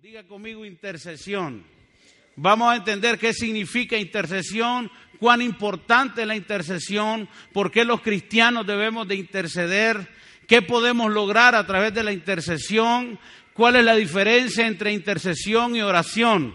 Diga 0.00 0.24
conmigo 0.24 0.64
intercesión. 0.64 1.64
Vamos 2.36 2.72
a 2.72 2.76
entender 2.76 3.18
qué 3.18 3.32
significa 3.32 3.96
intercesión, 3.96 4.90
cuán 5.18 5.40
importante 5.40 6.22
es 6.22 6.26
la 6.26 6.34
intercesión, 6.34 7.28
por 7.52 7.70
qué 7.70 7.84
los 7.84 8.00
cristianos 8.00 8.66
debemos 8.66 9.06
de 9.06 9.14
interceder, 9.14 10.08
qué 10.48 10.62
podemos 10.62 11.12
lograr 11.12 11.54
a 11.54 11.66
través 11.66 11.94
de 11.94 12.02
la 12.02 12.12
intercesión, 12.12 13.18
cuál 13.52 13.76
es 13.76 13.84
la 13.84 13.94
diferencia 13.94 14.66
entre 14.66 14.92
intercesión 14.92 15.76
y 15.76 15.82
oración. 15.82 16.54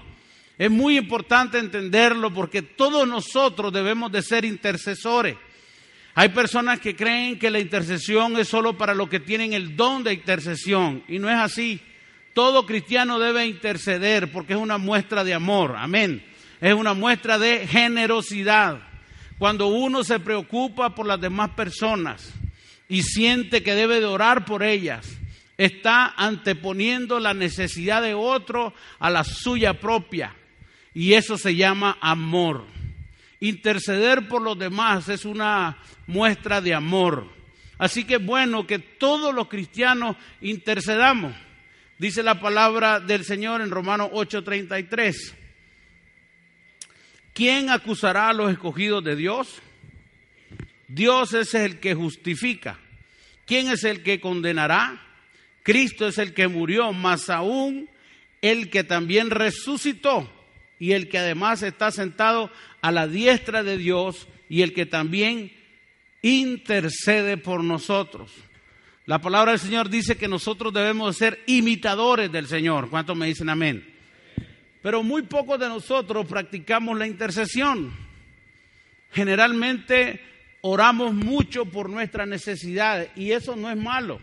Es 0.58 0.70
muy 0.70 0.98
importante 0.98 1.58
entenderlo 1.58 2.34
porque 2.34 2.62
todos 2.62 3.08
nosotros 3.08 3.72
debemos 3.72 4.12
de 4.12 4.22
ser 4.22 4.44
intercesores. 4.44 5.38
Hay 6.16 6.30
personas 6.30 6.82
que 6.82 6.98
creen 6.98 7.40
que 7.40 7.50
la 7.50 7.60
intercesión 7.60 8.38
es 8.38 8.50
solo 8.50 8.78
para 8.78 8.94
los 8.94 9.08
que 9.08 9.22
tienen 9.22 9.54
el 9.54 9.78
don 9.78 10.04
de 10.04 10.14
intercesión 10.14 11.04
y 11.08 11.18
no 11.18 11.30
es 11.30 11.38
así. 11.38 11.82
Todo 12.34 12.66
cristiano 12.66 13.20
debe 13.20 13.46
interceder 13.48 14.32
porque 14.32 14.54
es 14.54 14.60
una 14.60 14.78
muestra 14.78 15.24
de 15.24 15.34
amor, 15.34 15.76
amén. 15.78 16.24
Es 16.62 16.74
una 16.74 16.94
muestra 16.94 17.38
de 17.38 17.68
generosidad. 17.68 18.80
Cuando 19.38 19.68
uno 19.68 20.04
se 20.04 20.20
preocupa 20.20 20.94
por 20.94 21.06
las 21.06 21.20
demás 21.22 21.52
personas 21.52 22.34
y 22.88 23.04
siente 23.04 23.64
que 23.64 23.76
debe 23.76 24.00
de 24.00 24.06
orar 24.06 24.46
por 24.46 24.64
ellas, 24.64 25.18
está 25.58 26.14
anteponiendo 26.18 27.20
la 27.20 27.34
necesidad 27.34 28.02
de 28.02 28.14
otro 28.14 28.74
a 29.00 29.10
la 29.10 29.24
suya 29.24 29.80
propia. 29.80 30.36
Y 30.94 31.14
eso 31.14 31.38
se 31.38 31.56
llama 31.56 31.98
amor. 32.02 32.66
Interceder 33.40 34.28
por 34.28 34.42
los 34.42 34.60
demás 34.60 35.08
es 35.08 35.24
una 35.24 35.78
muestra 36.08 36.60
de 36.60 36.74
amor. 36.74 37.28
Así 37.78 38.04
que 38.04 38.16
es 38.16 38.26
bueno 38.26 38.68
que 38.68 38.80
todos 38.80 39.34
los 39.34 39.48
cristianos 39.48 40.18
intercedamos. 40.42 41.34
Dice 42.00 42.24
la 42.24 42.40
palabra 42.40 43.02
del 43.02 43.26
Señor 43.26 43.60
en 43.60 43.72
Romanos 43.72 44.10
8:33. 44.14 45.36
¿Quién 47.34 47.70
acusará 47.70 48.30
a 48.30 48.34
los 48.34 48.50
escogidos 48.50 49.04
de 49.04 49.18
Dios? 49.18 49.62
Dios 50.88 51.34
es 51.34 51.54
el 51.54 51.82
que 51.82 51.96
justifica. 51.96 52.80
¿Quién 53.46 53.68
es 53.68 53.84
el 53.84 54.02
que 54.02 54.22
condenará? 54.22 55.06
Cristo 55.62 56.08
es 56.08 56.18
el 56.18 56.34
que 56.34 56.48
murió, 56.48 56.94
más 56.94 57.30
aún 57.30 57.90
el 58.42 58.70
que 58.70 58.86
también 58.86 59.30
resucitó 59.30 60.32
y 60.80 60.94
el 60.94 61.10
que 61.10 61.18
además 61.18 61.64
está 61.64 61.92
sentado 61.92 62.50
a 62.82 62.94
la 62.94 63.08
diestra 63.08 63.62
de 63.62 63.78
Dios 63.78 64.30
y 64.48 64.62
el 64.62 64.74
que 64.74 64.86
también 64.86 65.52
intercede 66.22 67.36
por 67.36 67.62
nosotros. 67.62 68.32
La 69.10 69.20
palabra 69.20 69.54
del 69.54 69.60
Señor 69.60 69.90
dice 69.90 70.18
que 70.18 70.28
nosotros 70.28 70.72
debemos 70.72 71.18
ser 71.18 71.42
imitadores 71.48 72.32
del 72.32 72.46
Señor. 72.46 72.92
¿Cuántos 72.92 73.18
me 73.18 73.26
dicen 73.26 73.50
amén? 73.50 73.84
Pero 74.84 75.02
muy 75.02 75.24
pocos 75.24 75.60
de 75.60 75.68
nosotros 75.68 76.28
practicamos 76.28 76.96
la 76.96 77.08
intercesión. 77.08 77.92
Generalmente 79.12 80.22
oramos 80.62 81.12
mucho 81.12 81.66
por 81.66 81.90
nuestras 81.90 82.28
necesidades 82.28 83.10
y 83.16 83.32
eso 83.32 83.56
no 83.56 83.72
es 83.72 83.78
malo. 83.78 84.22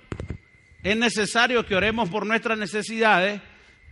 Es 0.84 0.96
necesario 0.96 1.66
que 1.66 1.74
oremos 1.74 2.08
por 2.08 2.24
nuestras 2.24 2.56
necesidades, 2.56 3.40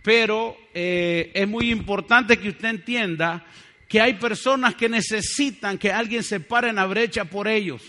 pero 0.01 0.55
eh, 0.73 1.29
es 1.33 1.45
muy 1.45 1.71
importante 1.71 2.37
que 2.37 2.47
usted 2.47 2.69
entienda 2.69 3.45
que 3.89 3.99
hay 3.99 4.13
personas 4.13 4.75
que 4.75 4.87
necesitan 4.87 5.77
que 5.77 5.91
alguien 5.91 6.23
se 6.23 6.39
pare 6.39 6.69
en 6.69 6.77
la 6.77 6.85
brecha 6.85 7.25
por 7.25 7.49
ellos. 7.49 7.81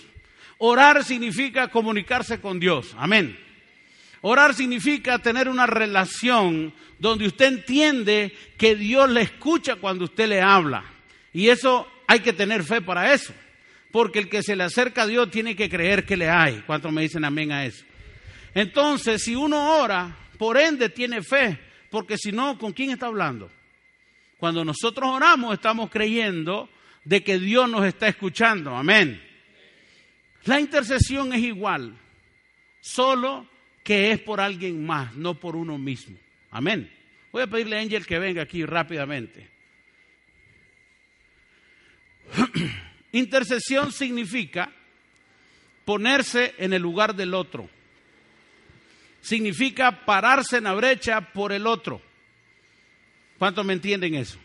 Orar 0.59 1.05
significa 1.05 1.69
comunicarse 1.69 2.41
con 2.41 2.59
Dios. 2.59 2.95
Amén. 2.99 3.39
Orar 4.23 4.55
significa 4.55 5.19
tener 5.19 5.49
una 5.49 5.67
relación 5.67 6.73
donde 6.99 7.27
usted 7.27 7.47
entiende 7.47 8.35
que 8.57 8.75
Dios 8.75 9.11
le 9.11 9.23
escucha 9.23 9.77
cuando 9.77 10.05
usted 10.05 10.29
le 10.29 10.41
habla. 10.41 10.85
Y 11.33 11.49
eso 11.49 11.87
hay 12.07 12.21
que 12.21 12.33
tener 12.33 12.65
fe 12.65 12.81
para 12.81 13.13
eso. 13.13 13.35
Porque 13.93 14.19
el 14.19 14.29
que 14.29 14.43
se 14.43 14.57
le 14.57 14.65
acerca 14.65 15.03
a 15.03 15.07
Dios 15.07 15.31
tiene 15.31 15.55
que 15.55 15.69
creer 15.69 16.05
que 16.05 16.17
le 16.17 16.29
hay. 16.29 16.63
¿Cuántos 16.67 16.93
me 16.93 17.03
dicen 17.03 17.25
amén 17.25 17.53
a 17.53 17.65
eso? 17.65 17.85
Entonces, 18.55 19.23
si 19.23 19.35
uno 19.35 19.79
ora, 19.79 20.17
por 20.39 20.57
ende 20.57 20.89
tiene 20.89 21.23
fe. 21.23 21.59
Porque 21.91 22.17
si 22.17 22.33
no, 22.33 22.59
¿con 22.59 22.73
quién 22.73 22.91
está 22.91 23.07
hablando? 23.07 23.51
Cuando 24.39 24.65
nosotros 24.65 25.09
oramos, 25.09 25.55
estamos 25.55 25.91
creyendo 25.91 26.69
de 27.05 27.23
que 27.23 27.39
Dios 27.39 27.71
nos 27.71 27.85
está 27.87 28.09
escuchando. 28.09 28.75
Amén. 28.75 29.23
La 30.47 30.61
intercesión 30.61 31.33
es 31.33 31.43
igual, 31.43 31.99
solo 32.81 33.49
que 33.83 34.13
es 34.13 34.21
por 34.21 34.41
alguien 34.41 34.85
más, 34.85 35.15
no 35.15 35.39
por 35.39 35.57
uno 35.57 35.77
mismo. 35.77 36.17
Amén. 36.51 36.91
Voy 37.33 37.43
a 37.43 37.47
pedirle 37.47 37.77
a 37.77 37.81
Ángel 37.81 38.07
que 38.07 38.19
venga 38.19 38.43
aquí 38.43 38.65
rápidamente. 38.65 39.49
Intercesión 43.13 43.93
significa 43.93 44.73
ponerse 45.85 46.55
en 46.59 46.73
el 46.73 46.83
lugar 46.83 47.15
del 47.15 47.35
otro. 47.35 47.69
Significa 49.21 50.05
pararse 50.05 50.59
en 50.59 50.65
la 50.65 50.75
brecha 50.75 51.21
por 51.33 51.53
el 51.53 51.67
otro. 51.67 52.01
¿Cuántos 53.39 53.65
me 53.65 53.73
entienden 53.73 54.15
eso? 54.15 54.39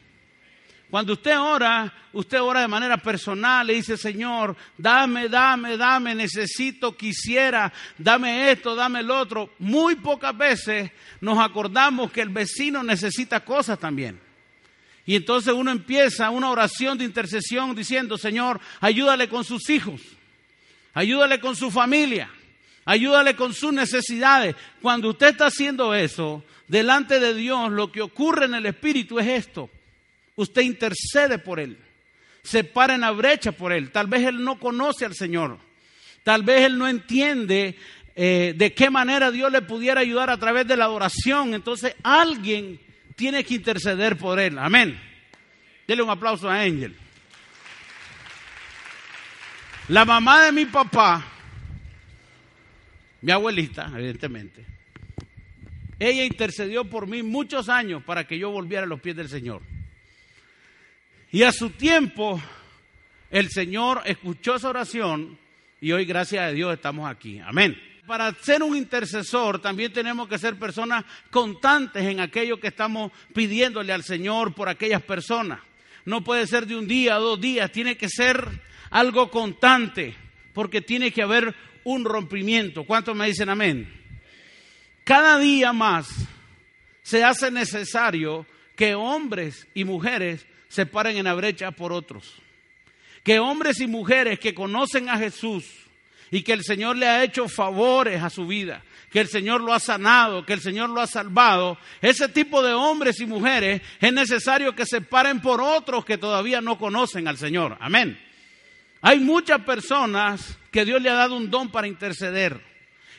Cuando 0.92 1.14
usted 1.14 1.40
ora, 1.40 1.92
usted 2.12 2.42
ora 2.42 2.60
de 2.60 2.68
manera 2.68 2.98
personal, 2.98 3.66
le 3.66 3.76
dice, 3.76 3.96
Señor, 3.96 4.58
dame, 4.78 5.30
dame, 5.30 5.78
dame, 5.78 6.14
necesito, 6.14 6.98
quisiera, 6.98 7.72
dame 7.98 8.52
esto, 8.52 8.76
dame 8.76 9.00
el 9.00 9.10
otro. 9.10 9.52
Muy 9.60 9.96
pocas 9.96 10.38
veces 10.38 10.92
nos 11.22 11.40
acordamos 11.40 12.12
que 12.12 12.20
el 12.20 12.28
vecino 12.28 12.84
necesita 12.84 13.40
cosas 13.40 13.80
también. 13.80 14.20
Y 15.06 15.16
entonces 15.16 15.54
uno 15.54 15.72
empieza 15.72 16.30
una 16.30 16.50
oración 16.50 16.98
de 16.98 17.06
intercesión 17.06 17.74
diciendo, 17.74 18.18
Señor, 18.18 18.60
ayúdale 18.82 19.30
con 19.30 19.46
sus 19.46 19.70
hijos, 19.70 20.02
ayúdale 20.94 21.40
con 21.40 21.56
su 21.56 21.72
familia, 21.72 22.30
ayúdale 22.84 23.38
con 23.38 23.54
sus 23.54 23.72
necesidades. 23.72 24.58
Cuando 24.82 25.12
usted 25.12 25.28
está 25.28 25.46
haciendo 25.46 25.96
eso, 25.96 26.44
delante 26.68 27.22
de 27.22 27.34
Dios, 27.34 27.72
lo 27.72 27.94
que 27.94 28.02
ocurre 28.02 28.44
en 28.44 28.56
el 28.56 28.66
Espíritu 28.66 29.18
es 29.18 29.28
esto 29.28 29.70
usted 30.42 30.62
intercede 30.62 31.40
por 31.40 31.60
él, 31.60 31.78
se 32.44 32.64
para 32.64 32.96
en 32.96 33.02
la 33.02 33.12
brecha 33.12 33.52
por 33.52 33.72
él. 33.72 33.92
Tal 33.92 34.08
vez 34.08 34.26
él 34.26 34.44
no 34.44 34.60
conoce 34.60 35.06
al 35.06 35.16
Señor, 35.16 35.58
tal 36.24 36.44
vez 36.44 36.66
él 36.66 36.78
no 36.78 36.88
entiende 36.88 37.78
eh, 38.16 38.54
de 38.56 38.74
qué 38.74 38.90
manera 38.90 39.32
Dios 39.32 39.52
le 39.52 39.62
pudiera 39.62 40.02
ayudar 40.02 40.30
a 40.30 40.38
través 40.38 40.68
de 40.68 40.78
la 40.78 40.86
adoración. 40.86 41.54
Entonces 41.54 41.96
alguien 42.04 42.80
tiene 43.16 43.44
que 43.44 43.56
interceder 43.56 44.18
por 44.18 44.40
él. 44.40 44.58
Amén. 44.58 45.00
Dele 45.88 46.04
un 46.04 46.10
aplauso 46.10 46.50
a 46.50 46.62
Ángel. 46.62 46.96
La 49.88 50.06
mamá 50.06 50.46
de 50.46 50.52
mi 50.52 50.66
papá, 50.66 51.26
mi 53.22 53.32
abuelita, 53.32 53.92
evidentemente, 53.94 54.66
ella 56.00 56.24
intercedió 56.24 56.86
por 56.86 57.08
mí 57.08 57.24
muchos 57.24 57.68
años 57.68 58.02
para 58.04 58.26
que 58.26 58.40
yo 58.40 58.50
volviera 58.52 58.84
a 58.84 58.88
los 58.88 59.02
pies 59.02 59.16
del 59.16 59.30
Señor. 59.30 59.62
Y 61.34 61.44
a 61.44 61.52
su 61.54 61.70
tiempo, 61.70 62.42
el 63.30 63.50
Señor 63.50 64.02
escuchó 64.04 64.56
esa 64.56 64.70
oración 64.70 65.38
y 65.80 65.94
hoy, 65.94 66.04
gracias 66.04 66.44
a 66.44 66.52
Dios, 66.52 66.74
estamos 66.74 67.10
aquí. 67.10 67.40
Amén. 67.40 67.82
Para 68.06 68.34
ser 68.34 68.62
un 68.62 68.76
intercesor 68.76 69.62
también 69.62 69.94
tenemos 69.94 70.28
que 70.28 70.38
ser 70.38 70.60
personas 70.60 71.06
constantes 71.30 72.04
en 72.04 72.20
aquello 72.20 72.60
que 72.60 72.68
estamos 72.68 73.14
pidiéndole 73.34 73.94
al 73.94 74.04
Señor 74.04 74.54
por 74.54 74.68
aquellas 74.68 75.02
personas. 75.04 75.62
No 76.04 76.22
puede 76.22 76.46
ser 76.48 76.68
de 76.68 76.76
un 76.76 76.86
día 76.86 77.18
o 77.18 77.22
dos 77.22 77.40
días, 77.40 77.72
tiene 77.72 77.96
que 77.96 78.10
ser 78.10 78.46
algo 78.90 79.32
constante, 79.32 80.14
porque 80.54 80.82
tiene 80.82 81.12
que 81.12 81.22
haber 81.22 81.56
un 81.86 82.04
rompimiento. 82.04 82.84
¿Cuántos 82.84 83.16
me 83.16 83.28
dicen 83.28 83.48
amén? 83.48 83.90
Cada 85.06 85.40
día 85.40 85.72
más 85.72 86.10
se 87.04 87.24
hace 87.24 87.50
necesario 87.52 88.46
que 88.76 88.96
hombres 88.96 89.66
y 89.74 89.86
mujeres 89.86 90.46
se 90.72 90.86
paren 90.86 91.18
en 91.18 91.26
la 91.26 91.34
brecha 91.34 91.72
por 91.72 91.92
otros. 91.92 92.34
Que 93.24 93.40
hombres 93.40 93.82
y 93.82 93.88
mujeres 93.88 94.40
que 94.40 94.56
conocen 94.56 95.10
a 95.10 95.18
Jesús 95.18 95.66
y 96.32 96.44
que 96.44 96.54
el 96.54 96.64
Señor 96.64 96.96
le 96.96 97.08
ha 97.08 97.24
hecho 97.24 97.50
favores 97.50 98.24
a 98.24 98.30
su 98.30 98.48
vida, 98.48 98.82
que 99.12 99.20
el 99.20 99.28
Señor 99.28 99.60
lo 99.62 99.74
ha 99.74 99.82
sanado, 99.82 100.46
que 100.46 100.54
el 100.54 100.62
Señor 100.62 100.90
lo 100.90 101.02
ha 101.02 101.08
salvado, 101.08 101.78
ese 102.02 102.30
tipo 102.30 102.64
de 102.64 102.74
hombres 102.74 103.20
y 103.20 103.26
mujeres 103.26 103.82
es 104.00 104.14
necesario 104.14 104.74
que 104.74 104.86
se 104.86 105.02
paren 105.02 105.42
por 105.42 105.60
otros 105.60 106.06
que 106.06 106.18
todavía 106.18 106.62
no 106.62 106.80
conocen 106.80 107.28
al 107.28 107.38
Señor. 107.38 107.78
Amén. 107.82 108.18
Hay 109.02 109.20
muchas 109.20 109.62
personas 109.62 110.58
que 110.72 110.86
Dios 110.86 111.02
le 111.02 111.10
ha 111.10 111.16
dado 111.16 111.36
un 111.36 111.52
don 111.52 111.70
para 111.70 111.88
interceder 111.88 112.62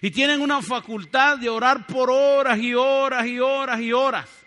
y 0.00 0.10
tienen 0.10 0.40
una 0.40 0.62
facultad 0.62 1.36
de 1.36 1.50
orar 1.50 1.86
por 1.86 2.10
horas 2.10 2.58
y 2.58 2.72
horas 2.74 3.26
y 3.26 3.38
horas 3.38 3.80
y 3.80 3.92
horas. 3.92 4.41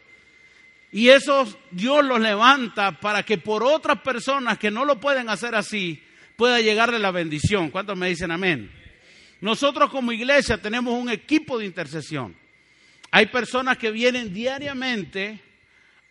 Y 0.91 1.09
eso 1.09 1.45
Dios 1.71 2.05
los 2.05 2.19
levanta 2.19 2.99
para 2.99 3.23
que 3.23 3.37
por 3.37 3.63
otras 3.63 4.01
personas 4.01 4.57
que 4.57 4.71
no 4.71 4.85
lo 4.85 4.99
pueden 4.99 5.29
hacer 5.29 5.55
así, 5.55 6.01
pueda 6.35 6.61
llegarle 6.61 6.99
la 6.99 7.11
bendición. 7.11 7.69
¿Cuántos 7.69 7.97
me 7.97 8.09
dicen 8.09 8.31
amén? 8.31 8.71
Nosotros 9.41 9.89
como 9.89 10.11
iglesia 10.11 10.57
tenemos 10.57 10.93
un 10.93 11.09
equipo 11.09 11.57
de 11.57 11.65
intercesión. 11.65 12.35
Hay 13.11 13.27
personas 13.27 13.77
que 13.77 13.91
vienen 13.91 14.33
diariamente 14.33 15.39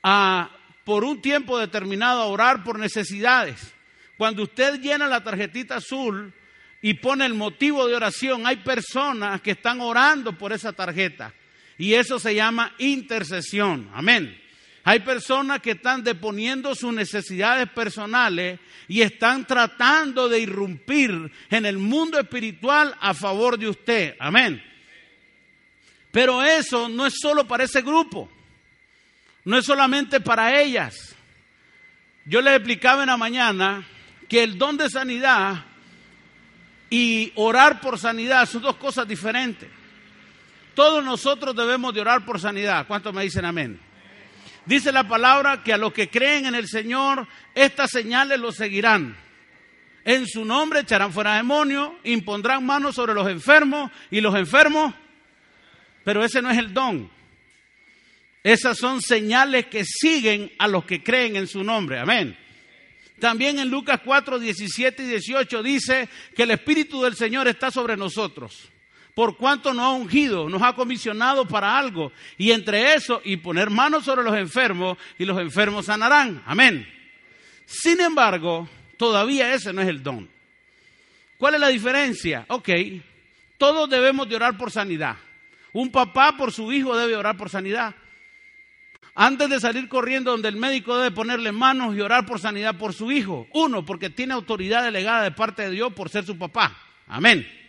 a, 0.02 0.50
por 0.84 1.04
un 1.04 1.20
tiempo 1.20 1.58
determinado 1.58 2.22
a 2.22 2.26
orar 2.26 2.62
por 2.62 2.78
necesidades. 2.78 3.74
Cuando 4.16 4.44
usted 4.44 4.80
llena 4.80 5.06
la 5.06 5.24
tarjetita 5.24 5.76
azul 5.76 6.32
y 6.80 6.94
pone 6.94 7.26
el 7.26 7.34
motivo 7.34 7.86
de 7.88 7.96
oración, 7.96 8.46
hay 8.46 8.56
personas 8.56 9.40
que 9.40 9.52
están 9.52 9.80
orando 9.80 10.36
por 10.38 10.52
esa 10.52 10.72
tarjeta. 10.72 11.34
Y 11.76 11.94
eso 11.94 12.18
se 12.18 12.34
llama 12.34 12.74
intercesión. 12.78 13.90
Amén. 13.92 14.40
Hay 14.86 15.00
personas 15.00 15.60
que 15.60 15.72
están 15.72 16.04
deponiendo 16.04 16.74
sus 16.74 16.92
necesidades 16.92 17.70
personales 17.70 18.60
y 18.86 19.00
están 19.00 19.46
tratando 19.46 20.28
de 20.28 20.40
irrumpir 20.40 21.32
en 21.48 21.64
el 21.64 21.78
mundo 21.78 22.20
espiritual 22.20 22.94
a 23.00 23.14
favor 23.14 23.58
de 23.58 23.68
usted. 23.68 24.14
Amén. 24.18 24.62
Pero 26.10 26.42
eso 26.42 26.90
no 26.90 27.06
es 27.06 27.14
solo 27.18 27.48
para 27.48 27.64
ese 27.64 27.80
grupo. 27.80 28.30
No 29.44 29.56
es 29.56 29.64
solamente 29.64 30.20
para 30.20 30.60
ellas. 30.60 31.16
Yo 32.26 32.42
les 32.42 32.54
explicaba 32.54 33.02
en 33.02 33.08
la 33.08 33.16
mañana 33.16 33.86
que 34.28 34.42
el 34.42 34.58
don 34.58 34.76
de 34.76 34.90
sanidad 34.90 35.64
y 36.90 37.32
orar 37.36 37.80
por 37.80 37.98
sanidad 37.98 38.46
son 38.46 38.60
dos 38.60 38.76
cosas 38.76 39.08
diferentes. 39.08 39.68
Todos 40.74 41.02
nosotros 41.02 41.56
debemos 41.56 41.94
de 41.94 42.02
orar 42.02 42.24
por 42.26 42.38
sanidad. 42.38 42.86
¿Cuántos 42.86 43.14
me 43.14 43.22
dicen 43.22 43.46
amén? 43.46 43.80
Dice 44.66 44.92
la 44.92 45.06
palabra 45.06 45.62
que 45.62 45.72
a 45.72 45.78
los 45.78 45.92
que 45.92 46.08
creen 46.08 46.46
en 46.46 46.54
el 46.54 46.68
Señor, 46.68 47.26
estas 47.54 47.90
señales 47.90 48.38
los 48.38 48.56
seguirán. 48.56 49.16
En 50.04 50.26
su 50.26 50.44
nombre 50.44 50.80
echarán 50.80 51.12
fuera 51.12 51.36
demonios, 51.36 51.92
impondrán 52.04 52.64
manos 52.64 52.94
sobre 52.94 53.14
los 53.14 53.28
enfermos 53.28 53.90
y 54.10 54.20
los 54.20 54.34
enfermos, 54.34 54.94
pero 56.02 56.24
ese 56.24 56.42
no 56.42 56.50
es 56.50 56.58
el 56.58 56.72
don. 56.72 57.10
Esas 58.42 58.76
son 58.76 59.00
señales 59.00 59.66
que 59.66 59.84
siguen 59.84 60.52
a 60.58 60.68
los 60.68 60.84
que 60.84 61.02
creen 61.02 61.36
en 61.36 61.46
su 61.46 61.64
nombre. 61.64 61.98
Amén. 61.98 62.36
También 63.18 63.58
en 63.58 63.70
Lucas 63.70 64.00
4, 64.04 64.38
17 64.38 65.02
y 65.02 65.06
18 65.06 65.62
dice 65.62 66.08
que 66.36 66.42
el 66.42 66.50
Espíritu 66.50 67.02
del 67.02 67.16
Señor 67.16 67.48
está 67.48 67.70
sobre 67.70 67.96
nosotros 67.96 68.70
por 69.14 69.36
cuanto 69.36 69.72
nos 69.72 69.84
ha 69.84 69.90
ungido, 69.90 70.48
nos 70.48 70.60
ha 70.60 70.74
comisionado 70.74 71.46
para 71.46 71.78
algo. 71.78 72.10
Y 72.36 72.50
entre 72.50 72.94
eso, 72.94 73.22
y 73.24 73.36
poner 73.36 73.70
manos 73.70 74.04
sobre 74.04 74.24
los 74.24 74.36
enfermos, 74.36 74.98
y 75.18 75.24
los 75.24 75.38
enfermos 75.38 75.86
sanarán. 75.86 76.42
Amén. 76.46 76.86
Sin 77.64 78.00
embargo, 78.00 78.68
todavía 78.96 79.54
ese 79.54 79.72
no 79.72 79.80
es 79.82 79.88
el 79.88 80.02
don. 80.02 80.28
¿Cuál 81.38 81.54
es 81.54 81.60
la 81.60 81.68
diferencia? 81.68 82.44
Ok, 82.48 82.68
todos 83.56 83.88
debemos 83.88 84.28
de 84.28 84.36
orar 84.36 84.58
por 84.58 84.72
sanidad. 84.72 85.16
Un 85.72 85.90
papá 85.90 86.36
por 86.36 86.52
su 86.52 86.72
hijo 86.72 86.96
debe 86.96 87.14
orar 87.14 87.36
por 87.36 87.50
sanidad. 87.50 87.94
Antes 89.14 89.48
de 89.48 89.60
salir 89.60 89.88
corriendo 89.88 90.32
donde 90.32 90.48
el 90.48 90.56
médico 90.56 90.96
debe 90.98 91.14
ponerle 91.14 91.52
manos 91.52 91.94
y 91.94 92.00
orar 92.00 92.26
por 92.26 92.40
sanidad 92.40 92.76
por 92.76 92.92
su 92.92 93.12
hijo. 93.12 93.46
Uno, 93.52 93.84
porque 93.84 94.10
tiene 94.10 94.34
autoridad 94.34 94.82
delegada 94.82 95.22
de 95.22 95.30
parte 95.30 95.62
de 95.62 95.70
Dios 95.70 95.92
por 95.92 96.08
ser 96.08 96.24
su 96.24 96.36
papá. 96.36 96.76
Amén 97.06 97.63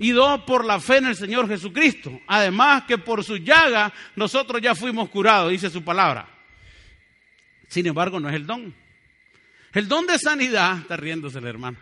y 0.00 0.12
dos, 0.12 0.40
por 0.44 0.64
la 0.64 0.80
fe 0.80 0.96
en 0.96 1.06
el 1.06 1.14
Señor 1.14 1.46
Jesucristo. 1.46 2.22
Además 2.26 2.84
que 2.88 2.96
por 2.96 3.22
su 3.22 3.36
llaga 3.36 3.92
nosotros 4.16 4.60
ya 4.62 4.74
fuimos 4.74 5.10
curados, 5.10 5.52
dice 5.52 5.68
su 5.68 5.84
palabra. 5.84 6.26
Sin 7.68 7.86
embargo, 7.86 8.18
no 8.18 8.30
es 8.30 8.34
el 8.34 8.46
don. 8.46 8.74
El 9.74 9.88
don 9.88 10.06
de 10.06 10.18
sanidad, 10.18 10.78
está 10.78 10.96
riéndose 10.96 11.38
el 11.38 11.46
hermano, 11.46 11.76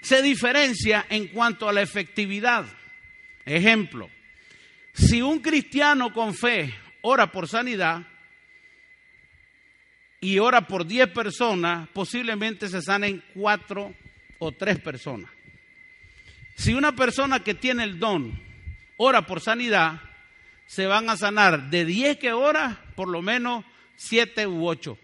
se 0.00 0.20
diferencia 0.20 1.06
en 1.08 1.28
cuanto 1.28 1.68
a 1.68 1.72
la 1.72 1.82
efectividad. 1.82 2.66
Ejemplo, 3.44 4.10
si 4.92 5.22
un 5.22 5.38
cristiano 5.38 6.12
con 6.12 6.34
fe 6.34 6.74
ora 7.02 7.30
por 7.30 7.46
sanidad 7.46 8.04
y 10.20 10.40
ora 10.40 10.66
por 10.66 10.84
diez 10.86 11.08
personas, 11.08 11.88
posiblemente 11.90 12.68
se 12.68 12.82
sanen 12.82 13.22
cuatro 13.32 13.94
o 14.40 14.50
tres 14.50 14.80
personas. 14.80 15.35
Si 16.56 16.74
una 16.74 16.92
persona 16.96 17.40
que 17.40 17.54
tiene 17.54 17.84
el 17.84 17.98
don 17.98 18.40
ora 18.96 19.26
por 19.26 19.40
sanidad, 19.40 20.00
se 20.66 20.86
van 20.86 21.08
a 21.08 21.16
sanar 21.16 21.70
de 21.70 21.84
10 21.84 22.18
que 22.18 22.32
ora, 22.32 22.82
por 22.96 23.08
lo 23.08 23.22
menos 23.22 23.64
7 23.96 24.46
u 24.46 24.66
8. 24.66 24.98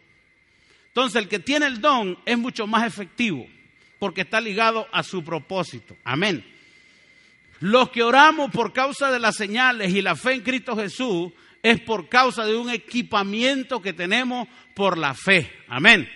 Entonces 0.88 1.22
el 1.22 1.28
que 1.28 1.38
tiene 1.38 1.66
el 1.66 1.80
don 1.80 2.18
es 2.26 2.36
mucho 2.36 2.66
más 2.66 2.86
efectivo 2.86 3.46
porque 3.98 4.22
está 4.22 4.40
ligado 4.40 4.88
a 4.92 5.02
su 5.02 5.22
propósito. 5.22 5.96
Amén. 6.04 6.44
Los 7.60 7.90
que 7.90 8.02
oramos 8.02 8.50
por 8.50 8.72
causa 8.72 9.12
de 9.12 9.20
las 9.20 9.36
señales 9.36 9.94
y 9.94 10.02
la 10.02 10.16
fe 10.16 10.32
en 10.32 10.40
Cristo 10.40 10.76
Jesús 10.76 11.32
es 11.62 11.80
por 11.80 12.08
causa 12.08 12.44
de 12.44 12.56
un 12.56 12.70
equipamiento 12.70 13.80
que 13.80 13.92
tenemos 13.92 14.48
por 14.74 14.98
la 14.98 15.14
fe. 15.14 15.50
Amén. 15.68 16.10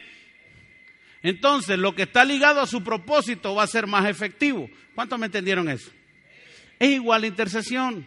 Entonces, 1.26 1.76
lo 1.76 1.92
que 1.92 2.02
está 2.02 2.24
ligado 2.24 2.60
a 2.60 2.68
su 2.68 2.84
propósito 2.84 3.52
va 3.52 3.64
a 3.64 3.66
ser 3.66 3.88
más 3.88 4.08
efectivo. 4.08 4.70
¿Cuántos 4.94 5.18
me 5.18 5.26
entendieron 5.26 5.68
eso? 5.68 5.90
Es 6.78 6.90
igual 6.90 7.22
la 7.22 7.26
intercesión. 7.26 8.06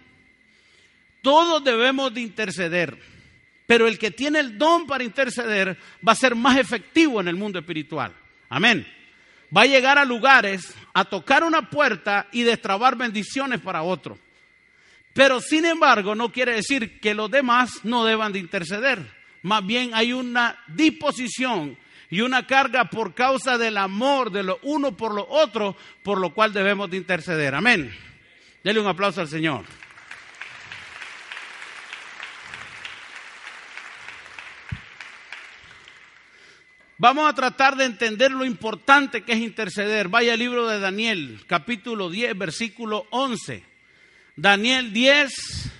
Todos 1.21 1.61
debemos 1.61 2.13
de 2.13 2.21
interceder, 2.21 2.97
pero 3.67 3.89
el 3.89 3.99
que 3.99 4.11
tiene 4.11 4.39
el 4.39 4.57
don 4.57 4.87
para 4.87 5.03
interceder 5.03 5.77
va 6.07 6.13
a 6.13 6.15
ser 6.15 6.33
más 6.33 6.57
efectivo 6.57 7.19
en 7.19 7.27
el 7.27 7.35
mundo 7.35 7.59
espiritual. 7.59 8.15
Amén. 8.47 8.87
Va 9.55 9.63
a 9.63 9.65
llegar 9.65 9.97
a 9.97 10.05
lugares, 10.05 10.73
a 10.93 11.03
tocar 11.03 11.43
una 11.43 11.69
puerta 11.69 12.29
y 12.31 12.43
destrabar 12.43 12.95
bendiciones 12.95 13.59
para 13.59 13.81
otros. 13.81 14.17
Pero 15.11 15.41
sin 15.41 15.65
embargo, 15.65 16.15
no 16.15 16.31
quiere 16.31 16.53
decir 16.53 17.01
que 17.01 17.13
los 17.13 17.29
demás 17.29 17.83
no 17.83 18.05
deban 18.05 18.31
de 18.31 18.39
interceder. 18.39 19.05
Más 19.41 19.65
bien 19.65 19.91
hay 19.93 20.13
una 20.13 20.57
disposición 20.69 21.77
y 22.09 22.21
una 22.21 22.47
carga 22.47 22.85
por 22.85 23.13
causa 23.13 23.57
del 23.57 23.77
amor 23.77 24.31
de 24.31 24.43
lo 24.43 24.59
uno 24.63 24.97
por 24.97 25.13
lo 25.13 25.27
otro, 25.29 25.75
por 26.03 26.19
lo 26.19 26.33
cual 26.33 26.53
debemos 26.53 26.89
de 26.89 26.97
interceder. 26.97 27.53
Amén. 27.53 27.93
Dele 28.63 28.79
un 28.79 28.87
aplauso 28.87 29.21
al 29.21 29.27
Señor. 29.27 29.65
Vamos 36.97 37.29
a 37.29 37.33
tratar 37.33 37.77
de 37.77 37.85
entender 37.85 38.31
lo 38.31 38.43
importante 38.43 39.21
que 39.21 39.31
es 39.31 39.39
interceder. 39.39 40.09
Vaya 40.09 40.33
al 40.33 40.39
libro 40.39 40.67
de 40.67 40.81
Daniel, 40.81 41.39
capítulo 41.47 42.09
10, 42.09 42.37
versículo 42.37 43.07
11. 43.11 43.63
Daniel 44.35 44.91
10, 44.91 45.71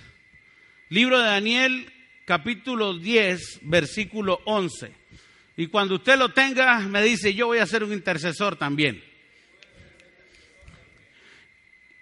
libro 0.88 1.18
de 1.18 1.26
Daniel, 1.26 1.92
capítulo 2.24 2.96
10, 2.96 3.60
versículo 3.62 4.40
11. 4.46 4.99
Y 5.60 5.66
cuando 5.66 5.96
usted 5.96 6.16
lo 6.16 6.30
tenga, 6.30 6.78
me 6.78 7.02
dice, 7.02 7.34
yo 7.34 7.48
voy 7.48 7.58
a 7.58 7.66
ser 7.66 7.84
un 7.84 7.92
intercesor 7.92 8.56
también. 8.56 9.04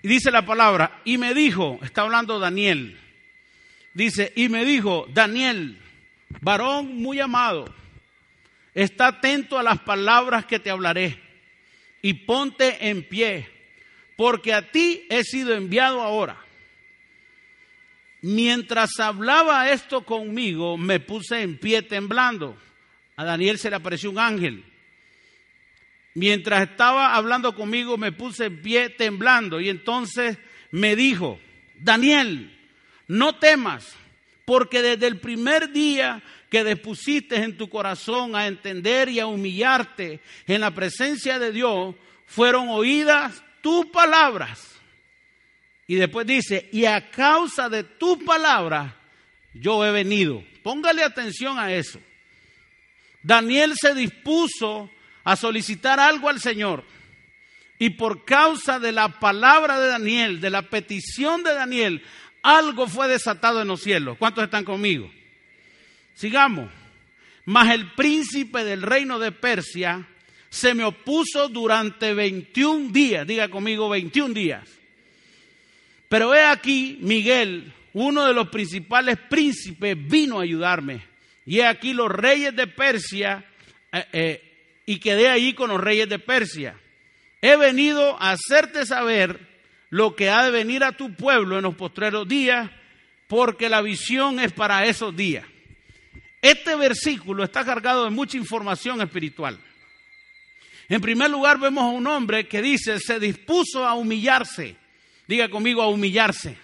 Y 0.01 0.07
dice 0.07 0.31
la 0.31 0.47
palabra, 0.47 1.01
y 1.05 1.19
me 1.19 1.35
dijo, 1.35 1.81
está 1.83 2.03
hablando 2.03 2.39
Daniel, 2.39 2.97
dice, 3.95 4.33
y 4.37 4.49
me 4.49 4.65
dijo, 4.65 5.09
Daniel, 5.13 5.77
varón 6.41 7.03
muy 7.03 7.19
amado, 7.19 7.75
está 8.75 9.09
atento 9.09 9.59
a 9.59 9.65
las 9.65 9.81
palabras 9.81 10.47
que 10.47 10.61
te 10.61 10.71
hablaré 10.71 11.21
y 12.01 12.15
ponte 12.15 12.89
en 12.89 13.03
pie, 13.03 13.49
porque 14.15 14.55
a 14.55 14.71
ti 14.71 15.05
he 15.11 15.25
sido 15.25 15.53
enviado 15.57 16.01
ahora. 16.01 16.39
Mientras 18.21 19.01
hablaba 19.01 19.69
esto 19.73 20.05
conmigo, 20.05 20.77
me 20.77 21.01
puse 21.01 21.43
en 21.43 21.59
pie 21.59 21.83
temblando 21.83 22.57
a 23.19 23.25
Daniel 23.25 23.59
se 23.59 23.69
le 23.69 23.75
apareció 23.75 24.13
un 24.13 24.21
ángel. 24.21 24.65
Mientras 26.15 26.71
estaba 26.71 27.17
hablando 27.17 27.53
conmigo 27.53 27.99
me 27.99 28.13
puse 28.13 28.45
en 28.45 28.63
pie 28.63 28.91
temblando 28.91 29.61
y 29.61 29.69
entonces 29.69 30.39
me 30.71 30.95
dijo, 30.95 31.41
Daniel, 31.81 32.57
no 33.09 33.35
temas, 33.35 33.93
porque 34.45 34.83
desde 34.83 35.09
el 35.09 35.19
primer 35.19 35.73
día 35.73 36.23
que 36.49 36.63
depusiste 36.63 37.35
en 37.43 37.57
tu 37.57 37.69
corazón 37.69 38.37
a 38.37 38.47
entender 38.47 39.09
y 39.09 39.19
a 39.19 39.27
humillarte 39.27 40.21
en 40.47 40.61
la 40.61 40.71
presencia 40.71 41.41
de 41.41 41.51
Dios, 41.51 41.97
fueron 42.25 42.69
oídas 42.69 43.43
tus 43.61 43.87
palabras 43.87 44.77
Y 45.89 45.97
después 45.97 46.25
dice, 46.25 46.69
y 46.71 46.85
a 46.85 47.11
causa 47.11 47.69
de 47.69 47.83
tu 47.83 48.25
palabra 48.25 48.97
yo 49.55 49.85
he 49.85 49.91
venido. 49.91 50.45
Póngale 50.63 51.03
atención 51.03 51.59
a 51.59 51.73
eso. 51.73 51.99
Daniel 53.23 53.75
se 53.81 53.95
dispuso 53.95 54.91
a 55.25 55.37
solicitar 55.37 56.01
algo 56.01 56.29
al 56.29 56.41
Señor. 56.41 56.85
Y 57.79 57.91
por 57.91 58.25
causa 58.25 58.81
de 58.81 58.93
la 58.93 59.21
palabra 59.21 59.79
de 59.79 59.89
Daniel, 59.89 60.41
de 60.41 60.51
la 60.51 60.63
petición 60.63 61.43
de 61.43 61.55
Daniel, 61.55 62.03
algo 62.43 62.89
fue 62.89 63.09
desatado 63.09 63.63
en 63.63 63.69
los 63.69 63.83
cielos. 63.83 64.17
¿Cuántos 64.19 64.45
están 64.45 64.65
conmigo? 64.65 65.11
Sigamos. 66.15 66.71
Mas 67.45 67.73
el 67.73 67.93
príncipe 67.93 68.65
del 68.65 68.83
reino 68.83 69.19
de 69.19 69.33
Persia 69.33 70.07
se 70.51 70.75
me 70.75 70.85
opuso 70.85 71.49
durante 71.49 72.15
21 72.15 72.91
días. 72.91 73.27
Diga 73.27 73.49
conmigo 73.49 73.89
21 73.89 74.35
días. 74.35 74.69
Pero 76.09 76.35
he 76.35 76.45
aquí, 76.45 76.99
Miguel, 77.01 77.73
uno 77.93 78.25
de 78.25 78.35
los 78.35 78.49
principales 78.49 79.19
príncipes, 79.29 79.97
vino 80.09 80.41
a 80.41 80.43
ayudarme. 80.43 81.03
Y 81.49 81.61
he 81.61 81.67
aquí 81.67 81.95
los 81.95 82.13
reyes 82.13 82.55
de 82.55 82.67
Persia, 82.67 83.43
eh, 83.91 84.05
eh, 84.13 84.83
y 84.85 85.01
quedé 85.01 85.31
ahí 85.31 85.55
con 85.55 85.71
los 85.71 85.81
reyes 85.81 86.07
de 86.07 86.19
Persia. 86.19 86.79
He 87.41 87.57
venido 87.57 88.21
a 88.21 88.33
hacerte 88.33 88.85
saber 88.85 89.41
lo 89.89 90.15
que 90.15 90.29
ha 90.29 90.45
de 90.45 90.51
venir 90.51 90.85
a 90.85 90.93
tu 90.93 91.15
pueblo 91.15 91.57
en 91.57 91.63
los 91.63 91.75
postreros 91.75 92.29
días, 92.29 92.71
porque 93.29 93.71
la 93.71 93.81
visión 93.81 94.39
es 94.41 94.53
para 94.53 94.85
esos 94.85 95.17
días. 95.17 95.47
Este 96.43 96.77
versículo 96.77 97.45
está 97.45 97.65
cargado 97.65 98.05
de 98.05 98.11
mucha 98.11 98.37
información 98.37 99.01
espiritual. 99.01 99.59
En 100.91 101.01
primer 101.01 101.31
lugar 101.31 101.59
vemos 101.59 101.83
a 101.83 101.97
un 101.97 102.07
hombre 102.09 102.47
que 102.47 102.61
dice, 102.61 103.01
se 103.01 103.19
dispuso 103.19 103.87
a 103.87 103.95
humillarse. 103.95 104.77
Diga 105.27 105.49
conmigo, 105.49 105.81
a 105.81 105.89
humillarse. 105.89 106.59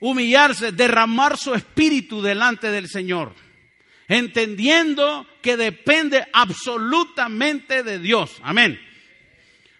Humillarse, 0.00 0.72
derramar 0.72 1.36
su 1.36 1.52
espíritu 1.52 2.22
delante 2.22 2.70
del 2.70 2.88
Señor. 2.88 3.44
Entendiendo 4.08 5.26
que 5.40 5.56
depende 5.56 6.26
absolutamente 6.32 7.82
de 7.82 7.98
Dios. 7.98 8.38
Amén. 8.42 8.78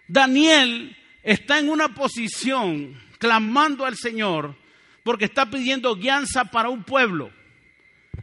Daniel 0.07 0.95
está 1.23 1.59
en 1.59 1.69
una 1.69 1.89
posición 1.89 2.99
clamando 3.17 3.85
al 3.85 3.95
Señor 3.95 4.55
porque 5.03 5.25
está 5.25 5.49
pidiendo 5.49 5.95
guianza 5.95 6.45
para 6.45 6.69
un 6.69 6.83
pueblo. 6.83 7.31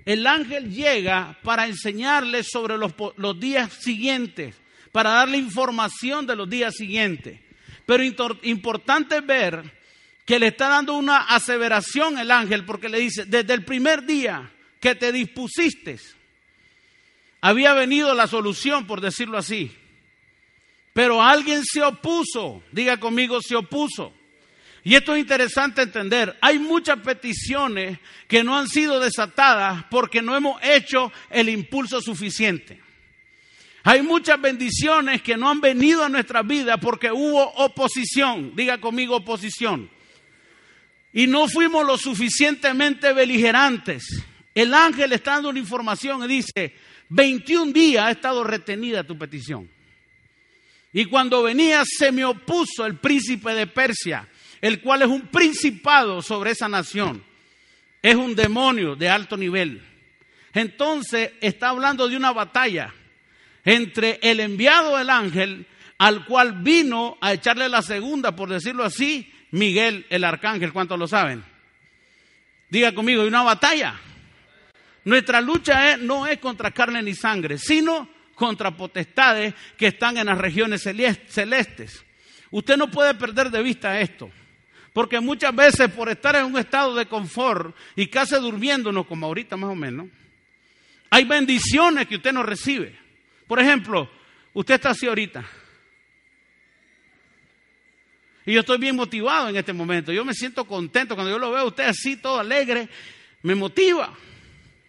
El 0.05 0.27
ángel 0.27 0.71
llega 0.71 1.39
para 1.43 1.67
enseñarle 1.67 2.43
sobre 2.43 2.77
los, 2.77 2.93
los 3.17 3.39
días 3.39 3.73
siguientes, 3.73 4.57
para 4.91 5.11
darle 5.11 5.39
información 5.39 6.27
de 6.27 6.35
los 6.35 6.51
días 6.51 6.75
siguientes. 6.75 7.39
Pero 7.87 8.03
importante 8.43 9.21
ver 9.21 9.63
que 10.25 10.39
le 10.39 10.49
está 10.49 10.69
dando 10.69 10.95
una 10.95 11.19
aseveración 11.19 12.19
el 12.19 12.31
ángel 12.31 12.65
porque 12.65 12.89
le 12.89 12.99
dice, 12.99 13.25
desde 13.25 13.55
el 13.55 13.65
primer 13.65 14.05
día 14.05 14.51
que 14.83 14.97
te 14.97 15.13
dispusiste, 15.13 15.99
había 17.41 17.73
venido 17.73 18.15
la 18.15 18.27
solución, 18.27 18.85
por 18.85 19.01
decirlo 19.01 19.39
así. 19.39 19.71
Pero 20.93 21.23
alguien 21.23 21.65
se 21.65 21.83
opuso, 21.83 22.65
diga 22.73 22.99
conmigo, 22.99 23.41
se 23.41 23.55
opuso. 23.55 24.13
Y 24.83 24.97
esto 24.97 25.15
es 25.15 25.21
interesante 25.21 25.83
entender. 25.83 26.37
Hay 26.41 26.59
muchas 26.59 26.99
peticiones 26.99 28.01
que 28.27 28.43
no 28.43 28.59
han 28.59 28.69
sido 28.69 28.99
desatadas 28.99 29.85
porque 29.89 30.21
no 30.21 30.37
hemos 30.37 30.61
hecho 30.65 31.13
el 31.31 31.49
impulso 31.49 32.01
suficiente. 32.01 32.81
Hay 33.85 34.03
muchas 34.03 34.41
bendiciones 34.41 35.23
que 35.23 35.37
no 35.37 35.49
han 35.49 35.61
venido 35.61 36.05
a 36.05 36.09
nuestra 36.09 36.43
vida 36.43 36.79
porque 36.79 37.13
hubo 37.13 37.45
oposición. 37.55 38.57
Diga 38.57 38.81
conmigo 38.81 39.17
oposición. 39.17 39.89
Y 41.13 41.29
no 41.29 41.47
fuimos 41.47 41.87
lo 41.87 41.97
suficientemente 41.97 43.13
beligerantes. 43.13 44.25
El 44.55 44.75
ángel 44.75 45.13
está 45.13 45.33
dando 45.33 45.51
una 45.51 45.59
información 45.59 46.23
y 46.25 46.29
dice, 46.29 46.75
21 47.09 47.73
días 47.73 48.05
ha 48.05 48.11
estado 48.11 48.45
retenida 48.45 49.05
tu 49.05 49.17
petición. 49.17 49.69
Y 50.93 51.07
cuando 51.07 51.43
venía 51.43 51.83
se 51.87 52.13
me 52.13 52.25
opuso 52.25 52.85
el 52.85 52.97
príncipe 52.97 53.55
de 53.55 53.67
Persia, 53.67 54.29
el 54.61 54.81
cual 54.81 55.03
es 55.03 55.09
un 55.09 55.23
principado 55.23 56.21
sobre 56.21 56.51
esa 56.51 56.69
nación. 56.69 57.25
Es 58.03 58.15
un 58.15 58.35
demonio 58.35 58.95
de 58.95 59.09
alto 59.09 59.37
nivel. 59.37 59.83
Entonces 60.53 61.33
está 61.41 61.71
hablando 61.71 62.09
de 62.09 62.17
una 62.17 62.33
batalla 62.33 62.93
entre 63.65 64.19
el 64.23 64.41
enviado 64.41 64.99
del 64.99 65.09
ángel, 65.09 65.67
al 65.99 66.27
cual 66.27 66.63
vino 66.63 67.17
a 67.21 67.33
echarle 67.33 67.69
la 67.69 67.81
segunda, 67.81 68.35
por 68.35 68.51
decirlo 68.51 68.85
así, 68.85 69.33
Miguel 69.53 70.05
el 70.11 70.25
arcángel. 70.25 70.73
¿Cuántos 70.73 70.99
lo 70.99 71.07
saben? 71.07 71.43
Diga 72.69 72.93
conmigo, 72.93 73.23
hay 73.23 73.29
una 73.29 73.43
batalla. 73.43 73.99
Nuestra 75.05 75.41
lucha 75.41 75.97
no 75.97 76.27
es 76.27 76.39
contra 76.39 76.71
carne 76.71 77.03
ni 77.03 77.15
sangre, 77.15 77.59
sino 77.59 78.09
contra 78.35 78.77
potestades 78.77 79.55
que 79.77 79.89
están 79.89 80.17
en 80.17 80.27
las 80.27 80.39
regiones 80.39 80.83
celestes. 80.83 82.05
Usted 82.51 82.77
no 82.77 82.91
puede 82.91 83.15
perder 83.15 83.51
de 83.51 83.63
vista 83.63 84.01
esto, 84.01 84.31
porque 84.93 85.21
muchas 85.21 85.55
veces 85.55 85.91
por 85.91 86.09
estar 86.09 86.37
en 86.37 86.45
un 86.45 86.59
estado 86.59 86.95
de 86.95 87.07
confort 87.07 87.75
y 87.97 88.07
casi 88.07 88.37
durmiéndonos, 88.37 89.07
como 89.07 89.27
ahorita 89.27 89.57
más 89.57 89.71
o 89.71 89.75
menos, 89.75 90.09
hay 91.11 91.25
bendiciones 91.25 92.07
que 92.07 92.17
usted 92.17 92.33
no 92.33 92.43
recibe. 92.43 92.99
Por 93.47 93.61
ejemplo, 93.61 94.11
usted 94.55 94.75
está 94.75 94.91
así 94.91 95.07
ahorita. 95.07 95.45
Y 98.45 98.55
yo 98.55 98.61
estoy 98.61 98.79
bien 98.79 98.97
motivado 98.97 99.49
en 99.49 99.57
este 99.57 99.73
momento. 99.73 100.13
Yo 100.13 100.25
me 100.25 100.35
siento 100.35 100.65
contento 100.65 101.15
cuando 101.15 101.31
yo 101.31 101.39
lo 101.39 101.51
veo 101.51 101.61
a 101.61 101.67
usted 101.67 101.85
así, 101.85 102.17
todo 102.17 102.41
alegre. 102.41 102.89
Me 103.43 103.55
motiva. 103.55 104.13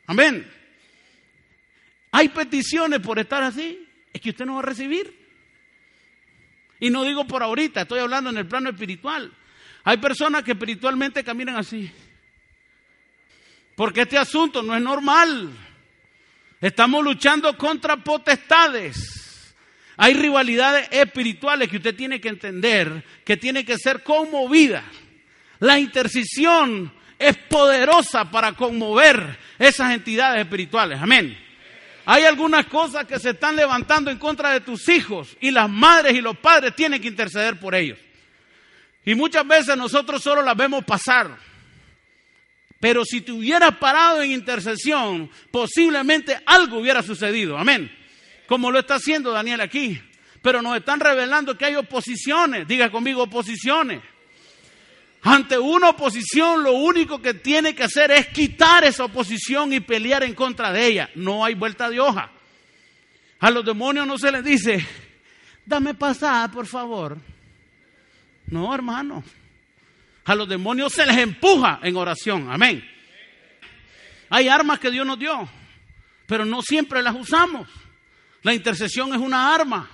Amén. 0.08 0.50
Hay 2.12 2.30
peticiones 2.30 3.00
por 3.00 3.18
estar 3.20 3.42
así, 3.44 3.88
es 4.12 4.22
que 4.22 4.30
usted 4.30 4.46
no 4.46 4.56
va 4.56 4.60
a 4.60 4.66
recibir. 4.66 5.24
Y 6.80 6.90
no 6.90 7.04
digo 7.04 7.26
por 7.26 7.42
ahorita, 7.42 7.82
estoy 7.82 8.00
hablando 8.00 8.30
en 8.30 8.38
el 8.38 8.48
plano 8.48 8.70
espiritual. 8.70 9.32
Hay 9.84 9.98
personas 9.98 10.44
que 10.44 10.52
espiritualmente 10.52 11.24
caminan 11.24 11.56
así. 11.56 11.92
Porque 13.76 14.02
este 14.02 14.18
asunto 14.18 14.62
no 14.62 14.76
es 14.76 14.82
normal. 14.82 15.50
Estamos 16.62 17.04
luchando 17.04 17.58
contra 17.58 17.98
potestades. 17.98 19.56
Hay 19.98 20.14
rivalidades 20.14 20.88
espirituales 20.92 21.70
que 21.70 21.78
usted 21.78 21.96
tiene 21.96 22.20
que 22.20 22.30
entender, 22.30 23.04
que 23.24 23.38
tiene 23.38 23.66
que 23.66 23.78
ser 23.78 24.04
conmovida. 24.04 24.84
La 25.60 25.80
intercesión 25.80 26.92
es 27.18 27.38
poderosa 27.38 28.30
para 28.30 28.54
conmover 28.54 29.38
esas 29.60 29.94
entidades 29.94 30.42
espirituales. 30.42 31.00
Amén. 31.02 31.38
Hay 32.06 32.24
algunas 32.24 32.66
cosas 32.66 33.06
que 33.06 33.20
se 33.20 33.32
están 33.32 33.56
levantando 33.56 34.12
en 34.12 34.18
contra 34.18 34.52
de 34.52 34.60
tus 34.60 34.90
hijos 34.90 35.38
y 35.40 35.52
las 35.52 35.70
madres 35.70 36.14
y 36.14 36.22
los 36.22 36.38
padres 36.38 36.76
tienen 36.76 37.02
que 37.02 37.08
interceder 37.08 37.60
por 37.60 37.76
ellos. 37.76 37.98
Y 39.06 39.16
muchas 39.16 39.48
veces 39.48 39.78
nosotros 39.78 40.22
solo 40.22 40.42
las 40.42 40.56
vemos 40.56 40.84
pasar. 40.84 41.38
Pero 42.80 43.06
si 43.06 43.22
te 43.22 43.32
hubieras 43.32 43.78
parado 43.78 44.22
en 44.22 44.32
intercesión, 44.32 45.30
posiblemente 45.52 46.38
algo 46.46 46.80
hubiera 46.80 47.02
sucedido. 47.02 47.58
Amén. 47.58 47.90
Como 48.48 48.72
lo 48.72 48.80
está 48.80 48.96
haciendo 48.96 49.32
Daniel 49.32 49.62
aquí. 49.62 50.02
Pero 50.42 50.62
nos 50.62 50.76
están 50.76 51.00
revelando 51.00 51.58
que 51.58 51.64
hay 51.64 51.76
oposiciones. 51.76 52.68
Diga 52.68 52.92
conmigo 52.92 53.24
oposiciones. 53.24 54.02
Ante 55.26 55.58
una 55.58 55.92
oposición 55.92 56.64
lo 56.64 56.74
único 56.74 57.22
que 57.22 57.34
tiene 57.34 57.74
que 57.74 57.84
hacer 57.84 58.12
es 58.12 58.28
quitar 58.28 58.84
esa 58.84 59.06
oposición 59.06 59.72
y 59.72 59.80
pelear 59.80 60.24
en 60.24 60.34
contra 60.34 60.74
de 60.74 60.86
ella. 60.86 61.10
No 61.16 61.46
hay 61.46 61.56
vuelta 61.56 61.90
de 61.90 62.02
hoja. 62.02 62.30
A 63.40 63.50
los 63.50 63.64
demonios 63.64 64.06
no 64.06 64.18
se 64.18 64.32
les 64.34 64.44
dice, 64.44 64.86
dame 65.66 65.94
pasada, 65.94 66.52
por 66.52 66.68
favor. 66.68 67.18
No, 68.48 68.76
hermano. 68.76 69.24
A 70.26 70.36
los 70.36 70.48
demonios 70.48 70.92
se 70.92 71.06
les 71.06 71.18
empuja 71.18 71.80
en 71.84 71.96
oración. 71.96 72.52
Amén. 72.52 72.84
Hay 74.30 74.50
armas 74.50 74.80
que 74.80 74.92
Dios 74.92 75.08
nos 75.08 75.20
dio, 75.20 75.48
pero 76.26 76.44
no 76.44 76.62
siempre 76.62 77.02
las 77.02 77.16
usamos. 77.16 77.70
La 78.42 78.54
intercesión 78.54 79.14
es 79.14 79.20
una 79.20 79.56
arma 79.56 79.90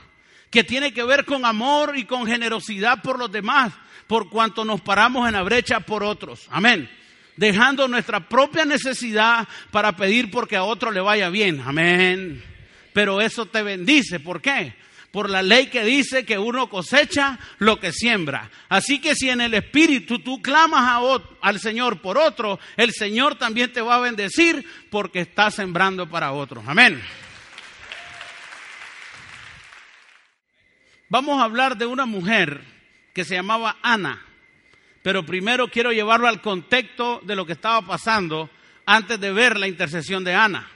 que 0.50 0.64
tiene 0.64 0.92
que 0.92 1.04
ver 1.04 1.24
con 1.24 1.46
amor 1.46 1.96
y 1.96 2.06
con 2.06 2.26
generosidad 2.26 3.04
por 3.04 3.20
los 3.20 3.32
demás 3.32 3.74
por 4.10 4.28
cuanto 4.28 4.66
nos 4.66 4.82
paramos 4.82 5.28
en 5.28 5.36
la 5.36 5.44
brecha 5.44 5.82
por 5.82 6.04
otros. 6.04 6.48
Amén. 6.50 6.90
Dejando 7.36 7.88
nuestra 7.88 8.28
propia 8.28 8.66
necesidad 8.66 9.48
para 9.70 9.96
pedir 9.96 10.32
porque 10.32 10.56
a 10.56 10.64
otro 10.64 10.90
le 10.90 11.00
vaya 11.00 11.30
bien. 11.30 11.62
Amén. 11.64 12.44
Pero 12.92 13.22
eso 13.22 13.46
te 13.46 13.62
bendice. 13.62 14.20
¿Por 14.20 14.42
qué? 14.42 14.74
Por 15.12 15.30
la 15.30 15.44
ley 15.44 15.68
que 15.68 15.84
dice 15.84 16.26
que 16.26 16.40
uno 16.40 16.72
cosecha 16.72 17.38
lo 17.60 17.80
que 17.80 17.92
siembra. 17.92 18.50
Así 18.68 19.00
que 19.00 19.14
si 19.14 19.30
en 19.30 19.42
el 19.42 19.54
Espíritu 19.54 20.18
tú 20.18 20.42
clamas 20.42 21.22
al 21.40 21.60
Señor 21.60 22.02
por 22.02 22.18
otro, 22.18 22.60
el 22.78 22.92
Señor 22.94 23.36
también 23.36 23.72
te 23.72 23.82
va 23.82 23.98
a 23.98 24.00
bendecir 24.00 24.66
porque 24.90 25.20
está 25.20 25.52
sembrando 25.52 26.10
para 26.10 26.32
otros. 26.32 26.64
Amén. 26.66 27.00
Vamos 31.10 31.40
a 31.40 31.44
hablar 31.44 31.78
de 31.78 31.86
una 31.86 32.08
mujer 32.08 32.79
que 33.14 33.26
se 33.26 33.36
llamaba 33.36 33.78
Ana. 33.82 34.26
pero 35.02 35.26
primero 35.26 35.70
quiero 35.70 35.92
llevarlo 35.92 36.28
al 36.28 36.42
contexto 36.42 37.22
de 37.24 37.36
lo 37.36 37.46
que 37.46 37.54
estaba 37.54 37.82
pasando 37.82 38.50
antes 38.86 39.20
de 39.20 39.32
ver 39.32 39.58
la 39.58 39.68
intercesión 39.68 40.24
de 40.24 40.34
Ana. 40.34 40.70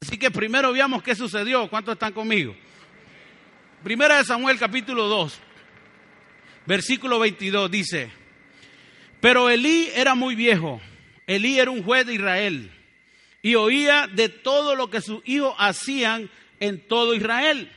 Así 0.00 0.18
que 0.18 0.30
primero 0.30 0.72
veamos 0.72 1.02
qué 1.02 1.14
sucedió. 1.14 1.68
¿Cuántos 1.68 1.94
están 1.94 2.12
conmigo? 2.12 2.54
Primera 3.82 4.18
de 4.18 4.24
Samuel 4.24 4.58
capítulo 4.58 5.06
2, 5.06 5.40
versículo 6.66 7.18
22 7.20 7.70
dice, 7.70 8.10
pero 9.20 9.48
Elí 9.48 9.88
era 9.94 10.16
muy 10.16 10.34
viejo, 10.34 10.80
Elí 11.26 11.60
era 11.60 11.70
un 11.70 11.84
juez 11.84 12.04
de 12.04 12.14
Israel 12.14 12.72
y 13.40 13.54
oía 13.54 14.08
de 14.08 14.28
todo 14.28 14.74
lo 14.74 14.90
que 14.90 15.00
sus 15.00 15.22
hijos 15.24 15.54
hacían 15.58 16.28
en 16.58 16.86
todo 16.88 17.14
Israel 17.14 17.70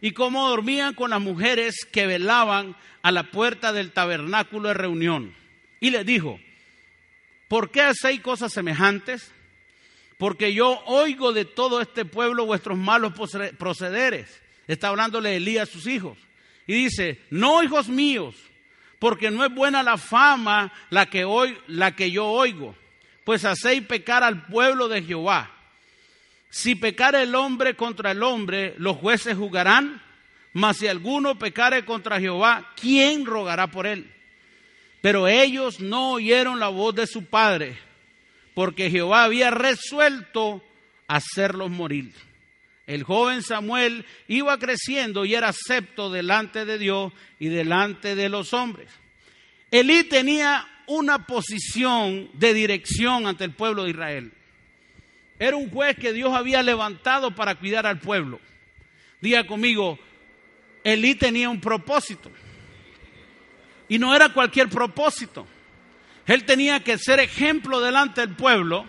y 0.00 0.12
cómo 0.12 0.48
dormían 0.48 0.94
con 0.94 1.10
las 1.10 1.20
mujeres 1.20 1.86
que 1.90 2.06
velaban 2.06 2.76
a 3.02 3.12
la 3.12 3.24
puerta 3.24 3.72
del 3.72 3.92
tabernáculo 3.92 4.68
de 4.68 4.74
reunión. 4.74 5.34
Y 5.80 5.90
les 5.90 6.04
dijo, 6.06 6.40
¿por 7.48 7.70
qué 7.70 7.82
hacéis 7.82 8.20
cosas 8.20 8.52
semejantes? 8.52 9.32
Porque 10.18 10.52
yo 10.52 10.80
oigo 10.86 11.32
de 11.32 11.44
todo 11.44 11.80
este 11.80 12.04
pueblo 12.04 12.46
vuestros 12.46 12.76
malos 12.76 13.12
procederes. 13.58 14.40
Está 14.66 14.88
hablándole 14.88 15.36
Elías 15.36 15.68
a 15.68 15.72
sus 15.72 15.86
hijos. 15.86 16.18
Y 16.66 16.74
dice, 16.74 17.20
no 17.30 17.62
hijos 17.62 17.88
míos, 17.88 18.34
porque 18.98 19.30
no 19.30 19.44
es 19.44 19.54
buena 19.54 19.82
la 19.82 19.96
fama 19.96 20.72
la 20.90 21.06
que, 21.06 21.24
la 21.68 21.96
que 21.96 22.10
yo 22.10 22.26
oigo, 22.26 22.76
pues 23.24 23.44
hacéis 23.44 23.82
pecar 23.82 24.22
al 24.22 24.46
pueblo 24.46 24.88
de 24.88 25.02
Jehová. 25.02 25.57
Si 26.50 26.74
pecare 26.74 27.22
el 27.22 27.34
hombre 27.34 27.74
contra 27.74 28.12
el 28.12 28.22
hombre, 28.22 28.74
los 28.78 28.96
jueces 28.96 29.36
juzgarán, 29.36 30.02
mas 30.52 30.78
si 30.78 30.86
alguno 30.86 31.38
pecare 31.38 31.84
contra 31.84 32.18
Jehová, 32.18 32.72
¿quién 32.80 33.26
rogará 33.26 33.66
por 33.66 33.86
él? 33.86 34.10
Pero 35.00 35.28
ellos 35.28 35.80
no 35.80 36.12
oyeron 36.12 36.58
la 36.58 36.68
voz 36.68 36.94
de 36.94 37.06
su 37.06 37.26
padre, 37.26 37.78
porque 38.54 38.90
Jehová 38.90 39.24
había 39.24 39.50
resuelto 39.50 40.62
hacerlos 41.06 41.70
morir. 41.70 42.12
El 42.86 43.02
joven 43.02 43.42
Samuel 43.42 44.06
iba 44.28 44.58
creciendo 44.58 45.26
y 45.26 45.34
era 45.34 45.50
acepto 45.50 46.10
delante 46.10 46.64
de 46.64 46.78
Dios 46.78 47.12
y 47.38 47.48
delante 47.48 48.14
de 48.14 48.30
los 48.30 48.54
hombres. 48.54 48.88
Elí 49.70 50.04
tenía 50.04 50.66
una 50.86 51.26
posición 51.26 52.30
de 52.32 52.54
dirección 52.54 53.26
ante 53.26 53.44
el 53.44 53.52
pueblo 53.52 53.84
de 53.84 53.90
Israel. 53.90 54.32
Era 55.38 55.56
un 55.56 55.70
juez 55.70 55.96
que 55.96 56.12
Dios 56.12 56.34
había 56.34 56.62
levantado 56.62 57.34
para 57.34 57.54
cuidar 57.54 57.86
al 57.86 57.98
pueblo. 57.98 58.40
Diga 59.20 59.46
conmigo, 59.46 59.98
Elí 60.84 61.14
tenía 61.14 61.48
un 61.48 61.60
propósito. 61.60 62.30
Y 63.88 63.98
no 63.98 64.14
era 64.14 64.32
cualquier 64.32 64.68
propósito. 64.68 65.46
Él 66.26 66.44
tenía 66.44 66.80
que 66.80 66.98
ser 66.98 67.20
ejemplo 67.20 67.80
delante 67.80 68.20
del 68.20 68.34
pueblo. 68.34 68.84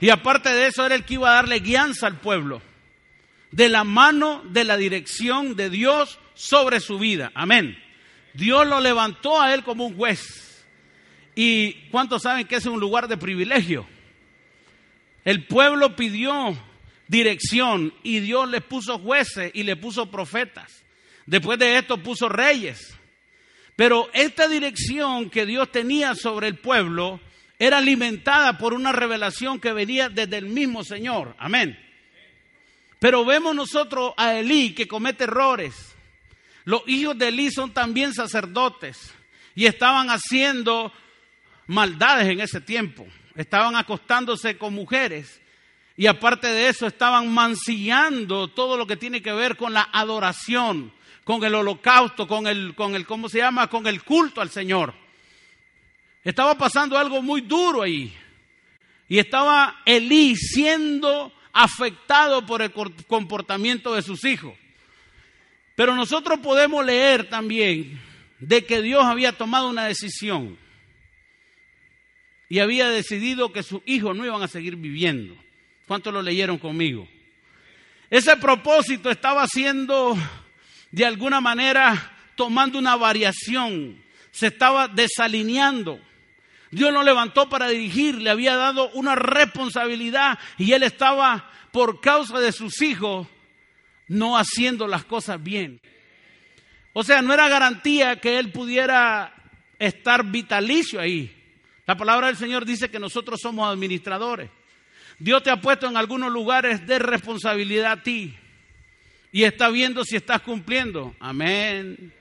Y 0.00 0.10
aparte 0.10 0.52
de 0.52 0.68
eso, 0.68 0.86
era 0.86 0.94
el 0.94 1.04
que 1.04 1.14
iba 1.14 1.30
a 1.30 1.34
darle 1.34 1.60
guianza 1.60 2.06
al 2.06 2.18
pueblo. 2.18 2.62
De 3.50 3.68
la 3.68 3.84
mano 3.84 4.42
de 4.50 4.64
la 4.64 4.76
dirección 4.76 5.56
de 5.56 5.70
Dios 5.70 6.18
sobre 6.34 6.80
su 6.80 6.98
vida. 6.98 7.32
Amén. 7.34 7.78
Dios 8.34 8.66
lo 8.66 8.80
levantó 8.80 9.40
a 9.40 9.52
él 9.52 9.64
como 9.64 9.86
un 9.86 9.96
juez. 9.96 10.64
¿Y 11.34 11.72
cuántos 11.90 12.22
saben 12.22 12.46
que 12.46 12.56
es 12.56 12.66
un 12.66 12.80
lugar 12.80 13.08
de 13.08 13.16
privilegio? 13.16 13.86
El 15.24 15.46
pueblo 15.46 15.96
pidió 15.96 16.56
dirección 17.08 17.92
y 18.02 18.20
Dios 18.20 18.48
le 18.48 18.60
puso 18.60 18.98
jueces 18.98 19.50
y 19.54 19.62
le 19.62 19.76
puso 19.76 20.10
profetas. 20.10 20.84
Después 21.26 21.58
de 21.58 21.78
esto 21.78 22.02
puso 22.02 22.28
reyes. 22.28 22.96
Pero 23.76 24.08
esta 24.12 24.48
dirección 24.48 25.30
que 25.30 25.46
Dios 25.46 25.70
tenía 25.70 26.14
sobre 26.14 26.48
el 26.48 26.58
pueblo 26.58 27.20
era 27.58 27.78
alimentada 27.78 28.58
por 28.58 28.74
una 28.74 28.92
revelación 28.92 29.60
que 29.60 29.72
venía 29.72 30.08
desde 30.08 30.38
el 30.38 30.46
mismo 30.46 30.84
Señor. 30.84 31.34
Amén. 31.38 31.78
Pero 32.98 33.24
vemos 33.24 33.54
nosotros 33.54 34.12
a 34.16 34.34
Elí 34.34 34.74
que 34.74 34.88
comete 34.88 35.24
errores. 35.24 35.94
Los 36.64 36.82
hijos 36.86 37.16
de 37.18 37.28
Elí 37.28 37.50
son 37.50 37.72
también 37.72 38.12
sacerdotes 38.12 39.14
y 39.54 39.66
estaban 39.66 40.08
haciendo 40.08 40.92
maldades 41.66 42.28
en 42.28 42.40
ese 42.40 42.60
tiempo. 42.60 43.06
Estaban 43.38 43.74
acostándose 43.74 44.58
con 44.58 44.74
mujeres 44.74 45.40
y 45.96 46.06
aparte 46.06 46.48
de 46.48 46.68
eso 46.68 46.86
estaban 46.86 47.32
mancillando 47.32 48.48
todo 48.48 48.76
lo 48.76 48.86
que 48.86 48.98
tiene 48.98 49.22
que 49.22 49.32
ver 49.32 49.56
con 49.56 49.72
la 49.72 49.88
adoración 49.90 50.92
con 51.28 51.44
el 51.44 51.54
holocausto, 51.54 52.26
con 52.26 52.46
el, 52.46 52.74
con 52.74 52.94
el, 52.94 53.04
¿cómo 53.04 53.28
se 53.28 53.36
llama? 53.36 53.66
Con 53.66 53.86
el 53.86 54.02
culto 54.02 54.40
al 54.40 54.48
Señor. 54.48 54.94
Estaba 56.24 56.56
pasando 56.56 56.96
algo 56.96 57.20
muy 57.20 57.42
duro 57.42 57.82
ahí. 57.82 58.16
Y 59.10 59.18
estaba 59.18 59.82
Elí 59.84 60.34
siendo 60.36 61.30
afectado 61.52 62.46
por 62.46 62.62
el 62.62 62.72
comportamiento 63.06 63.94
de 63.94 64.00
sus 64.00 64.24
hijos. 64.24 64.54
Pero 65.76 65.94
nosotros 65.94 66.38
podemos 66.38 66.82
leer 66.82 67.28
también 67.28 68.00
de 68.38 68.64
que 68.64 68.80
Dios 68.80 69.04
había 69.04 69.36
tomado 69.36 69.68
una 69.68 69.84
decisión 69.84 70.56
y 72.48 72.60
había 72.60 72.88
decidido 72.88 73.52
que 73.52 73.62
sus 73.62 73.82
hijos 73.86 74.16
no 74.16 74.24
iban 74.24 74.42
a 74.42 74.48
seguir 74.48 74.76
viviendo. 74.76 75.36
¿Cuántos 75.86 76.12
lo 76.12 76.22
leyeron 76.22 76.58
conmigo? 76.58 77.08
Ese 78.10 78.36
propósito 78.36 79.10
estaba 79.10 79.46
siendo 79.46 80.16
de 80.90 81.04
alguna 81.04 81.40
manera 81.40 82.12
tomando 82.34 82.78
una 82.78 82.96
variación, 82.96 84.02
se 84.30 84.46
estaba 84.46 84.88
desalineando. 84.88 86.00
Dios 86.70 86.92
lo 86.92 87.02
levantó 87.02 87.48
para 87.48 87.68
dirigir, 87.68 88.20
le 88.20 88.30
había 88.30 88.56
dado 88.56 88.90
una 88.90 89.14
responsabilidad 89.14 90.38
y 90.56 90.72
él 90.72 90.82
estaba 90.82 91.50
por 91.72 92.00
causa 92.00 92.38
de 92.38 92.52
sus 92.52 92.80
hijos 92.82 93.26
no 94.06 94.38
haciendo 94.38 94.86
las 94.86 95.04
cosas 95.04 95.42
bien. 95.42 95.80
O 96.92 97.04
sea, 97.04 97.22
no 97.22 97.32
era 97.32 97.48
garantía 97.48 98.20
que 98.20 98.38
él 98.38 98.50
pudiera 98.50 99.34
estar 99.78 100.24
vitalicio 100.24 101.00
ahí. 101.00 101.37
La 101.88 101.96
palabra 101.96 102.26
del 102.26 102.36
Señor 102.36 102.66
dice 102.66 102.90
que 102.90 102.98
nosotros 102.98 103.40
somos 103.40 103.66
administradores. 103.72 104.50
Dios 105.18 105.42
te 105.42 105.48
ha 105.48 105.58
puesto 105.58 105.88
en 105.88 105.96
algunos 105.96 106.30
lugares 106.30 106.86
de 106.86 106.98
responsabilidad 106.98 107.92
a 107.92 108.02
ti 108.02 108.36
y 109.32 109.44
está 109.44 109.70
viendo 109.70 110.04
si 110.04 110.14
estás 110.14 110.42
cumpliendo. 110.42 111.16
Amén. 111.18 112.12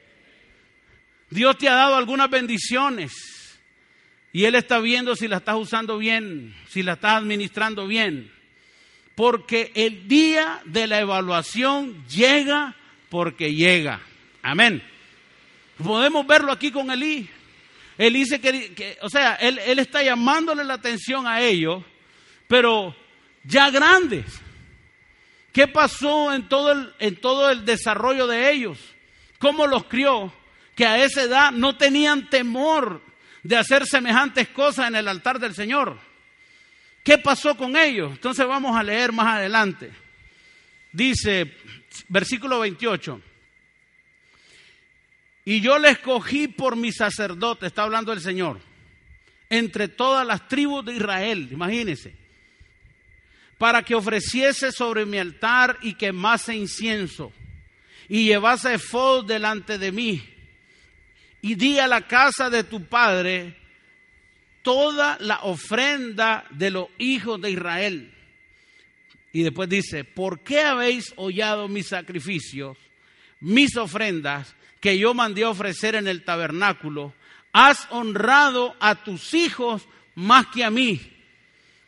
Dios 1.29 1.57
te 1.57 1.67
ha 1.67 1.73
dado 1.73 1.97
algunas 1.97 2.29
bendiciones 2.29 3.59
y 4.31 4.45
Él 4.45 4.55
está 4.55 4.79
viendo 4.79 5.17
si 5.17 5.27
la 5.27 5.37
estás 5.37 5.57
usando 5.57 5.97
bien, 5.97 6.55
si 6.69 6.81
la 6.81 6.93
estás 6.93 7.17
administrando 7.17 7.87
bien. 7.87 8.31
Porque 9.15 9.73
el 9.75 10.07
día 10.07 10.61
de 10.63 10.87
la 10.87 11.01
evaluación 11.01 12.07
llega 12.07 12.73
porque 13.09 13.53
llega. 13.53 13.99
Amén. 14.41 14.81
Podemos 15.77 16.25
verlo 16.25 16.53
aquí 16.53 16.71
con 16.71 16.89
Elí. 16.89 17.29
Él 17.97 18.13
dice 18.13 18.39
que, 18.39 18.97
o 19.01 19.09
sea, 19.09 19.35
él, 19.35 19.59
está 19.79 20.03
llamándole 20.03 20.63
la 20.63 20.75
atención 20.75 21.25
a 21.25 21.41
ellos, 21.41 21.83
pero 22.47 22.95
ya 23.43 23.69
grandes. 23.71 24.25
¿Qué 25.51 25.67
pasó 25.67 26.33
en 26.33 26.47
todo 26.47 26.71
el, 26.71 26.93
en 26.99 27.15
todo 27.15 27.49
el 27.49 27.65
desarrollo 27.65 28.27
de 28.27 28.51
ellos? 28.51 28.77
¿Cómo 29.39 29.65
los 29.65 29.85
crió? 29.85 30.31
Que 30.75 30.85
a 30.85 31.03
esa 31.03 31.23
edad 31.23 31.51
no 31.51 31.75
tenían 31.75 32.29
temor 32.29 33.01
de 33.41 33.57
hacer 33.57 33.87
semejantes 33.87 34.49
cosas 34.49 34.89
en 34.89 34.95
el 34.95 35.07
altar 35.07 35.39
del 35.39 35.55
Señor. 35.55 35.97
¿Qué 37.03 37.17
pasó 37.17 37.55
con 37.55 37.75
ellos? 37.75 38.11
Entonces 38.11 38.45
vamos 38.45 38.75
a 38.77 38.83
leer 38.83 39.11
más 39.11 39.37
adelante. 39.37 39.91
Dice, 40.91 41.55
versículo 42.09 42.59
28. 42.59 43.21
Y 45.47 45.61
yo 45.61 45.79
le 45.79 45.91
escogí 45.91 46.49
por 46.49 46.75
mi 46.75 46.91
sacerdote, 46.91 47.67
está 47.67 47.83
hablando 47.83 48.11
el 48.11 48.19
Señor, 48.19 48.59
entre 49.49 49.87
todas 49.87 50.27
las 50.27 50.45
tribus 50.49 50.83
de 50.83 50.95
Israel, 50.95 51.47
imagínense 51.49 52.13
para 53.57 53.81
que 53.81 53.95
ofreciese 53.95 54.73
sobre 54.73 55.05
mi 55.05 55.17
altar 55.17 55.77
y 55.81 55.93
quemase 55.93 56.53
incienso 56.53 57.31
y 58.09 58.25
llevase 58.25 58.73
efod 58.73 59.25
delante 59.25 59.77
de 59.77 59.93
mí. 59.93 60.21
Y 61.41 61.55
di 61.55 61.79
a 61.79 61.87
la 61.87 62.01
casa 62.01 62.49
de 62.49 62.65
tu 62.65 62.83
padre 62.83 63.55
toda 64.63 65.17
la 65.21 65.39
ofrenda 65.43 66.45
de 66.49 66.71
los 66.71 66.87
hijos 66.97 67.41
de 67.41 67.51
Israel. 67.51 68.13
Y 69.31 69.43
después 69.43 69.69
dice, 69.69 70.03
¿por 70.03 70.41
qué 70.41 70.59
habéis 70.59 71.13
hollado 71.15 71.69
mis 71.69 71.87
sacrificios, 71.87 72.77
mis 73.39 73.77
ofrendas 73.77 74.57
que 74.79 74.97
yo 74.97 75.13
mandé 75.13 75.43
a 75.43 75.49
ofrecer 75.49 75.95
en 75.95 76.07
el 76.07 76.23
tabernáculo? 76.23 77.13
Has 77.53 77.87
honrado 77.91 78.75
a 78.79 78.95
tus 78.95 79.33
hijos 79.33 79.87
más 80.15 80.47
que 80.47 80.63
a 80.63 80.69
mí 80.69 81.17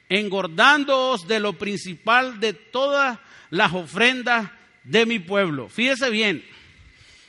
engordándoos 0.09 1.27
de 1.27 1.39
lo 1.39 1.53
principal 1.53 2.39
de 2.39 2.53
todas 2.53 3.19
las 3.51 3.71
ofrendas 3.73 4.49
de 4.83 5.05
mi 5.05 5.19
pueblo. 5.19 5.69
Fíjese 5.69 6.09
bien, 6.09 6.43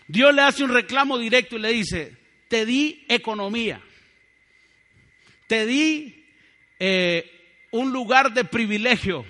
Dios 0.08 0.34
le 0.34 0.42
hace 0.42 0.64
un 0.64 0.72
reclamo 0.72 1.18
directo 1.18 1.56
y 1.56 1.60
le 1.60 1.72
dice, 1.72 2.16
te 2.48 2.64
di 2.64 3.04
economía, 3.08 3.80
te 5.46 5.66
di 5.66 6.26
eh, 6.78 7.30
un 7.70 7.92
lugar 7.92 8.32
de 8.32 8.44
privilegio, 8.44 9.26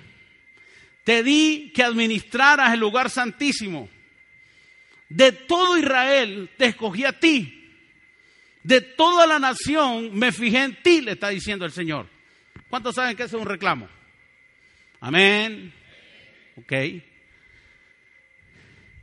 te 1.02 1.24
di 1.24 1.72
que 1.74 1.82
administraras 1.82 2.72
el 2.72 2.80
lugar 2.80 3.10
santísimo. 3.10 3.88
De 5.10 5.32
todo 5.32 5.76
Israel 5.76 6.48
te 6.56 6.66
escogí 6.66 7.04
a 7.04 7.12
ti. 7.12 7.68
De 8.62 8.80
toda 8.80 9.26
la 9.26 9.38
nación 9.38 10.16
me 10.16 10.30
fijé 10.30 10.62
en 10.62 10.82
ti, 10.82 11.00
le 11.00 11.12
está 11.12 11.30
diciendo 11.30 11.64
el 11.64 11.72
Señor. 11.72 12.06
¿Cuántos 12.68 12.94
saben 12.94 13.16
que 13.16 13.24
eso 13.24 13.36
es 13.36 13.42
un 13.42 13.48
reclamo? 13.48 13.88
Amén. 15.00 15.72
Ok. 16.56 16.72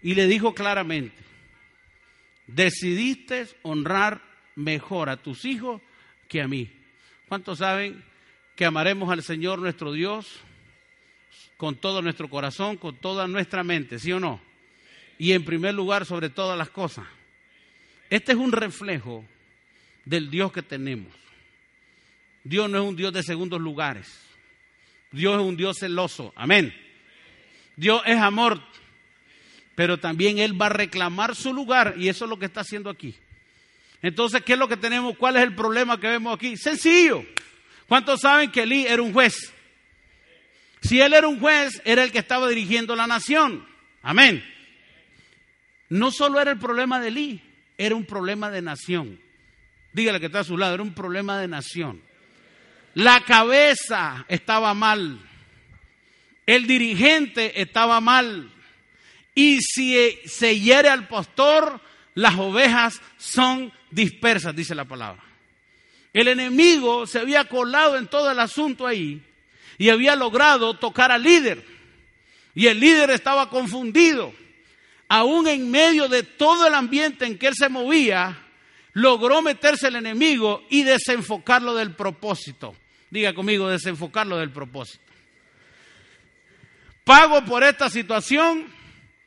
Y 0.02 0.16
le 0.16 0.28
dijo 0.28 0.54
claramente, 0.54 1.18
decidiste 2.46 3.48
honrar 3.64 4.22
mejor 4.56 5.10
a 5.10 5.18
tus 5.18 5.44
hijos 5.44 5.82
que 6.30 6.42
a 6.42 6.48
mí. 6.48 6.72
¿Cuántos 7.28 7.58
saben 7.58 8.02
que 8.56 8.64
amaremos 8.64 9.10
al 9.12 9.24
Señor 9.24 9.60
nuestro 9.60 9.92
Dios 9.92 10.40
con 11.58 11.76
todo 11.76 12.02
nuestro 12.02 12.30
corazón, 12.30 12.78
con 12.78 12.96
toda 12.96 13.28
nuestra 13.28 13.66
mente, 13.66 14.00
sí 14.00 14.14
o 14.14 14.22
no? 14.22 14.47
Y 15.18 15.34
en 15.34 15.44
primer 15.44 15.74
lugar 15.74 16.06
sobre 16.06 16.30
todas 16.30 16.58
las 16.58 16.70
cosas. 16.70 17.06
Este 18.10 18.32
es 18.32 18.38
un 18.38 18.52
reflejo 18.52 19.26
del 20.06 20.30
Dios 20.30 20.52
que 20.52 20.62
tenemos. 20.62 21.14
Dios 22.44 22.70
no 22.70 22.78
es 22.78 22.84
un 22.84 22.96
Dios 22.96 23.12
de 23.12 23.24
segundos 23.24 23.60
lugares. 23.60 24.08
Dios 25.12 25.36
es 25.36 25.46
un 25.46 25.58
Dios 25.58 25.78
celoso. 25.80 26.34
Amén. 26.36 26.74
Dios 27.76 28.02
es 28.06 28.18
amor. 28.18 28.62
Pero 29.76 30.00
también 30.00 30.40
Él 30.40 30.60
va 30.60 30.68
a 30.68 30.70
reclamar 30.70 31.36
su 31.36 31.54
lugar 31.54 31.96
y 31.98 32.08
eso 32.08 32.26
es 32.26 32.30
lo 32.30 32.40
que 32.40 32.46
está 32.46 32.62
haciendo 32.62 32.90
aquí. 32.90 33.16
Entonces, 34.02 34.42
¿qué 34.44 34.54
es 34.54 34.60
lo 34.60 34.68
que 34.68 34.78
tenemos? 34.78 35.18
¿Cuál 35.18 35.38
es 35.38 35.44
el 35.44 35.56
problema 35.56 36.00
que 36.00 36.08
vemos 36.08 36.36
aquí? 36.36 36.56
Sencillo. 36.56 37.26
¿Cuántos 37.88 38.22
saben 38.22 38.52
que 38.52 38.64
Elí 38.64 38.86
era 38.86 39.02
un 39.02 39.14
juez? 39.14 39.54
Si 40.82 41.02
él 41.02 41.14
era 41.14 41.28
un 41.28 41.40
juez, 41.40 41.82
era 41.86 42.04
el 42.04 42.12
que 42.12 42.20
estaba 42.20 42.48
dirigiendo 42.48 42.96
la 42.96 43.08
nación. 43.08 43.68
Amén. 44.02 44.44
No 45.90 46.12
solo 46.12 46.40
era 46.40 46.52
el 46.52 46.60
problema 46.60 47.00
de 47.00 47.08
Elí, 47.08 47.42
era 47.78 47.96
un 47.96 48.06
problema 48.06 48.50
de 48.50 48.62
nación. 48.62 49.20
Dígale 49.94 50.20
que 50.20 50.28
está 50.28 50.40
a 50.40 50.44
su 50.44 50.58
lado, 50.58 50.74
era 50.76 50.84
un 50.84 50.94
problema 50.94 51.40
de 51.40 51.48
nación. 51.48 52.02
La 52.94 53.22
cabeza 53.22 54.26
estaba 54.28 54.74
mal. 54.74 55.20
El 56.46 56.66
dirigente 56.66 57.62
estaba 57.62 58.02
mal. 58.02 58.52
Y 59.36 59.62
si 59.62 60.18
se 60.26 60.60
hiere 60.60 60.90
al 60.90 61.08
pastor, 61.08 61.80
las 62.16 62.36
ovejas 62.36 63.02
son 63.18 63.72
dispersas, 63.92 64.56
dice 64.56 64.74
la 64.74 64.86
palabra. 64.86 65.24
El 66.14 66.28
enemigo 66.28 67.06
se 67.06 67.20
había 67.20 67.46
colado 67.46 67.98
en 67.98 68.08
todo 68.08 68.32
el 68.32 68.40
asunto 68.40 68.88
ahí 68.88 69.22
y 69.78 69.90
había 69.90 70.16
logrado 70.16 70.74
tocar 70.74 71.12
al 71.12 71.22
líder. 71.22 71.64
Y 72.56 72.66
el 72.66 72.80
líder 72.80 73.12
estaba 73.12 73.50
confundido. 73.52 74.34
Aún 75.10 75.48
en 75.48 75.72
medio 75.72 76.08
de 76.08 76.24
todo 76.24 76.68
el 76.68 76.74
ambiente 76.74 77.26
en 77.26 77.38
que 77.38 77.48
él 77.48 77.54
se 77.56 77.70
movía, 77.70 78.38
logró 78.94 79.42
meterse 79.42 79.88
el 79.88 79.96
enemigo 79.96 80.66
y 80.70 80.84
desenfocarlo 80.84 81.76
del 81.76 81.96
propósito. 81.96 82.76
Diga 83.10 83.34
conmigo, 83.34 83.70
desenfocarlo 83.70 84.38
del 84.38 84.52
propósito. 84.52 85.04
Pago 87.04 87.46
por 87.46 87.64
esta 87.64 87.90
situación, 87.90 88.66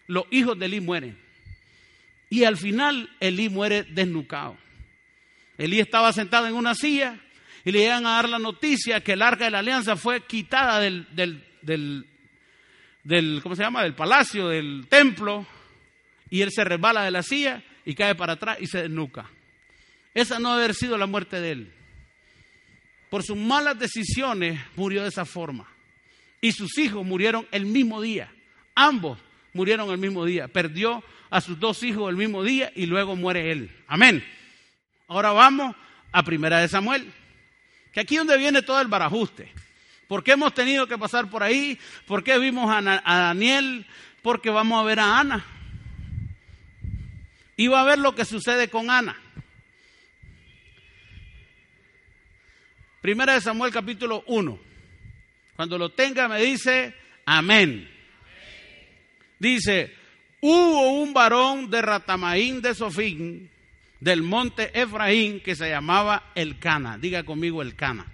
los 0.06 0.24
hijos 0.30 0.58
de 0.58 0.66
Elí 0.66 0.80
mueren. 0.80 1.18
Y 2.28 2.44
al 2.44 2.56
final 2.56 3.08
Elí 3.20 3.48
muere 3.48 3.84
desnucado. 3.84 4.58
Elí 5.56 5.80
estaba 5.80 6.12
sentado 6.12 6.46
en 6.46 6.54
una 6.54 6.74
silla 6.74 7.18
y 7.64 7.72
le 7.72 7.80
llegan 7.80 8.06
a 8.06 8.16
dar 8.16 8.28
la 8.28 8.38
noticia 8.38 9.02
que 9.02 9.12
el 9.12 9.22
arca 9.22 9.44
de 9.44 9.50
la 9.50 9.60
alianza 9.60 9.96
fue 9.96 10.22
quitada 10.26 10.78
del, 10.80 11.06
del, 11.12 12.06
del, 13.02 13.40
¿cómo 13.42 13.54
se 13.54 13.62
llama? 13.62 13.82
Del 13.82 13.94
palacio, 13.94 14.48
del 14.48 14.86
templo, 14.88 15.46
y 16.30 16.42
él 16.42 16.52
se 16.52 16.64
resbala 16.64 17.04
de 17.04 17.10
la 17.10 17.22
silla 17.22 17.62
y 17.84 17.94
cae 17.94 18.14
para 18.14 18.34
atrás 18.34 18.58
y 18.60 18.66
se 18.66 18.82
desnuca. 18.82 19.28
Esa 20.14 20.38
no 20.38 20.52
debe 20.52 20.64
haber 20.64 20.76
sido 20.76 20.96
la 20.96 21.06
muerte 21.06 21.40
de 21.40 21.50
él. 21.50 21.72
Por 23.10 23.24
sus 23.24 23.36
malas 23.36 23.78
decisiones 23.78 24.60
murió 24.76 25.02
de 25.02 25.08
esa 25.08 25.24
forma. 25.24 25.68
Y 26.40 26.52
sus 26.52 26.78
hijos 26.78 27.04
murieron 27.04 27.46
el 27.50 27.66
mismo 27.66 28.00
día. 28.00 28.32
Ambos 28.74 29.18
murieron 29.52 29.90
el 29.90 29.98
mismo 29.98 30.24
día. 30.24 30.48
Perdió 30.48 31.02
a 31.28 31.40
sus 31.40 31.58
dos 31.58 31.82
hijos 31.82 32.08
el 32.08 32.16
mismo 32.16 32.42
día 32.42 32.72
y 32.74 32.86
luego 32.86 33.16
muere 33.16 33.50
él. 33.50 33.70
Amén. 33.88 34.24
Ahora 35.08 35.32
vamos 35.32 35.74
a 36.12 36.22
Primera 36.22 36.60
de 36.60 36.68
Samuel, 36.68 37.12
que 37.92 38.00
aquí 38.00 38.14
es 38.14 38.20
donde 38.20 38.38
viene 38.38 38.62
todo 38.62 38.80
el 38.80 38.88
barajuste. 38.88 39.52
¿Por 40.06 40.24
qué 40.24 40.32
hemos 40.32 40.54
tenido 40.54 40.86
que 40.86 40.98
pasar 40.98 41.28
por 41.28 41.42
ahí? 41.42 41.78
¿Por 42.06 42.24
qué 42.24 42.38
vimos 42.38 42.70
a, 42.70 42.78
a 42.78 43.18
Daniel? 43.18 43.86
Porque 44.22 44.50
vamos 44.50 44.80
a 44.80 44.84
ver 44.84 45.00
a 45.00 45.20
Ana. 45.20 45.44
Y 47.60 47.68
va 47.68 47.82
a 47.82 47.84
ver 47.84 47.98
lo 47.98 48.14
que 48.14 48.24
sucede 48.24 48.68
con 48.68 48.88
Ana. 48.88 49.20
Primera 53.02 53.34
de 53.34 53.42
Samuel 53.42 53.70
capítulo 53.70 54.24
1. 54.28 54.58
Cuando 55.56 55.76
lo 55.76 55.90
tenga 55.90 56.26
me 56.26 56.40
dice 56.40 56.94
amén. 57.26 57.86
Dice, 59.38 59.94
hubo 60.40 61.02
un 61.02 61.12
varón 61.12 61.68
de 61.68 61.82
Ratamaín 61.82 62.62
de 62.62 62.74
Sofín, 62.74 63.50
del 64.00 64.22
monte 64.22 64.70
Efraín 64.80 65.40
que 65.40 65.54
se 65.54 65.68
llamaba 65.68 66.32
Elcana. 66.34 66.96
Diga 66.96 67.24
conmigo 67.24 67.60
Elcana. 67.60 68.06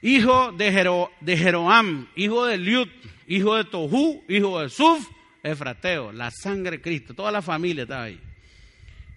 Hijo 0.00 0.52
de, 0.52 1.10
de 1.20 1.36
Jeroam, 1.36 2.06
hijo 2.14 2.46
de 2.46 2.56
Liut, 2.56 2.88
hijo 3.26 3.56
de 3.56 3.64
Tohu, 3.64 4.24
hijo 4.28 4.60
de 4.60 4.68
Suf, 4.68 5.08
Efrateo, 5.42 6.12
la 6.12 6.30
sangre 6.30 6.78
de 6.78 6.82
Cristo, 6.82 7.14
toda 7.14 7.32
la 7.32 7.42
familia 7.42 7.82
estaba 7.82 8.04
ahí. 8.04 8.20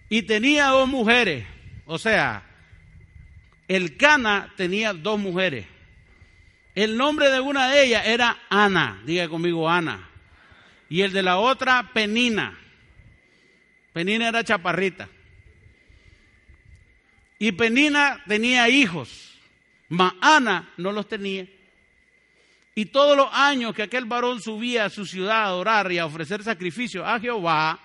Y 0.08 0.22
tenía 0.22 0.68
dos 0.68 0.88
mujeres, 0.88 1.46
o 1.84 1.98
sea, 1.98 2.42
Elcana 3.68 4.52
tenía 4.56 4.92
dos 4.92 5.18
mujeres. 5.18 5.66
El 6.74 6.96
nombre 6.96 7.30
de 7.30 7.40
una 7.40 7.68
de 7.68 7.84
ellas 7.84 8.06
era 8.06 8.38
Ana, 8.50 9.02
diga 9.04 9.28
conmigo 9.28 9.68
Ana. 9.68 10.08
Y 10.88 11.02
el 11.02 11.12
de 11.12 11.22
la 11.22 11.38
otra, 11.38 11.90
Penina. 11.92 12.56
Penina 13.92 14.28
era 14.28 14.44
chaparrita. 14.44 15.08
Y 17.38 17.52
Penina 17.52 18.22
tenía 18.26 18.68
hijos, 18.68 19.38
mas 19.88 20.12
Ana 20.20 20.70
no 20.76 20.92
los 20.92 21.08
tenía. 21.08 21.46
Y 22.78 22.84
todos 22.84 23.16
los 23.16 23.28
años 23.32 23.74
que 23.74 23.84
aquel 23.84 24.04
varón 24.04 24.42
subía 24.42 24.84
a 24.84 24.90
su 24.90 25.06
ciudad 25.06 25.44
a 25.44 25.54
orar 25.54 25.90
y 25.90 25.96
a 25.96 26.04
ofrecer 26.04 26.42
sacrificio 26.44 27.06
a 27.06 27.18
Jehová 27.18 27.80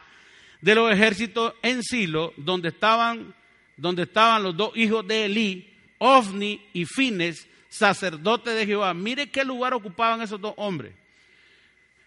de 0.59 0.75
los 0.75 0.91
ejércitos 0.91 1.53
en 1.61 1.81
Silo, 1.81 2.33
donde 2.35 2.67
estaban, 2.67 3.33
donde 3.77 4.03
estaban 4.03 4.43
los 4.43 4.57
dos 4.57 4.75
hijos 4.75 5.07
de 5.07 5.25
Elí, 5.25 5.73
Ofni 5.97 6.67
y 6.73 6.83
Fines, 6.83 7.47
sacerdotes 7.69 8.53
de 8.53 8.65
Jehová. 8.65 8.93
Mire 8.93 9.29
qué 9.29 9.45
lugar 9.45 9.73
ocupaban 9.73 10.23
esos 10.23 10.41
dos 10.41 10.55
hombres. 10.57 10.93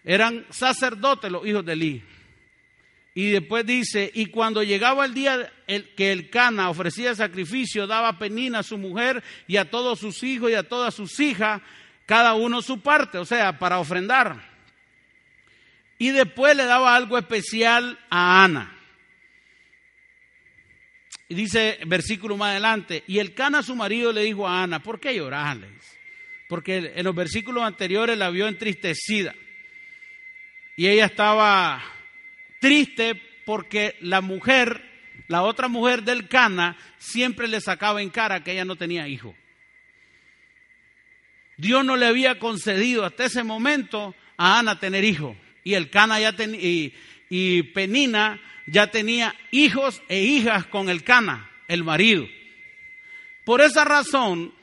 Eran 0.03 0.45
sacerdotes 0.51 1.31
los 1.31 1.43
hijos 1.47 1.65
de 1.65 1.73
Elí. 1.73 2.03
Y 3.15 3.31
después 3.31 3.65
dice, 3.65 4.11
y 4.13 4.27
cuando 4.27 4.61
llegaba 4.61 5.05
el 5.05 5.15
día 5.15 5.51
que 5.97 6.11
el 6.11 6.29
Cana 6.29 6.69
ofrecía 6.69 7.15
sacrificio, 7.15 7.87
daba 7.87 8.19
penina 8.19 8.59
a 8.59 8.63
su 8.63 8.77
mujer 8.77 9.23
y 9.47 9.57
a 9.57 9.71
todos 9.71 9.97
sus 9.97 10.21
hijos 10.21 10.51
y 10.51 10.53
a 10.53 10.69
todas 10.69 10.93
sus 10.93 11.19
hijas, 11.19 11.63
cada 12.05 12.35
uno 12.35 12.61
su 12.61 12.81
parte, 12.81 13.17
o 13.17 13.25
sea, 13.25 13.57
para 13.57 13.79
ofrendar. 13.79 14.41
Y 15.97 16.09
después 16.09 16.55
le 16.55 16.65
daba 16.65 16.95
algo 16.95 17.17
especial 17.17 17.97
a 18.09 18.43
Ana. 18.43 18.71
Y 21.27 21.35
dice 21.35 21.79
versículo 21.87 22.37
más 22.37 22.51
adelante, 22.51 23.03
y 23.07 23.17
el 23.19 23.33
Cana 23.33 23.63
su 23.63 23.75
marido 23.75 24.11
le 24.13 24.21
dijo 24.21 24.47
a 24.47 24.61
Ana, 24.61 24.79
¿por 24.83 24.99
qué 24.99 25.15
llorarles? 25.15 25.71
Porque 26.47 26.93
en 26.95 27.03
los 27.03 27.15
versículos 27.15 27.63
anteriores 27.63 28.17
la 28.17 28.29
vio 28.29 28.47
entristecida. 28.47 29.33
Y 30.77 30.87
ella 30.87 31.05
estaba 31.05 31.83
triste 32.59 33.19
porque 33.45 33.95
la 34.01 34.21
mujer, 34.21 34.83
la 35.27 35.41
otra 35.41 35.67
mujer 35.67 36.03
del 36.03 36.27
Cana, 36.27 36.77
siempre 36.97 37.47
le 37.47 37.61
sacaba 37.61 38.03
en 38.03 38.09
cara 38.09 38.43
que 38.43 38.51
ella 38.51 38.65
no 38.65 38.75
tenía 38.75 39.07
hijo. 39.07 39.35
Dios 41.57 41.85
no 41.85 41.95
le 41.95 42.05
había 42.05 42.39
concedido 42.39 43.05
hasta 43.05 43.25
ese 43.25 43.43
momento 43.43 44.15
a 44.37 44.59
Ana 44.59 44.79
tener 44.79 45.03
hijo. 45.03 45.35
Y 45.63 45.73
el 45.73 45.89
Cana 45.89 46.19
ya 46.19 46.33
tenía, 46.33 46.91
y, 47.29 47.63
Penina 47.63 48.39
ya 48.67 48.87
tenía 48.87 49.35
hijos 49.51 50.01
e 50.07 50.21
hijas 50.21 50.65
con 50.67 50.89
el 50.89 51.03
Cana, 51.03 51.49
el 51.67 51.83
marido. 51.83 52.27
Por 53.43 53.61
esa 53.61 53.85
razón, 53.85 54.53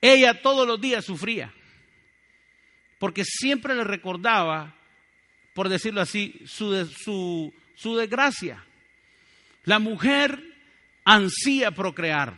ella 0.00 0.42
todos 0.42 0.66
los 0.66 0.80
días 0.80 1.04
sufría. 1.04 1.52
Porque 2.98 3.24
siempre 3.24 3.74
le 3.74 3.84
recordaba 3.84 4.74
por 5.54 5.68
decirlo 5.68 6.00
así, 6.00 6.42
su, 6.46 7.52
su, 7.76 7.96
desgracia. 7.96 8.62
La 9.64 9.78
mujer 9.78 10.42
ansía 11.04 11.70
procrear. 11.70 12.36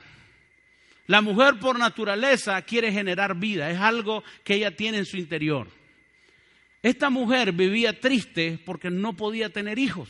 La 1.07 1.21
mujer 1.21 1.59
por 1.61 1.79
naturaleza 1.79 2.61
quiere 2.62 2.92
generar 2.92 3.37
vida, 3.37 3.71
es 3.71 3.79
algo 3.79 4.25
que 4.42 4.55
ella 4.55 4.75
tiene 4.75 4.99
en 4.99 5.07
su 5.07 5.16
interior. 5.16 5.69
Esta 6.83 7.11
mujer 7.11 7.53
vivía 7.53 7.99
triste 7.99 8.59
porque 8.64 8.90
no 8.90 9.16
podía 9.16 9.49
tener 9.51 9.79
hijos. 9.79 10.09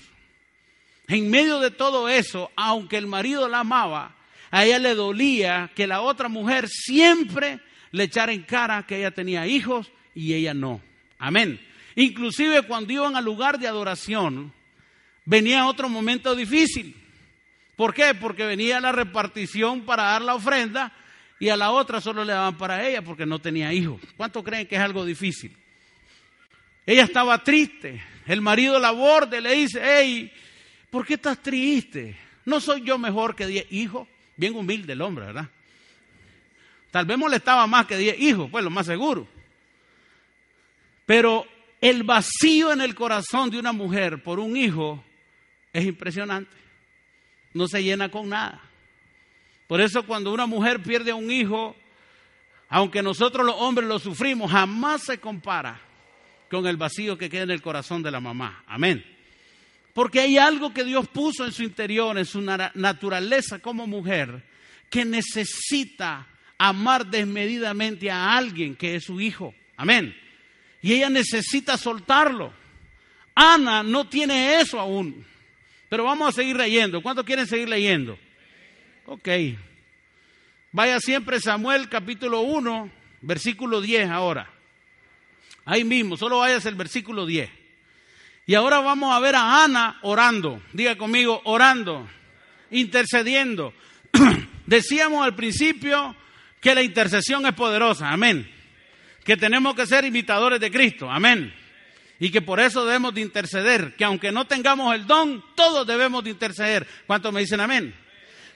En 1.09 1.31
medio 1.31 1.61
de 1.61 1.71
todo 1.71 2.09
eso, 2.09 2.51
aunque 2.57 2.97
el 2.97 3.07
marido 3.07 3.49
la 3.49 3.61
amaba, 3.61 4.17
a 4.51 4.65
ella 4.65 4.79
le 4.79 4.95
dolía 4.95 5.71
que 5.75 5.87
la 5.87 6.01
otra 6.01 6.29
mujer 6.29 6.69
siempre 6.69 7.61
le 7.93 8.05
echara 8.05 8.33
en 8.33 8.43
cara 8.43 8.85
que 8.87 8.99
ella 8.99 9.11
tenía 9.11 9.47
hijos 9.47 9.91
y 10.15 10.35
ella 10.35 10.55
no. 10.55 10.81
Amén. 11.19 11.61
Inclusive 11.95 12.63
cuando 12.63 12.93
iban 12.93 13.17
al 13.17 13.25
lugar 13.25 13.59
de 13.59 13.69
adoración, 13.69 14.53
venía 15.25 15.67
otro 15.67 15.89
momento 15.89 16.35
difícil. 16.35 16.95
¿Por 17.77 17.93
qué? 17.93 18.15
Porque 18.15 18.47
venía 18.47 18.81
la 18.81 18.91
repartición 18.91 19.83
para 19.83 20.05
dar 20.05 20.23
la 20.23 20.35
ofrenda 20.35 20.93
y 21.39 21.51
a 21.51 21.57
la 21.57 21.71
otra 21.71 22.01
solo 22.01 22.25
le 22.25 22.33
daban 22.33 22.57
para 22.57 22.89
ella 22.89 23.03
porque 23.03 23.27
no 23.27 23.39
tenía 23.39 23.73
hijos. 23.73 24.01
¿Cuánto 24.17 24.43
creen 24.43 24.67
que 24.67 24.77
es 24.77 24.81
algo 24.81 25.05
difícil? 25.05 25.55
Ella 26.87 27.05
estaba 27.05 27.43
triste. 27.45 28.03
El 28.27 28.41
marido 28.41 28.79
la 28.79 28.93
borde, 28.93 29.43
le 29.43 29.55
dice, 29.55 29.81
hey, 29.85 30.33
¿por 30.89 31.07
qué 31.07 31.15
estás 31.15 31.43
triste? 31.43 32.17
¿No 32.47 32.61
soy 32.61 32.81
yo 32.81 32.97
mejor 32.97 33.37
que 33.37 33.47
diez 33.47 33.67
hijos? 33.71 34.09
Bien 34.37 34.55
humilde 34.55 34.95
el 34.95 35.03
hombre, 35.03 35.27
¿verdad? 35.27 35.49
Tal 36.91 37.05
vez 37.05 37.19
molestaba 37.19 37.67
más 37.67 37.87
que 37.87 37.99
diez 37.99 38.19
hijos, 38.19 38.49
pues 38.51 38.65
lo 38.65 38.71
más 38.71 38.87
seguro. 38.87 39.29
Pero 41.05 41.47
el 41.81 42.05
vacío 42.05 42.73
en 42.73 42.81
el 42.81 42.95
corazón 42.95 43.51
de 43.51 43.59
una 43.59 43.73
mujer 43.73 44.23
por 44.23 44.41
un 44.41 44.57
hijo 44.57 45.05
es 45.73 45.85
impresionante 45.85 46.66
no 47.57 47.69
se 47.69 47.83
llena 47.83 48.11
con 48.11 48.29
nada. 48.29 48.61
Por 49.67 49.81
eso 49.81 50.07
cuando 50.07 50.33
una 50.33 50.47
mujer 50.47 50.83
pierde 50.83 51.11
a 51.11 51.17
un 51.17 51.31
hijo, 51.31 51.75
aunque 52.69 53.03
nosotros 53.03 53.45
los 53.45 53.57
hombres 53.59 53.89
lo 53.89 53.99
sufrimos, 53.99 54.51
jamás 54.51 55.03
se 55.03 55.19
compara 55.19 55.81
con 56.51 56.67
el 56.67 56.77
vacío 56.77 57.19
que 57.19 57.29
queda 57.31 57.43
en 57.43 57.51
el 57.51 57.63
corazón 57.63 58.03
de 58.03 58.11
la 58.11 58.21
mamá. 58.21 58.63
Amén. 58.67 59.05
Porque 59.93 60.21
hay 60.21 60.37
algo 60.37 60.73
que 60.75 60.85
Dios 60.85 61.09
puso 61.09 61.45
en 61.45 61.53
su 61.53 61.63
interior, 61.63 62.17
en 62.19 62.27
su 62.27 62.41
naturaleza 62.43 63.59
como 63.59 63.87
mujer, 63.87 64.45
que 64.91 65.05
necesita 65.05 66.27
amar 66.59 67.07
desmedidamente 67.07 68.11
a 68.11 68.37
alguien 68.37 68.77
que 68.77 68.97
es 68.97 69.05
su 69.05 69.21
hijo. 69.21 69.55
Amén. 69.77 70.15
Y 70.83 70.93
ella 70.93 71.09
necesita 71.09 71.77
soltarlo. 71.79 72.53
Ana 73.35 73.83
no 73.83 74.09
tiene 74.09 74.61
eso 74.61 74.79
aún. 74.79 75.25
Pero 75.89 76.05
vamos 76.05 76.29
a 76.29 76.33
seguir 76.33 76.57
leyendo. 76.57 77.01
¿Cuántos 77.03 77.25
quieren 77.25 77.47
seguir 77.47 77.69
leyendo? 77.69 78.19
Ok. 79.07 79.29
Vaya 80.73 80.99
siempre 81.01 81.41
Samuel 81.41 81.89
capítulo 81.89 82.41
1, 82.41 82.91
versículo 83.23 83.81
10 83.81 84.11
ahora. 84.11 84.51
Ahí 85.65 85.85
mismo, 85.85 86.17
solo 86.17 86.39
vayas 86.39 86.67
el 86.67 86.75
versículo 86.75 87.27
10. 87.27 87.49
Y 88.47 88.55
ahora 88.55 88.81
vamos 88.81 89.15
a 89.15 89.21
ver 89.21 89.35
a 89.37 89.65
Ana 89.65 89.99
orando. 90.03 90.63
Diga 90.73 90.97
conmigo, 90.97 91.41
orando, 91.45 92.09
intercediendo. 92.71 93.73
Decíamos 94.67 95.25
al 95.25 95.35
principio 95.35 96.15
que 96.61 96.75
la 96.75 96.83
intercesión 96.83 97.47
es 97.47 97.53
poderosa. 97.55 98.11
Amén. 98.11 98.49
Que 99.25 99.37
tenemos 99.37 99.75
que 99.75 99.87
ser 99.87 100.05
imitadores 100.05 100.61
de 100.61 100.71
Cristo. 100.71 101.11
Amén 101.11 101.66
y 102.19 102.31
que 102.31 102.43
por 102.43 102.61
eso 102.61 102.85
debemos 102.85 103.15
de 103.15 103.21
interceder, 103.21 103.95
que 103.97 104.05
aunque 104.05 104.33
no 104.33 104.47
tengamos 104.47 104.95
el 104.95 105.07
don, 105.07 105.45
todos 105.55 105.87
debemos 105.87 106.25
de 106.25 106.31
interceder. 106.31 106.87
¿Cuántos 107.07 107.33
me 107.33 107.41
dicen 107.41 107.61
amén? 107.61 107.95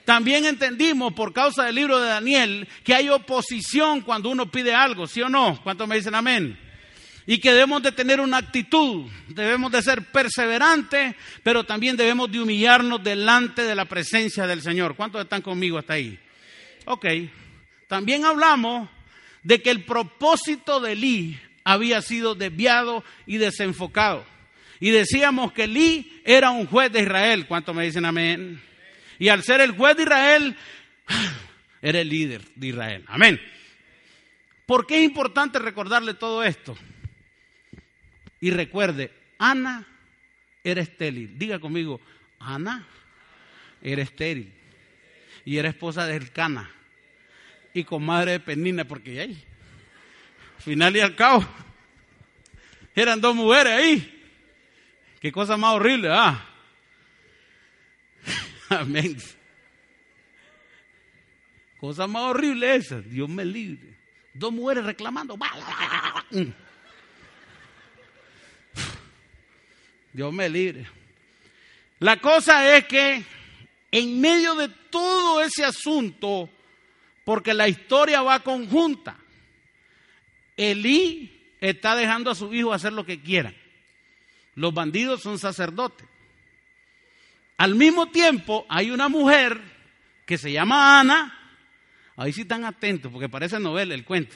También 0.05 0.45
entendimos 0.45 1.13
por 1.13 1.31
causa 1.31 1.65
del 1.65 1.75
libro 1.75 1.99
de 1.99 2.09
Daniel 2.09 2.67
que 2.83 2.95
hay 2.95 3.09
oposición 3.09 4.01
cuando 4.01 4.29
uno 4.29 4.49
pide 4.49 4.73
algo, 4.73 5.05
¿sí 5.05 5.21
o 5.21 5.29
no? 5.29 5.59
¿Cuántos 5.63 5.87
me 5.87 5.95
dicen 5.95 6.15
amén? 6.15 6.57
Y 7.27 7.37
que 7.37 7.51
debemos 7.51 7.83
de 7.83 7.91
tener 7.91 8.19
una 8.19 8.37
actitud, 8.37 9.05
debemos 9.27 9.71
de 9.71 9.83
ser 9.83 10.11
perseverantes, 10.11 11.15
pero 11.43 11.63
también 11.63 11.95
debemos 11.95 12.31
de 12.31 12.41
humillarnos 12.41 13.03
delante 13.03 13.63
de 13.63 13.75
la 13.75 13.85
presencia 13.85 14.47
del 14.47 14.63
Señor. 14.63 14.95
¿Cuántos 14.95 15.21
están 15.21 15.43
conmigo 15.43 15.77
hasta 15.77 15.93
ahí? 15.93 16.19
Ok. 16.85 17.05
También 17.87 18.25
hablamos 18.25 18.89
de 19.43 19.61
que 19.61 19.69
el 19.69 19.85
propósito 19.85 20.79
de 20.79 20.93
Elí 20.93 21.39
había 21.63 22.01
sido 22.01 22.35
desviado 22.35 23.03
y 23.25 23.37
desenfocado. 23.37 24.25
Y 24.79 24.89
decíamos 24.89 25.53
que 25.53 25.67
Lee 25.67 26.21
era 26.25 26.49
un 26.51 26.65
juez 26.65 26.91
de 26.91 27.01
Israel. 27.01 27.45
¿Cuánto 27.47 27.73
me 27.73 27.85
dicen 27.85 28.05
amén? 28.05 28.61
Y 29.19 29.29
al 29.29 29.43
ser 29.43 29.61
el 29.61 29.71
juez 29.71 29.95
de 29.95 30.03
Israel, 30.03 30.57
era 31.81 31.99
el 31.99 32.09
líder 32.09 32.41
de 32.55 32.67
Israel. 32.67 33.03
Amén. 33.07 33.39
¿Por 34.65 34.87
qué 34.87 34.97
es 34.97 35.03
importante 35.03 35.59
recordarle 35.59 36.15
todo 36.15 36.43
esto? 36.43 36.75
Y 38.39 38.49
recuerde, 38.49 39.11
Ana 39.37 39.87
era 40.63 40.81
estéril. 40.81 41.37
Diga 41.37 41.59
conmigo, 41.59 42.01
Ana 42.39 42.87
era 43.83 44.01
estéril. 44.01 44.51
Y 45.45 45.57
era 45.57 45.69
esposa 45.69 46.07
de 46.07 46.15
Elcana. 46.15 46.71
Y 47.73 47.83
con 47.83 48.03
madre 48.03 48.31
de 48.31 48.39
Penina, 48.39 48.85
porque 48.85 49.19
ahí 49.19 49.43
final 50.61 50.95
y 50.95 50.99
al 50.99 51.15
cabo, 51.15 51.45
eran 52.95 53.19
dos 53.19 53.35
mujeres 53.35 53.73
ahí. 53.73 54.21
Qué 55.19 55.31
cosa 55.31 55.57
más 55.57 55.73
horrible, 55.73 56.09
¿ah? 56.11 56.43
Amén. 58.69 59.17
Cosa 61.79 62.07
más 62.07 62.23
horrible 62.23 62.75
esa, 62.75 63.01
Dios 63.01 63.27
me 63.27 63.43
libre. 63.43 63.97
Dos 64.33 64.53
mujeres 64.53 64.85
reclamando. 64.85 65.37
Dios 70.13 70.33
me 70.33 70.49
libre. 70.49 70.87
La 71.99 72.17
cosa 72.17 72.75
es 72.75 72.85
que 72.85 73.23
en 73.91 74.21
medio 74.21 74.55
de 74.55 74.69
todo 74.69 75.41
ese 75.41 75.65
asunto, 75.65 76.49
porque 77.23 77.53
la 77.53 77.67
historia 77.67 78.21
va 78.21 78.39
conjunta, 78.39 79.17
Elí 80.57 81.55
está 81.59 81.95
dejando 81.95 82.31
a 82.31 82.35
su 82.35 82.53
hijo 82.53 82.73
hacer 82.73 82.93
lo 82.93 83.05
que 83.05 83.21
quiera. 83.21 83.53
Los 84.55 84.73
bandidos 84.73 85.21
son 85.21 85.39
sacerdotes. 85.39 86.07
Al 87.57 87.75
mismo 87.75 88.07
tiempo 88.07 88.65
hay 88.69 88.91
una 88.91 89.07
mujer 89.07 89.61
que 90.25 90.37
se 90.37 90.51
llama 90.51 90.99
Ana. 90.99 91.37
Ahí 92.15 92.33
sí 92.33 92.41
están 92.41 92.65
atentos 92.65 93.11
porque 93.11 93.29
parece 93.29 93.59
novela 93.59 93.93
el 93.93 94.03
cuento. 94.03 94.35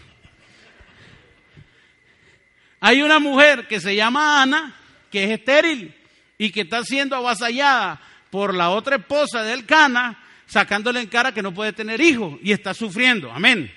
Hay 2.79 3.01
una 3.01 3.19
mujer 3.19 3.67
que 3.67 3.79
se 3.79 3.95
llama 3.95 4.41
Ana, 4.41 4.75
que 5.09 5.23
es 5.23 5.31
estéril 5.31 5.95
y 6.37 6.51
que 6.51 6.61
está 6.61 6.83
siendo 6.83 7.15
avasallada 7.15 8.01
por 8.29 8.53
la 8.53 8.69
otra 8.69 8.97
esposa 8.97 9.43
del 9.43 9.65
Cana, 9.65 10.21
sacándole 10.45 10.99
en 10.99 11.07
cara 11.07 11.33
que 11.33 11.41
no 11.41 11.53
puede 11.53 11.73
tener 11.73 12.01
hijos 12.01 12.37
y 12.43 12.51
está 12.51 12.73
sufriendo. 12.73 13.31
Amén. 13.31 13.73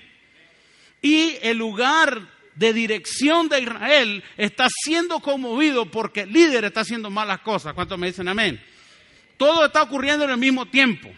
Y 1.01 1.37
el 1.41 1.57
lugar 1.57 2.27
de 2.55 2.73
dirección 2.73 3.47
de 3.47 3.61
Israel 3.61 4.23
está 4.35 4.67
siendo 4.83 5.21
conmovido 5.21 5.89
porque 5.89 6.21
el 6.21 6.33
líder 6.33 6.65
está 6.65 6.81
haciendo 6.81 7.09
malas 7.09 7.39
cosas. 7.39 7.73
¿Cuántos 7.73 7.97
me 7.97 8.07
dicen 8.07 8.27
amén? 8.27 8.61
Todo 9.37 9.65
está 9.65 9.81
ocurriendo 9.81 10.25
en 10.25 10.31
el 10.31 10.37
mismo 10.37 10.65
tiempo. 10.65 11.09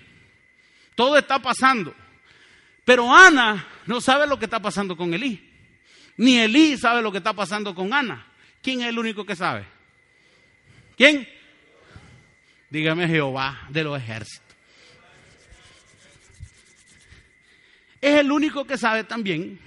Todo 0.93 1.17
está 1.17 1.39
pasando. 1.39 1.95
Pero 2.85 3.11
Ana 3.11 3.67
no 3.87 3.99
sabe 3.99 4.27
lo 4.27 4.37
que 4.37 4.45
está 4.45 4.61
pasando 4.61 4.95
con 4.95 5.13
Elí. 5.13 5.49
Ni 6.17 6.37
Elí 6.37 6.77
sabe 6.77 7.01
lo 7.01 7.11
que 7.11 7.17
está 7.17 7.33
pasando 7.33 7.73
con 7.73 7.91
Ana. 7.91 8.27
¿Quién 8.61 8.81
es 8.81 8.89
el 8.89 8.99
único 8.99 9.25
que 9.25 9.35
sabe? 9.35 9.65
¿Quién? 10.95 11.27
Dígame 12.69 13.07
Jehová 13.07 13.67
de 13.69 13.83
los 13.83 13.97
ejércitos. 13.99 14.55
Es 17.99 18.19
el 18.19 18.31
único 18.31 18.65
que 18.65 18.77
sabe 18.77 19.03
también 19.03 19.59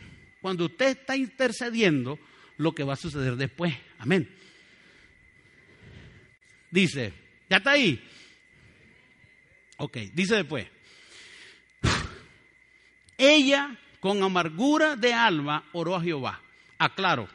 cuando 0.44 0.66
usted 0.66 0.88
está 0.88 1.16
intercediendo 1.16 2.18
lo 2.59 2.74
que 2.74 2.85
va 2.85 2.92
a 2.92 2.96
suceder 2.96 3.35
después. 3.37 3.74
Amén. 3.98 4.28
Dice, 6.70 7.14
¿ya 7.48 7.57
está 7.57 7.70
ahí? 7.70 8.07
Ok, 9.78 9.96
dice 10.12 10.35
después. 10.35 10.66
Ella 13.16 13.78
con 14.00 14.22
amargura 14.22 14.96
de 14.96 15.14
alma 15.14 15.64
oró 15.72 15.96
a 15.96 16.02
Jehová. 16.02 16.42
Aclaro, 16.76 17.26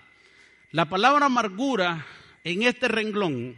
la 0.69 0.87
palabra 0.87 1.25
amargura 1.25 2.05
en 2.43 2.61
este 2.61 2.87
renglón 2.87 3.55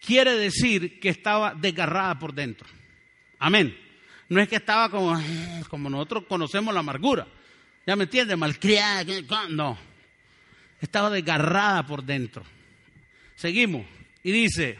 quiere 0.00 0.32
decir 0.38 0.98
que 1.00 1.10
estaba 1.10 1.52
desgarrada 1.52 2.18
por 2.18 2.32
dentro. 2.32 2.66
Amén. 3.38 3.78
No 4.30 4.40
es 4.40 4.48
que 4.48 4.56
estaba 4.56 4.88
como, 4.88 5.20
como 5.68 5.90
nosotros 5.90 6.24
conocemos 6.26 6.72
la 6.72 6.80
amargura. 6.80 7.28
¿Ya 7.88 7.96
me 7.96 8.04
entiende? 8.04 8.36
Malcriada. 8.36 9.02
No. 9.48 9.78
Estaba 10.78 11.08
desgarrada 11.08 11.86
por 11.86 12.04
dentro. 12.04 12.44
Seguimos. 13.34 13.86
Y 14.22 14.30
dice, 14.30 14.78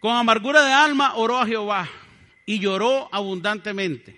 con 0.00 0.16
amargura 0.16 0.66
de 0.66 0.72
alma 0.72 1.14
oró 1.14 1.38
a 1.38 1.46
Jehová 1.46 1.88
y 2.44 2.58
lloró 2.58 3.08
abundantemente. 3.14 4.16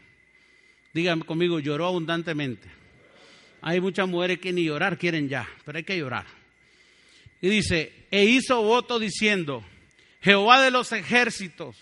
Díganme 0.94 1.26
conmigo, 1.26 1.60
lloró 1.60 1.84
abundantemente. 1.84 2.70
Hay 3.60 3.78
muchas 3.78 4.08
mujeres 4.08 4.38
que 4.38 4.54
ni 4.54 4.64
llorar 4.64 4.96
quieren 4.96 5.28
ya, 5.28 5.46
pero 5.66 5.76
hay 5.76 5.84
que 5.84 5.98
llorar. 5.98 6.24
Y 7.42 7.50
dice, 7.50 8.06
e 8.10 8.24
hizo 8.24 8.62
voto 8.62 8.98
diciendo, 8.98 9.62
Jehová 10.22 10.62
de 10.62 10.70
los 10.70 10.92
ejércitos, 10.92 11.76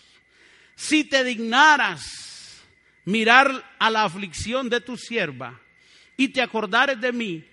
si 0.75 1.05
te 1.05 1.23
dignaras 1.23 2.65
mirar 3.05 3.77
a 3.79 3.91
la 3.91 4.03
aflicción 4.03 4.69
de 4.69 4.81
tu 4.81 4.97
sierva 4.97 5.61
y 6.17 6.29
te 6.29 6.43
acordares 6.43 7.01
de 7.01 7.13
mí 7.13 7.45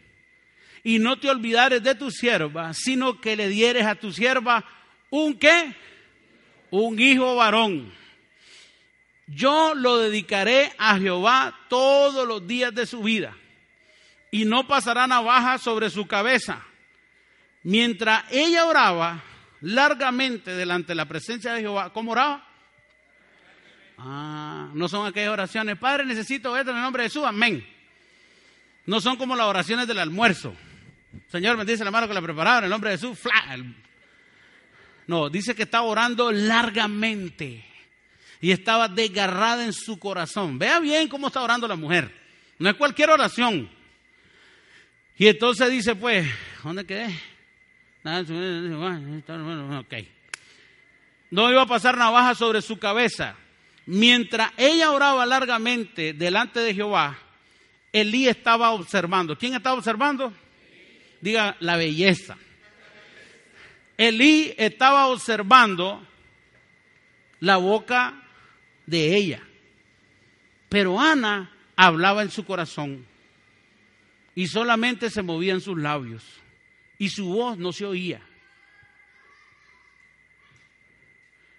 y 0.84 0.99
no 0.99 1.17
te 1.17 1.30
olvidares 1.30 1.82
de 1.82 1.95
tu 1.95 2.12
sierva, 2.12 2.73
sino 2.73 3.19
que 3.21 3.36
le 3.36 3.47
dieres 3.47 3.86
a 3.86 3.95
tu 3.95 4.12
sierva 4.12 4.65
un 5.10 5.38
qué? 5.38 5.76
Un 6.71 6.99
hijo 6.99 7.36
varón. 7.36 7.93
Yo 9.28 9.73
lo 9.73 9.99
dedicaré 9.99 10.73
a 10.78 10.97
Jehová 10.97 11.58
todos 11.69 12.28
los 12.28 12.45
días 12.45 12.73
de 12.73 12.86
su 12.86 13.02
vida 13.02 13.36
y 14.32 14.45
no 14.45 14.67
pasará 14.67 15.08
navaja 15.08 15.58
sobre 15.58 15.89
su 15.89 16.06
cabeza. 16.08 16.65
Mientras 17.63 18.26
ella 18.32 18.65
oraba 18.65 19.23
largamente 19.62 20.52
delante 20.52 20.89
de 20.89 20.95
la 20.95 21.06
presencia 21.06 21.54
de 21.54 21.62
Jehová, 21.62 21.93
¿cómo 21.93 22.12
oraba? 22.12 22.45
Ah, 23.97 24.69
no 24.73 24.89
son 24.89 25.08
aquellas 25.08 25.32
oraciones, 25.32 25.78
Padre, 25.78 26.06
necesito 26.06 26.58
esto 26.58 26.71
en 26.71 26.78
el 26.78 26.84
nombre 26.84 27.04
de 27.04 27.10
Jesús, 27.10 27.23
amén. 27.23 27.65
No 28.86 29.00
son 29.00 29.15
como 29.15 29.36
las 29.36 29.48
oraciones 29.48 29.88
del 29.88 30.00
almuerzo. 30.00 30.56
Señor, 31.30 31.58
me 31.58 31.65
dice 31.65 31.86
la 31.86 31.91
mano 31.91 32.08
que 32.08 32.13
la 32.13 32.22
preparaba 32.22 32.60
en 32.60 32.63
el 32.65 32.69
nombre 32.69 32.91
de 32.91 32.98
Jesús. 32.98 33.17
No, 35.08 35.30
dice 35.30 35.56
que 35.56 35.63
estaba 35.63 35.84
orando 35.86 36.32
largamente 36.32 37.65
y 38.41 38.52
estaba 38.52 38.88
desgarrada 38.88 39.63
en 39.65 39.74
su 39.74 40.00
corazón. 40.00 40.60
Vea 40.60 40.80
bien 40.80 41.08
cómo 41.08 41.28
está 41.28 41.41
orando 41.41 41.67
la 41.67 41.76
mujer. 41.76 42.13
No 42.60 42.69
es 42.69 42.76
cualquier 42.76 43.10
oración. 43.10 43.69
Y 45.17 45.28
entonces 45.28 45.69
dice, 45.69 45.96
pues, 45.96 46.28
¿dónde 46.63 46.86
quedé? 46.86 47.08
Ok. 49.80 49.93
No 51.32 51.50
iba 51.50 51.62
a 51.62 51.67
pasar 51.67 51.98
navaja 51.98 52.36
sobre 52.36 52.62
su 52.62 52.78
cabeza. 52.78 53.36
Mientras 53.86 54.52
ella 54.58 54.91
oraba 54.91 55.26
largamente 55.26 56.13
delante 56.13 56.60
de 56.60 56.74
Jehová, 56.74 57.17
Elí 57.94 58.28
estaba 58.28 58.72
observando. 58.72 59.38
¿Quién 59.38 59.54
estaba 59.54 59.78
observando? 59.78 60.34
Diga 61.22 61.56
la 61.60 61.78
belleza. 61.78 62.36
Elí 63.96 64.54
estaba 64.58 65.08
observando 65.08 66.06
la 67.40 67.58
boca 67.58 68.24
de 68.88 69.16
ella. 69.16 69.44
Pero 70.70 71.00
Ana 71.00 71.52
hablaba 71.76 72.24
en 72.24 72.32
su 72.32 72.44
corazón 72.46 73.06
y 74.34 74.48
solamente 74.48 75.12
se 75.12 75.22
movían 75.22 75.62
sus 75.62 75.78
labios 75.78 76.24
y 76.98 77.10
su 77.10 77.28
voz 77.28 77.60
no 77.60 77.72
se 77.72 77.86
oía. 77.86 78.22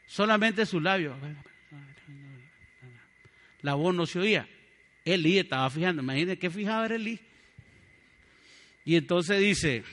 Solamente 0.06 0.66
sus 0.66 0.82
labios. 0.82 1.16
La 3.62 3.74
voz 3.74 3.94
no 3.94 4.06
se 4.06 4.18
oía. 4.18 4.48
Elí 5.04 5.38
estaba 5.38 5.68
fijando. 5.70 6.02
Imagínense 6.02 6.38
qué 6.38 6.50
fijaba 6.50 6.86
era 6.86 6.96
Elí. 6.96 7.18
Y 8.84 8.96
entonces 8.96 9.40
dice, 9.40 9.84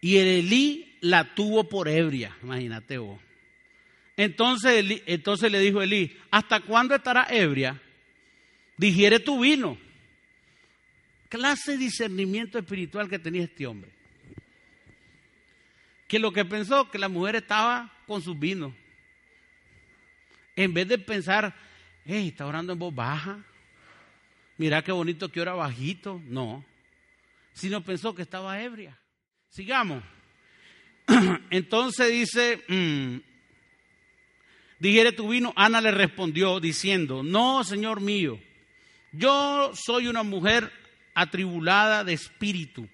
y 0.00 0.16
Elí 0.16 0.96
la 1.00 1.34
tuvo 1.34 1.68
por 1.68 1.88
ebria, 1.88 2.36
imagínate 2.42 2.98
vos. 2.98 3.20
Entonces, 4.16 5.02
entonces 5.06 5.50
le 5.50 5.60
dijo 5.60 5.80
Elí, 5.80 6.16
¿hasta 6.30 6.60
cuándo 6.60 6.94
estará 6.94 7.26
ebria? 7.30 7.80
Digiere 8.76 9.18
tu 9.18 9.40
vino. 9.40 9.78
Clase 11.28 11.72
de 11.72 11.78
discernimiento 11.78 12.58
espiritual 12.58 13.08
que 13.08 13.18
tenía 13.18 13.44
este 13.44 13.66
hombre. 13.66 13.90
Que 16.08 16.18
lo 16.18 16.32
que 16.32 16.44
pensó 16.44 16.90
que 16.90 16.98
la 16.98 17.08
mujer 17.08 17.36
estaba 17.36 17.94
con 18.06 18.20
sus 18.20 18.38
vinos. 18.38 18.74
En 20.56 20.74
vez 20.74 20.88
de 20.88 20.98
pensar, 20.98 21.54
está 22.16 22.46
orando 22.46 22.72
en 22.72 22.78
voz 22.78 22.94
baja. 22.94 23.44
Mira 24.58 24.82
qué 24.82 24.92
bonito 24.92 25.30
que 25.30 25.40
ora 25.40 25.54
bajito. 25.54 26.20
No 26.26 26.64
sino 27.52 27.84
pensó 27.84 28.14
que 28.14 28.22
estaba 28.22 28.62
ebria. 28.62 28.98
Sigamos. 29.48 30.02
Entonces 31.50 32.10
dice, 32.10 32.64
mm, 32.68 33.16
dijere 34.78 35.12
tu 35.12 35.28
vino, 35.28 35.52
Ana 35.56 35.80
le 35.80 35.90
respondió 35.90 36.60
diciendo, 36.60 37.22
no, 37.22 37.64
Señor 37.64 38.00
mío, 38.00 38.40
yo 39.12 39.72
soy 39.74 40.06
una 40.06 40.22
mujer 40.22 40.72
atribulada 41.14 42.04
de 42.04 42.14
espíritu. 42.14 42.88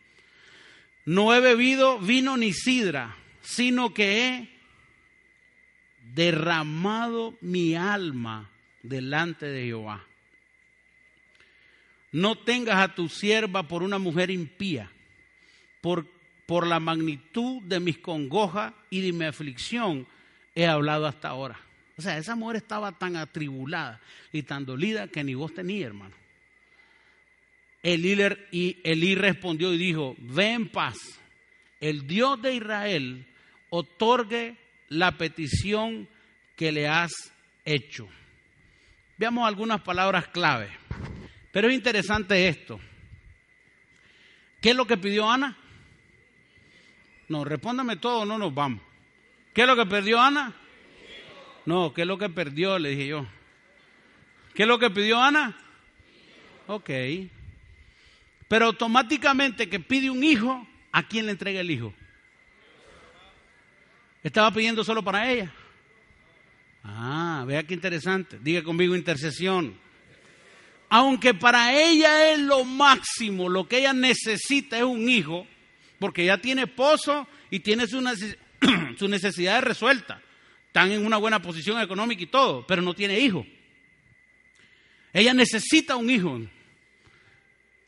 No 1.05 1.33
he 1.35 1.40
bebido 1.40 2.00
vino 2.00 2.37
ni 2.37 2.52
sidra, 2.52 3.16
sino 3.42 3.94
que 3.94 4.26
he 4.26 4.48
derramado 6.02 7.37
mi 7.40 7.76
alma 7.76 8.50
delante 8.88 9.46
de 9.46 9.66
Jehová 9.66 10.07
no 12.16 12.35
tengas 12.35 12.77
a 12.77 12.94
tu 12.94 13.11
sierva 13.11 13.68
por 13.68 13.83
una 13.83 13.99
mujer 13.99 14.31
impía, 14.31 14.90
por, 15.83 16.07
por 16.46 16.66
la 16.66 16.81
magnitud 16.81 17.62
de 17.64 17.79
mis 17.79 17.99
congojas 17.99 18.72
y 18.88 19.03
de 19.03 19.12
mi 19.12 19.27
aflicción 19.27 20.07
he 20.55 20.66
hablado 20.66 21.07
hasta 21.07 21.29
ahora. 21.29 21.61
O 21.99 22.01
sea, 22.01 22.16
esa 22.16 22.35
mujer 22.35 22.57
estaba 22.57 22.92
tan 22.92 23.16
atribulada 23.16 24.01
y 24.33 24.42
tan 24.42 24.64
dolida 24.64 25.09
que 25.09 25.25
ni 25.25 25.35
vos 25.35 25.53
tenía, 25.53 25.87
hermano. 25.87 26.14
Elí, 27.83 28.16
y 28.51 28.79
Elí 28.83 29.14
respondió 29.14 29.75
y 29.75 29.77
dijo, 29.77 30.16
ve 30.18 30.53
en 30.53 30.70
paz, 30.70 30.96
el 31.81 32.07
Dios 32.07 32.40
de 32.40 32.55
Israel 32.55 33.27
otorgue 33.68 34.57
la 34.88 35.18
petición 35.18 36.09
que 36.57 36.72
le 36.72 36.88
has 36.88 37.12
hecho. 37.66 38.09
Veamos 39.18 39.46
algunas 39.46 39.81
palabras 39.81 40.29
clave. 40.29 40.70
Pero 41.52 41.68
es 41.68 41.74
interesante 41.74 42.48
esto. 42.48 42.79
¿Qué 44.61 44.70
es 44.70 44.76
lo 44.76 44.87
que 44.87 44.96
pidió 44.96 45.31
Ana? 45.31 45.57
No, 47.29 47.44
respóndame 47.44 47.96
todo, 47.96 48.24
no 48.24 48.38
nos 48.38 48.55
vamos. 48.55 48.83
¿Qué 49.55 49.62
es 49.62 49.66
lo 49.66 49.74
que 49.74 49.87
perdió 49.87 50.20
Ana? 50.20 50.55
No, 51.64 51.92
¿qué 51.94 52.02
es 52.02 52.07
lo 52.07 52.18
que 52.18 52.29
perdió? 52.29 52.79
Le 52.79 52.90
dije 52.90 53.07
yo. 53.09 53.26
¿Qué 54.55 54.62
es 54.62 54.68
lo 54.68 54.79
que 54.79 54.90
pidió 54.90 55.20
Ana? 55.20 55.57
Ok. 56.66 56.90
Pero 58.48 58.66
automáticamente 58.66 59.68
que 59.68 59.81
pide 59.81 60.11
un 60.11 60.22
hijo, 60.22 60.66
¿a 60.92 61.02
quién 61.02 61.26
le 61.26 61.33
entrega 61.33 61.61
el 61.61 61.70
hijo? 61.70 61.92
Estaba 64.22 64.50
pidiendo 64.50 64.85
solo 64.85 65.02
para 65.02 65.31
ella. 65.31 65.52
Ah, 66.88 67.44
vea 67.46 67.64
qué 67.64 67.75
interesante. 67.75 68.38
Diga 68.40 68.62
conmigo 68.62 68.94
intercesión 68.94 69.79
aunque 70.88 71.35
para 71.35 71.75
ella 71.75 72.33
es 72.33 72.38
lo 72.38 72.64
máximo, 72.64 73.49
lo 73.49 73.68
que 73.68 73.79
ella 73.79 73.92
necesita 73.92 74.79
es 74.79 74.85
un 74.85 75.09
hijo, 75.09 75.46
porque 75.99 76.22
ella 76.22 76.38
tiene 76.38 76.62
esposo 76.62 77.27
y 77.51 77.61
tiene 77.61 77.87
su, 78.99 79.09
necesidad 79.09 79.62
resuelta. 79.62 80.22
Están 80.66 80.92
en 80.92 81.05
una 81.05 81.16
buena 81.16 81.40
posición 81.40 81.81
económica 81.81 82.22
y 82.22 82.27
todo, 82.27 82.66
pero 82.66 82.83
no 82.83 82.94
tiene 82.94 83.18
hijo. 83.18 83.46
Ella 85.12 85.33
necesita 85.33 85.96
un 85.96 86.11
hijo. 86.11 86.40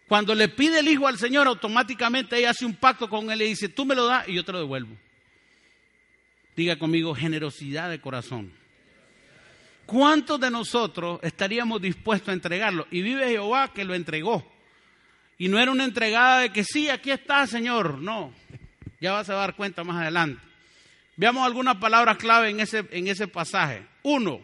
Cuando 0.09 0.35
le 0.35 0.49
pide 0.49 0.81
el 0.81 0.89
hijo 0.89 1.07
al 1.07 1.19
Señor, 1.19 1.47
automáticamente 1.47 2.39
ella 2.39 2.51
hace 2.51 2.65
un 2.65 2.75
pacto 2.75 3.09
con 3.11 3.31
él 3.31 3.43
y 3.43 3.49
dice, 3.49 3.69
tú 3.69 3.85
me 3.85 3.95
lo 3.95 4.07
das 4.07 4.27
y 4.29 4.35
yo 4.35 4.45
te 4.45 4.53
lo 4.53 4.59
devuelvo. 4.59 4.97
Diga 6.57 6.79
conmigo, 6.79 7.15
generosidad 7.15 7.91
de 7.91 8.01
corazón. 8.01 8.58
¿Cuántos 9.89 10.39
de 10.39 10.51
nosotros 10.51 11.19
estaríamos 11.23 11.81
dispuestos 11.81 12.29
a 12.29 12.35
entregarlo? 12.35 12.87
Y 12.91 13.01
vive 13.01 13.31
Jehová 13.31 13.73
que 13.73 13.87
lo 13.87 13.95
entregó. 13.95 14.47
Y 15.39 15.49
no 15.49 15.59
era 15.59 15.71
una 15.71 15.85
entregada 15.85 16.41
de 16.41 16.53
que 16.53 16.63
sí, 16.63 16.91
aquí 16.91 17.11
está, 17.11 17.47
Señor. 17.47 17.97
No, 17.97 18.35
ya 19.01 19.13
vas 19.13 19.31
a 19.31 19.35
dar 19.35 19.57
cuenta 19.57 19.85
más 19.85 19.97
adelante. 19.97 20.43
Veamos 21.17 21.43
algunas 21.43 21.77
palabras 21.77 22.19
clave 22.19 22.51
en 22.51 22.61
ese, 22.61 22.87
en 22.91 23.09
ese 23.09 23.29
pasaje. 23.29 23.87
Uno, 24.03 24.43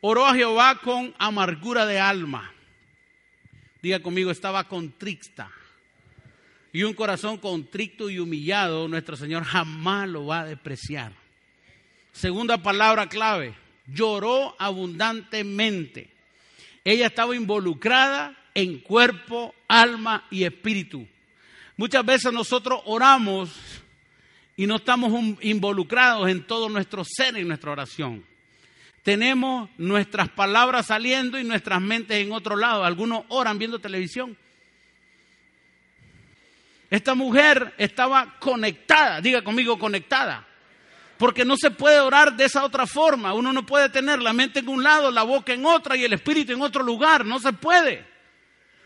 oró 0.00 0.24
a 0.24 0.34
Jehová 0.34 0.80
con 0.82 1.14
amargura 1.18 1.84
de 1.84 2.00
alma. 2.00 2.50
Diga 3.82 4.00
conmigo, 4.00 4.30
estaba 4.30 4.64
contrista. 4.64 5.50
Y 6.72 6.84
un 6.84 6.94
corazón 6.94 7.36
contrito 7.36 8.08
y 8.08 8.20
humillado, 8.20 8.88
nuestro 8.88 9.16
Señor 9.16 9.44
jamás 9.44 10.08
lo 10.08 10.24
va 10.24 10.40
a 10.40 10.46
despreciar. 10.46 11.12
Segunda 12.10 12.56
palabra 12.62 13.06
clave, 13.06 13.54
lloró 13.92 14.54
abundantemente. 14.58 16.10
Ella 16.84 17.06
estaba 17.06 17.36
involucrada 17.36 18.36
en 18.54 18.78
cuerpo, 18.78 19.54
alma 19.68 20.26
y 20.30 20.44
espíritu. 20.44 21.06
Muchas 21.76 22.04
veces 22.04 22.32
nosotros 22.32 22.80
oramos 22.86 23.50
y 24.56 24.66
no 24.66 24.76
estamos 24.76 25.36
involucrados 25.42 26.28
en 26.28 26.44
todo 26.44 26.68
nuestro 26.68 27.04
ser 27.04 27.36
en 27.36 27.46
nuestra 27.46 27.70
oración. 27.70 28.24
tenemos 29.04 29.70
nuestras 29.78 30.28
palabras 30.28 30.86
saliendo 30.86 31.38
y 31.38 31.44
nuestras 31.44 31.80
mentes 31.80 32.18
en 32.18 32.32
otro 32.32 32.56
lado. 32.56 32.84
Algunos 32.84 33.24
oran 33.28 33.58
viendo 33.58 33.78
televisión. 33.78 34.36
Esta 36.90 37.14
mujer 37.14 37.74
estaba 37.78 38.38
conectada, 38.40 39.20
diga 39.20 39.42
conmigo 39.42 39.78
conectada, 39.78 40.47
porque 41.18 41.44
no 41.44 41.56
se 41.56 41.70
puede 41.70 42.00
orar 42.00 42.36
de 42.36 42.44
esa 42.44 42.64
otra 42.64 42.86
forma. 42.86 43.34
Uno 43.34 43.52
no 43.52 43.66
puede 43.66 43.88
tener 43.88 44.20
la 44.22 44.32
mente 44.32 44.60
en 44.60 44.68
un 44.68 44.82
lado, 44.82 45.10
la 45.10 45.24
boca 45.24 45.52
en 45.52 45.66
otra 45.66 45.96
y 45.96 46.04
el 46.04 46.12
espíritu 46.12 46.52
en 46.52 46.62
otro 46.62 46.82
lugar. 46.82 47.24
No 47.26 47.38
se 47.40 47.52
puede. 47.52 48.06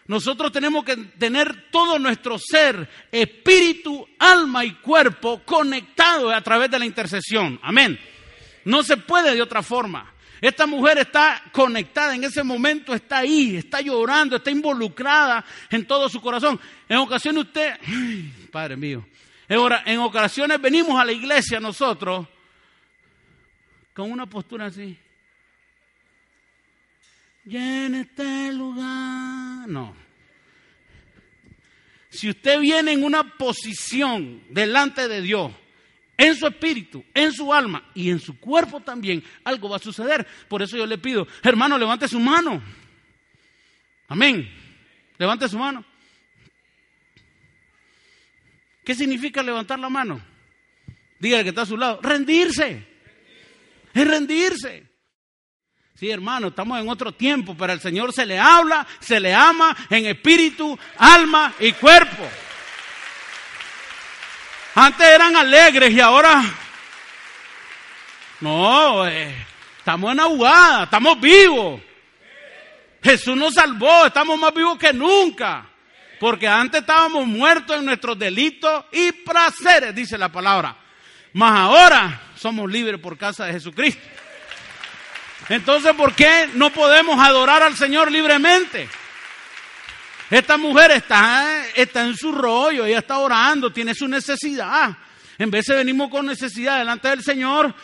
Nosotros 0.06 0.50
tenemos 0.50 0.84
que 0.84 0.96
tener 0.96 1.70
todo 1.70 1.98
nuestro 1.98 2.36
ser, 2.38 2.88
espíritu, 3.12 4.08
alma 4.18 4.64
y 4.64 4.72
cuerpo 4.74 5.42
conectado 5.44 6.30
a 6.30 6.40
través 6.40 6.70
de 6.70 6.78
la 6.78 6.86
intercesión. 6.86 7.60
Amén. 7.62 7.98
No 8.64 8.82
se 8.82 8.96
puede 8.96 9.34
de 9.34 9.42
otra 9.42 9.62
forma. 9.62 10.12
Esta 10.40 10.66
mujer 10.66 10.98
está 10.98 11.40
conectada 11.52 12.16
en 12.16 12.24
ese 12.24 12.42
momento, 12.42 12.92
está 12.92 13.18
ahí, 13.18 13.58
está 13.58 13.80
llorando, 13.80 14.36
está 14.36 14.50
involucrada 14.50 15.44
en 15.70 15.86
todo 15.86 16.08
su 16.08 16.20
corazón. 16.20 16.58
En 16.88 16.96
ocasiones 16.96 17.44
usted, 17.44 17.74
Padre 18.50 18.76
mío, 18.76 19.06
en 19.84 19.98
ocasiones 19.98 20.60
venimos 20.60 20.98
a 20.98 21.04
la 21.04 21.12
iglesia 21.12 21.60
nosotros 21.60 22.26
con 23.92 24.10
una 24.10 24.26
postura 24.26 24.66
así. 24.66 24.98
Llena 27.44 28.00
este 28.00 28.52
lugar. 28.52 29.68
No. 29.68 29.94
Si 32.08 32.30
usted 32.30 32.60
viene 32.60 32.92
en 32.92 33.04
una 33.04 33.36
posición 33.36 34.42
delante 34.48 35.08
de 35.08 35.20
Dios, 35.20 35.52
en 36.16 36.34
su 36.34 36.46
espíritu, 36.46 37.04
en 37.12 37.32
su 37.32 37.52
alma 37.52 37.90
y 37.94 38.10
en 38.10 38.20
su 38.20 38.38
cuerpo 38.38 38.80
también, 38.80 39.22
algo 39.44 39.68
va 39.68 39.76
a 39.76 39.80
suceder. 39.80 40.26
Por 40.48 40.62
eso 40.62 40.76
yo 40.76 40.86
le 40.86 40.98
pido, 40.98 41.26
hermano, 41.42 41.76
levante 41.76 42.08
su 42.08 42.20
mano. 42.20 42.62
Amén. 44.08 44.50
Levante 45.18 45.48
su 45.48 45.58
mano. 45.58 45.84
¿Qué 48.84 48.94
significa 48.94 49.42
levantar 49.42 49.78
la 49.78 49.88
mano? 49.88 50.20
Dígale 51.18 51.44
que 51.44 51.50
está 51.50 51.62
a 51.62 51.66
su 51.66 51.76
lado. 51.76 52.00
Rendirse. 52.02 52.86
Es 53.94 54.06
rendirse. 54.06 54.92
Sí, 55.94 56.10
hermano, 56.10 56.48
estamos 56.48 56.80
en 56.80 56.88
otro 56.88 57.12
tiempo, 57.12 57.54
pero 57.56 57.72
al 57.72 57.80
Señor 57.80 58.12
se 58.12 58.26
le 58.26 58.38
habla, 58.38 58.84
se 58.98 59.20
le 59.20 59.32
ama 59.32 59.76
en 59.88 60.06
espíritu, 60.06 60.76
alma 60.98 61.54
y 61.60 61.72
cuerpo. 61.72 62.28
Antes 64.74 65.06
eran 65.06 65.36
alegres 65.36 65.92
y 65.92 66.00
ahora... 66.00 66.42
No, 68.40 69.06
eh, 69.06 69.46
estamos 69.78 70.10
en 70.10 70.18
ahogada, 70.18 70.84
estamos 70.84 71.20
vivos. 71.20 71.80
Jesús 73.00 73.36
nos 73.36 73.54
salvó, 73.54 74.06
estamos 74.06 74.36
más 74.38 74.52
vivos 74.52 74.76
que 74.78 74.92
nunca. 74.92 75.71
Porque 76.22 76.46
antes 76.46 76.82
estábamos 76.82 77.26
muertos 77.26 77.76
en 77.76 77.84
nuestros 77.84 78.16
delitos 78.16 78.84
y 78.92 79.10
placeres, 79.10 79.92
dice 79.92 80.16
la 80.16 80.28
palabra. 80.28 80.76
Mas 81.32 81.52
ahora 81.52 82.30
somos 82.36 82.70
libres 82.70 83.00
por 83.00 83.18
causa 83.18 83.46
de 83.46 83.54
Jesucristo. 83.54 84.00
Entonces, 85.48 85.92
¿por 85.94 86.14
qué 86.14 86.48
no 86.54 86.70
podemos 86.70 87.18
adorar 87.18 87.64
al 87.64 87.76
Señor 87.76 88.08
libremente? 88.12 88.88
Esta 90.30 90.56
mujer 90.56 90.92
está, 90.92 91.66
está 91.74 92.06
en 92.06 92.16
su 92.16 92.30
rollo, 92.30 92.86
ella 92.86 93.00
está 93.00 93.18
orando, 93.18 93.72
tiene 93.72 93.92
su 93.92 94.06
necesidad. 94.06 94.96
En 95.38 95.50
vez 95.50 95.64
de 95.66 95.74
venimos 95.74 96.08
con 96.08 96.24
necesidad 96.24 96.78
delante 96.78 97.08
del 97.08 97.24
Señor 97.24 97.74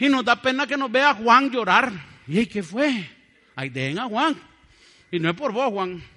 y 0.00 0.08
nos 0.08 0.24
da 0.24 0.42
pena 0.42 0.66
que 0.66 0.76
nos 0.76 0.90
vea 0.90 1.14
Juan 1.14 1.48
llorar. 1.48 1.92
¿Y 2.26 2.44
qué 2.46 2.60
fue? 2.60 3.08
Ahí 3.54 3.68
dejen 3.68 4.00
a 4.00 4.06
Juan. 4.06 4.36
Y 5.12 5.20
no 5.20 5.30
es 5.30 5.36
por 5.36 5.52
vos, 5.52 5.70
Juan. 5.70 6.13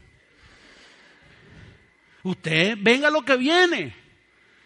Usted 2.28 2.78
venga 2.82 3.10
lo 3.10 3.22
que 3.22 3.38
viene. 3.38 3.96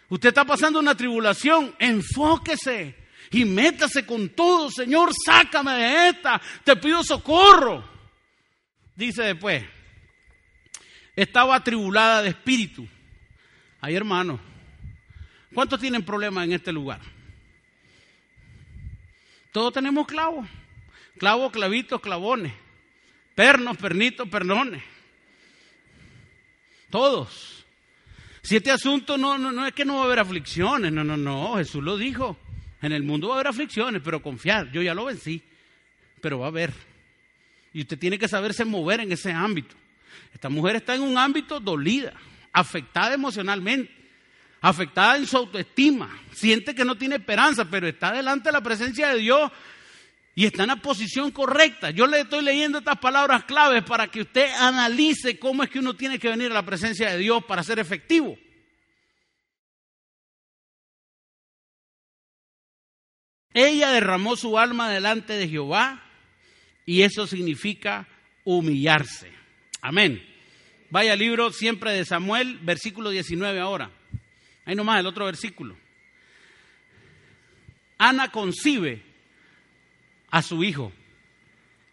Usted 0.08 0.30
está 0.30 0.44
pasando 0.44 0.80
una 0.80 0.96
tribulación. 0.96 1.72
Enfóquese 1.78 2.96
y 3.30 3.44
métase 3.44 4.04
con 4.04 4.30
todo. 4.30 4.68
Señor, 4.68 5.12
sácame 5.24 5.70
de 5.72 6.08
esta. 6.08 6.42
Te 6.64 6.74
pido 6.74 7.04
socorro. 7.04 7.88
Dice 8.96 9.22
después 9.22 9.62
estaba 11.14 11.54
atribulada 11.54 12.22
de 12.22 12.30
espíritu. 12.30 12.88
Ay, 13.80 13.94
hermano, 13.94 14.40
¿cuántos 15.54 15.78
tienen 15.78 16.02
problemas 16.02 16.44
en 16.44 16.54
este 16.54 16.72
lugar? 16.72 17.00
Todos 19.52 19.72
tenemos 19.72 20.04
clavos. 20.08 20.48
Clavos, 21.16 21.52
clavitos, 21.52 22.00
clavones. 22.00 22.52
Pernos, 23.36 23.76
pernitos, 23.76 24.28
pernones. 24.28 24.82
Todos. 26.92 27.64
Si 28.42 28.54
este 28.54 28.70
asunto 28.70 29.16
no, 29.16 29.38
no, 29.38 29.50
no 29.50 29.66
es 29.66 29.72
que 29.72 29.86
no 29.86 29.94
va 29.94 30.02
a 30.02 30.04
haber 30.04 30.18
aflicciones, 30.18 30.92
no, 30.92 31.02
no, 31.02 31.16
no, 31.16 31.56
Jesús 31.56 31.82
lo 31.82 31.96
dijo. 31.96 32.36
En 32.82 32.92
el 32.92 33.02
mundo 33.02 33.28
va 33.28 33.34
a 33.34 33.36
haber 33.38 33.46
aflicciones, 33.46 34.02
pero 34.04 34.20
confiar, 34.20 34.70
yo 34.72 34.82
ya 34.82 34.92
lo 34.92 35.06
vencí, 35.06 35.42
pero 36.20 36.38
va 36.38 36.46
a 36.46 36.48
haber. 36.48 36.70
Y 37.72 37.80
usted 37.80 37.98
tiene 37.98 38.18
que 38.18 38.28
saberse 38.28 38.66
mover 38.66 39.00
en 39.00 39.10
ese 39.10 39.32
ámbito. 39.32 39.74
Esta 40.34 40.50
mujer 40.50 40.76
está 40.76 40.94
en 40.94 41.00
un 41.00 41.16
ámbito 41.16 41.60
dolida, 41.60 42.12
afectada 42.52 43.14
emocionalmente, 43.14 43.90
afectada 44.60 45.16
en 45.16 45.26
su 45.26 45.38
autoestima, 45.38 46.14
siente 46.32 46.74
que 46.74 46.84
no 46.84 46.96
tiene 46.96 47.16
esperanza, 47.16 47.64
pero 47.64 47.88
está 47.88 48.12
delante 48.12 48.50
de 48.50 48.52
la 48.52 48.62
presencia 48.62 49.14
de 49.14 49.18
Dios 49.20 49.50
y 50.34 50.46
está 50.46 50.62
en 50.62 50.68
la 50.68 50.76
posición 50.76 51.30
correcta. 51.30 51.90
Yo 51.90 52.06
le 52.06 52.20
estoy 52.20 52.42
leyendo 52.42 52.78
estas 52.78 52.98
palabras 52.98 53.44
claves 53.44 53.82
para 53.84 54.08
que 54.08 54.22
usted 54.22 54.50
analice 54.58 55.38
cómo 55.38 55.62
es 55.62 55.70
que 55.70 55.78
uno 55.78 55.94
tiene 55.94 56.18
que 56.18 56.28
venir 56.28 56.50
a 56.50 56.54
la 56.54 56.64
presencia 56.64 57.10
de 57.10 57.18
Dios 57.18 57.44
para 57.44 57.62
ser 57.62 57.78
efectivo. 57.78 58.38
Ella 63.54 63.90
derramó 63.90 64.36
su 64.36 64.58
alma 64.58 64.88
delante 64.88 65.34
de 65.34 65.48
Jehová 65.48 66.02
y 66.86 67.02
eso 67.02 67.26
significa 67.26 68.08
humillarse. 68.44 69.30
Amén. 69.82 70.26
Vaya 70.88 71.14
libro 71.14 71.52
siempre 71.52 71.92
de 71.92 72.06
Samuel, 72.06 72.58
versículo 72.62 73.10
19 73.10 73.60
ahora. 73.60 73.90
Ahí 74.64 74.74
nomás 74.74 75.00
el 75.00 75.06
otro 75.06 75.26
versículo. 75.26 75.76
Ana 77.98 78.30
concibe 78.30 79.11
a 80.32 80.42
su 80.42 80.64
hijo, 80.64 80.92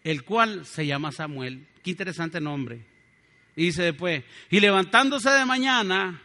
el 0.04 0.24
cual 0.24 0.66
se 0.66 0.88
llama 0.88 1.12
Samuel. 1.12 1.68
Qué 1.84 1.92
interesante 1.92 2.42
nombre. 2.42 2.80
Y 3.56 3.66
dice 3.66 3.84
después, 3.84 4.24
y 4.50 4.62
levantándose 4.62 5.30
de 5.30 5.46
mañana, 5.46 6.22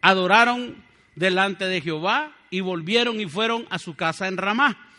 adoraron 0.00 0.82
delante 1.14 1.66
de 1.66 1.82
Jehová 1.82 2.34
y 2.50 2.60
volvieron 2.60 3.20
y 3.20 3.26
fueron 3.26 3.66
a 3.70 3.78
su 3.78 3.94
casa 3.94 4.26
en 4.28 4.38
Ramá. 4.38 4.92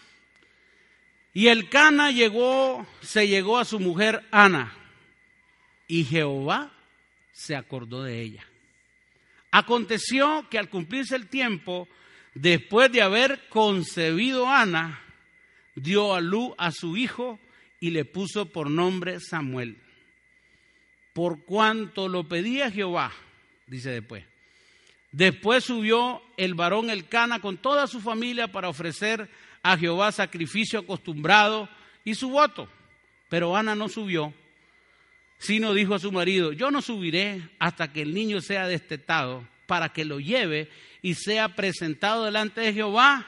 Y 1.33 1.47
el 1.47 1.69
Cana 1.69 2.11
llegó, 2.11 2.85
se 3.01 3.27
llegó 3.27 3.57
a 3.57 3.65
su 3.65 3.79
mujer 3.79 4.23
Ana 4.31 4.73
y 5.87 6.03
Jehová 6.03 6.71
se 7.31 7.55
acordó 7.55 8.03
de 8.03 8.21
ella. 8.21 8.45
Aconteció 9.49 10.47
que 10.51 10.59
al 10.59 10.69
cumplirse 10.69 11.15
el 11.15 11.27
tiempo, 11.27 11.87
después 12.35 12.91
de 12.91 13.01
haber 13.01 13.47
concebido 13.49 14.47
Ana, 14.47 15.01
dio 15.75 16.13
a 16.13 16.21
luz 16.21 16.53
a 16.57 16.71
su 16.71 16.97
hijo 16.97 17.39
y 17.79 17.91
le 17.91 18.05
puso 18.05 18.47
por 18.47 18.69
nombre 18.69 19.19
Samuel. 19.19 19.77
Por 21.13 21.43
cuanto 21.45 22.07
lo 22.07 22.27
pedía 22.27 22.71
Jehová, 22.71 23.11
dice 23.67 23.91
después. 23.91 24.25
Después 25.11 25.63
subió 25.63 26.21
el 26.37 26.53
varón 26.53 26.89
Elcana 26.89 27.39
con 27.39 27.57
toda 27.57 27.87
su 27.87 27.99
familia 27.99 28.51
para 28.51 28.69
ofrecer 28.69 29.29
a 29.63 29.77
Jehová 29.77 30.11
sacrificio 30.11 30.79
acostumbrado 30.79 31.67
y 32.05 32.15
su 32.15 32.29
voto. 32.29 32.69
Pero 33.27 33.55
Ana 33.55 33.75
no 33.75 33.89
subió 33.89 34.33
sino 35.39 35.73
dijo 35.73 35.95
a 35.95 35.99
su 35.99 36.11
marido, 36.11 36.51
yo 36.51 36.69
no 36.69 36.81
subiré 36.81 37.41
hasta 37.57 37.91
que 37.91 38.01
el 38.01 38.13
niño 38.13 38.41
sea 38.41 38.67
destetado, 38.67 39.47
para 39.65 39.89
que 39.89 40.03
lo 40.03 40.19
lleve 40.19 40.69
y 41.01 41.15
sea 41.15 41.55
presentado 41.55 42.25
delante 42.25 42.61
de 42.61 42.73
Jehová 42.73 43.25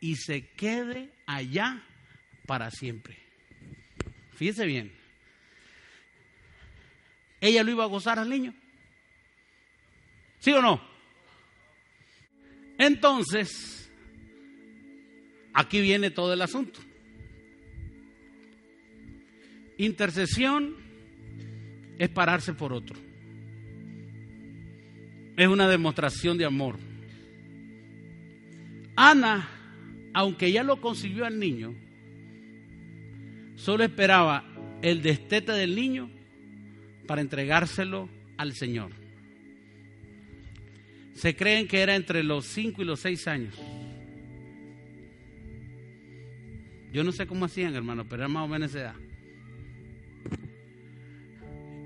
y 0.00 0.16
se 0.16 0.48
quede 0.48 1.10
allá 1.28 1.84
para 2.46 2.70
siempre. 2.70 3.18
Fíjese 4.34 4.64
bien, 4.64 4.90
ella 7.40 7.62
lo 7.62 7.70
iba 7.70 7.84
a 7.84 7.88
gozar 7.88 8.18
al 8.18 8.30
niño. 8.30 8.54
¿Sí 10.38 10.52
o 10.52 10.62
no? 10.62 10.80
Entonces, 12.78 13.92
aquí 15.52 15.80
viene 15.82 16.10
todo 16.10 16.32
el 16.32 16.40
asunto. 16.40 16.80
Intercesión 19.76 20.76
es 21.98 22.08
pararse 22.08 22.54
por 22.54 22.72
otro. 22.72 22.96
Es 25.36 25.46
una 25.46 25.68
demostración 25.68 26.38
de 26.38 26.46
amor. 26.46 26.78
Ana, 28.96 29.57
aunque 30.14 30.46
ella 30.46 30.62
lo 30.62 30.80
concibió 30.80 31.26
al 31.26 31.38
niño, 31.38 31.74
solo 33.56 33.84
esperaba 33.84 34.44
el 34.82 35.02
destete 35.02 35.52
del 35.52 35.74
niño 35.74 36.10
para 37.06 37.20
entregárselo 37.20 38.08
al 38.36 38.52
Señor. 38.52 38.92
Se 41.14 41.34
creen 41.34 41.66
que 41.66 41.80
era 41.80 41.96
entre 41.96 42.22
los 42.22 42.46
5 42.46 42.82
y 42.82 42.84
los 42.84 43.00
6 43.00 43.28
años. 43.28 43.60
Yo 46.92 47.04
no 47.04 47.12
sé 47.12 47.26
cómo 47.26 47.44
hacían, 47.44 47.74
hermano, 47.74 48.08
pero 48.08 48.22
era 48.22 48.28
más 48.28 48.44
o 48.44 48.48
menos 48.48 48.70
esa 48.70 48.80
edad. 48.80 48.94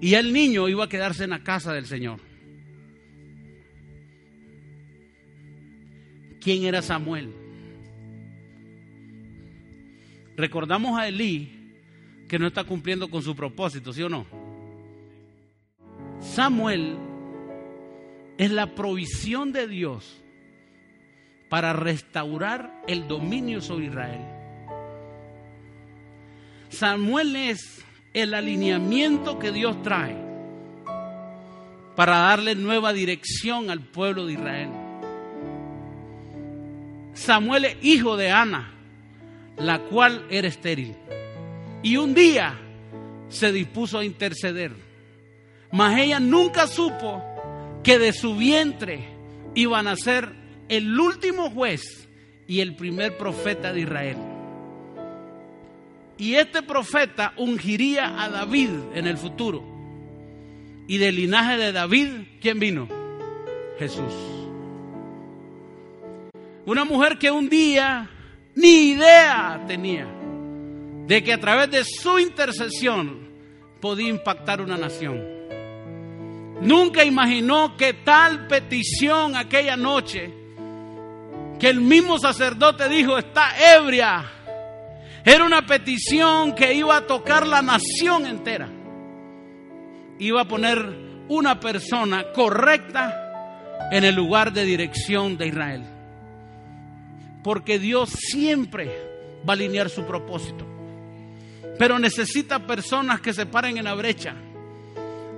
Y 0.01 0.15
el 0.15 0.33
niño 0.33 0.69
iba 0.69 0.85
a 0.85 0.89
quedarse 0.89 1.25
en 1.25 1.31
la 1.31 1.43
casa 1.43 1.73
del 1.73 1.87
Señor. 1.87 2.21
¿Quién 6.41 6.65
era 6.65 6.83
Samuel? 6.83 7.42
Recordamos 10.37 10.99
a 10.99 11.09
Elí 11.09 11.59
que 12.29 12.39
no 12.39 12.47
está 12.47 12.65
cumpliendo 12.65 13.11
con 13.11 13.23
su 13.23 13.37
propósito, 13.37 13.93
¿sí 13.93 14.03
o 14.03 14.09
no? 14.09 14.27
Samuel 16.21 16.97
es 18.39 18.51
la 18.51 18.75
provisión 18.75 19.53
de 19.53 19.69
Dios 19.69 20.23
para 21.49 21.75
restaurar 21.75 22.83
el 22.87 23.07
dominio 23.07 23.61
sobre 23.61 23.87
Israel. 23.87 24.21
Samuel 26.71 27.37
es 27.37 27.85
el 28.15 28.33
alineamiento 28.33 29.39
que 29.39 29.53
Dios 29.53 29.83
trae 29.83 30.17
para 31.95 32.17
darle 32.19 32.55
nueva 32.55 32.93
dirección 32.95 33.71
al 33.71 33.81
pueblo 33.81 34.27
de 34.27 34.33
Israel. 34.33 34.71
Samuel 37.13 37.67
es 37.67 37.77
hijo 37.83 38.17
de 38.17 38.31
Ana, 38.31 38.73
la 39.57 39.81
cual 39.81 40.27
era 40.31 40.49
estéril. 40.49 40.95
Y 41.83 41.97
un 41.97 42.15
día 42.15 42.59
se 43.29 43.53
dispuso 43.53 43.99
a 43.99 44.05
interceder. 44.05 44.73
Mas 45.71 45.99
ella 45.99 46.21
nunca 46.21 46.67
supo 46.67 47.23
que 47.83 47.99
de 47.99 48.13
su 48.13 48.37
vientre 48.37 49.09
iban 49.55 49.87
a 49.87 49.97
ser 49.97 50.33
el 50.69 50.99
último 50.99 51.51
juez 51.51 52.09
y 52.47 52.61
el 52.61 52.77
primer 52.77 53.17
profeta 53.17 53.73
de 53.73 53.81
Israel. 53.81 54.17
Y 56.19 56.35
este 56.35 56.63
profeta 56.63 57.33
ungiría 57.37 58.23
a 58.23 58.29
David 58.29 58.71
en 58.95 59.07
el 59.07 59.17
futuro. 59.17 59.65
Y 60.87 60.99
del 60.99 61.17
linaje 61.17 61.57
de 61.57 61.73
David, 61.73 62.09
¿quién 62.41 62.59
vino? 62.59 62.89
Jesús. 63.79 64.13
Una 66.65 66.85
mujer 66.85 67.19
que 67.19 67.31
un 67.31 67.49
día 67.49 68.09
ni 68.55 68.91
idea 68.91 69.63
tenía 69.67 70.07
de 71.07 71.23
que 71.23 71.33
a 71.33 71.41
través 71.41 71.71
de 71.71 71.85
su 71.85 72.19
intercesión 72.19 73.29
podía 73.81 74.09
impactar 74.09 74.61
una 74.61 74.77
nación. 74.77 75.21
Nunca 76.61 77.05
imaginó 77.05 77.77
que 77.77 77.93
tal 77.93 78.47
petición 78.47 79.35
aquella 79.37 79.77
noche, 79.77 80.33
que 81.59 81.69
el 81.69 81.81
mismo 81.81 82.19
sacerdote 82.19 82.89
dijo, 82.89 83.19
está 83.19 83.51
ebria, 83.77 84.25
era 85.25 85.45
una 85.45 85.67
petición 85.67 86.55
que 86.55 86.73
iba 86.75 86.97
a 86.97 87.07
tocar 87.07 87.47
la 87.47 87.63
nación 87.63 88.27
entera. 88.27 88.69
Iba 90.19 90.43
a 90.43 90.49
poner 90.49 90.79
una 91.29 91.59
persona 91.59 92.33
correcta 92.33 93.89
en 93.91 94.05
el 94.05 94.15
lugar 94.15 94.53
de 94.53 94.65
dirección 94.65 95.37
de 95.37 95.49
Israel. 95.49 95.92
Porque 97.43 97.79
Dios 97.79 98.11
siempre 98.11 98.87
va 99.47 99.53
a 99.53 99.57
alinear 99.57 99.91
su 99.91 100.05
propósito. 100.05 100.67
Pero 101.79 101.99
necesita 101.99 102.67
personas 102.67 103.21
que 103.21 103.33
se 103.33 103.47
paren 103.47 103.79
en 103.79 103.85
la 103.85 103.95
brecha. 103.95 104.35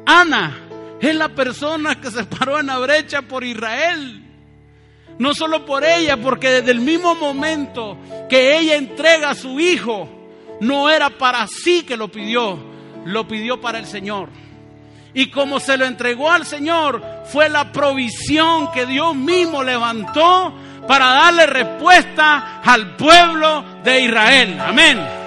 Ana 0.06 0.54
es 1.00 1.14
la 1.14 1.28
persona 1.28 2.00
que 2.00 2.10
se 2.10 2.24
paró 2.24 2.60
en 2.60 2.66
la 2.66 2.78
brecha 2.78 3.22
por 3.22 3.44
Israel. 3.44 4.22
No 5.18 5.32
solo 5.32 5.64
por 5.64 5.84
ella, 5.84 6.16
porque 6.16 6.50
desde 6.50 6.72
el 6.72 6.80
mismo 6.80 7.14
momento 7.14 7.96
que 8.28 8.58
ella 8.58 8.76
entrega 8.76 9.30
a 9.30 9.34
su 9.34 9.60
hijo, 9.60 10.08
no 10.60 10.90
era 10.90 11.10
para 11.10 11.46
sí 11.46 11.84
que 11.84 11.96
lo 11.96 12.08
pidió, 12.08 12.58
lo 13.04 13.26
pidió 13.28 13.60
para 13.60 13.78
el 13.78 13.86
Señor. 13.86 14.28
Y 15.14 15.30
como 15.30 15.60
se 15.60 15.76
lo 15.76 15.84
entregó 15.84 16.30
al 16.30 16.44
Señor, 16.44 17.00
fue 17.26 17.48
la 17.48 17.70
provisión 17.70 18.72
que 18.72 18.84
Dios 18.84 19.14
mismo 19.14 19.62
levantó 19.62 20.52
para 20.86 21.06
darle 21.06 21.46
respuesta 21.46 22.60
al 22.62 22.96
pueblo 22.96 23.64
de 23.82 24.00
Israel. 24.02 24.60
Amén. 24.60 25.24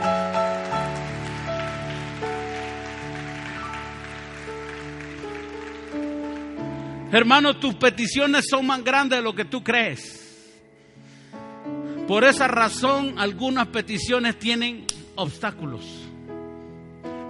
Hermano, 7.12 7.56
tus 7.56 7.76
peticiones 7.76 8.46
son 8.50 8.66
más 8.66 8.84
grandes 8.84 9.20
de 9.20 9.24
lo 9.24 9.34
que 9.34 9.46
tú 9.46 9.64
crees. 9.64 10.26
Por 12.08 12.24
esa 12.24 12.48
razón, 12.48 13.16
algunas 13.18 13.68
peticiones 13.68 14.38
tienen 14.38 14.86
obstáculos. 15.16 15.84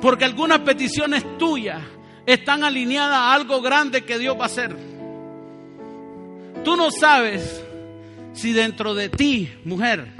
Porque 0.02 0.26
algunas 0.26 0.60
peticiones 0.60 1.38
tuyas 1.38 1.82
están 2.26 2.64
alineadas 2.64 3.18
a 3.18 3.34
algo 3.34 3.62
grande 3.62 4.04
que 4.04 4.20
Dios 4.20 4.38
va 4.38 4.44
a 4.44 4.48
hacer. 4.48 4.76
Tú 6.64 6.76
no 6.76 6.92
sabes 6.92 7.64
si 8.38 8.54
dentro 8.54 8.94
de 8.94 9.10
ti, 9.10 9.52
mujer, 9.66 10.14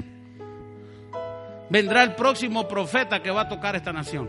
vendrá 1.70 2.02
el 2.02 2.16
próximo 2.16 2.66
profeta 2.66 3.22
que 3.22 3.30
va 3.30 3.42
a 3.42 3.48
tocar 3.48 3.76
esta 3.76 3.92
nación. 3.92 4.28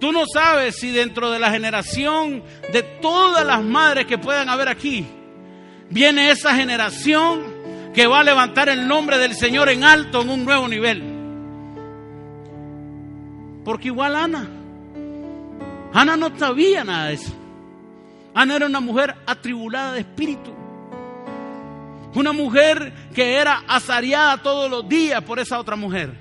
Tú 0.00 0.10
no 0.10 0.24
sabes 0.26 0.74
si 0.74 0.90
dentro 0.90 1.30
de 1.30 1.38
la 1.38 1.52
generación 1.52 2.42
de 2.72 2.82
todas 2.82 3.46
las 3.46 3.62
madres 3.62 4.06
que 4.06 4.18
puedan 4.18 4.48
haber 4.48 4.68
aquí, 4.68 5.06
viene 5.88 6.32
esa 6.32 6.56
generación 6.56 7.44
que 7.94 8.08
va 8.08 8.20
a 8.20 8.24
levantar 8.24 8.68
el 8.68 8.88
nombre 8.88 9.16
del 9.18 9.36
Señor 9.36 9.68
en 9.68 9.84
alto 9.84 10.22
en 10.22 10.30
un 10.30 10.44
nuevo 10.44 10.66
nivel. 10.66 11.00
Porque 13.64 13.86
igual 13.86 14.16
Ana, 14.16 14.48
Ana 15.92 16.16
no 16.16 16.36
sabía 16.36 16.82
nada 16.82 17.06
de 17.06 17.14
eso. 17.14 17.32
Ana 18.34 18.56
era 18.56 18.66
una 18.66 18.80
mujer 18.80 19.14
atribulada 19.26 19.92
de 19.92 20.00
espíritu. 20.00 20.53
Una 22.14 22.32
mujer 22.32 22.92
que 23.14 23.34
era 23.34 23.64
asariada 23.66 24.42
todos 24.42 24.70
los 24.70 24.88
días 24.88 25.22
por 25.22 25.38
esa 25.38 25.58
otra 25.58 25.76
mujer. 25.76 26.12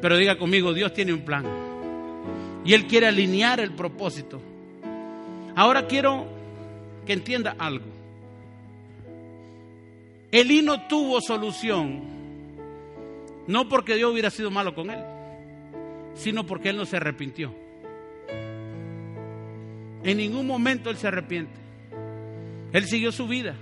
Pero 0.00 0.16
diga 0.16 0.36
conmigo, 0.36 0.74
Dios 0.74 0.92
tiene 0.92 1.12
un 1.12 1.24
plan. 1.24 1.44
Y 2.64 2.74
Él 2.74 2.86
quiere 2.86 3.06
alinear 3.06 3.60
el 3.60 3.72
propósito. 3.72 4.40
Ahora 5.54 5.86
quiero 5.86 6.26
que 7.06 7.12
entienda 7.12 7.54
algo. 7.58 7.86
Elí 10.32 10.62
no 10.62 10.88
tuvo 10.88 11.20
solución, 11.20 12.00
no 13.46 13.68
porque 13.68 13.96
Dios 13.96 14.10
hubiera 14.10 14.30
sido 14.30 14.50
malo 14.50 14.74
con 14.74 14.88
él, 14.90 15.00
sino 16.14 16.46
porque 16.46 16.70
él 16.70 16.78
no 16.78 16.86
se 16.86 16.96
arrepintió. 16.96 17.54
En 20.02 20.16
ningún 20.16 20.46
momento 20.46 20.88
él 20.88 20.96
se 20.96 21.08
arrepiente. 21.08 21.61
Él 22.72 22.84
siguió 22.86 23.12
su 23.12 23.26
vida. 23.26 23.54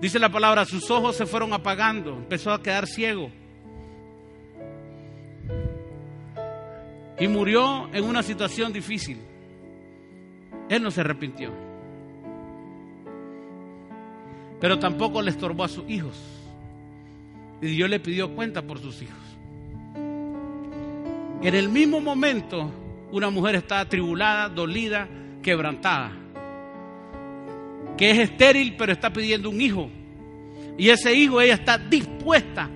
Dice 0.00 0.18
la 0.18 0.30
palabra, 0.30 0.64
sus 0.64 0.90
ojos 0.90 1.16
se 1.16 1.26
fueron 1.26 1.52
apagando, 1.52 2.16
empezó 2.16 2.52
a 2.52 2.62
quedar 2.62 2.86
ciego. 2.86 3.30
y 7.18 7.28
murió 7.28 7.88
en 7.92 8.04
una 8.04 8.22
situación 8.22 8.72
difícil. 8.72 9.18
Él 10.68 10.82
no 10.82 10.90
se 10.90 11.00
arrepintió. 11.00 11.52
Pero 14.60 14.78
tampoco 14.78 15.22
le 15.22 15.30
estorbó 15.30 15.64
a 15.64 15.68
sus 15.68 15.88
hijos. 15.88 16.20
Y 17.60 17.66
Dios 17.66 17.88
le 17.88 18.00
pidió 18.00 18.34
cuenta 18.34 18.62
por 18.62 18.78
sus 18.78 19.00
hijos. 19.02 19.18
En 21.42 21.54
el 21.54 21.68
mismo 21.68 22.00
momento, 22.00 22.70
una 23.12 23.30
mujer 23.30 23.56
está 23.56 23.80
atribulada, 23.80 24.48
dolida, 24.48 25.08
quebrantada. 25.42 26.12
Que 27.96 28.10
es 28.10 28.18
estéril, 28.18 28.76
pero 28.76 28.92
está 28.92 29.12
pidiendo 29.12 29.50
un 29.50 29.60
hijo. 29.60 29.90
Y 30.76 30.88
ese 30.88 31.14
hijo 31.14 31.40
ella 31.40 31.54
está 31.54 31.78
dispuesta 31.78 32.68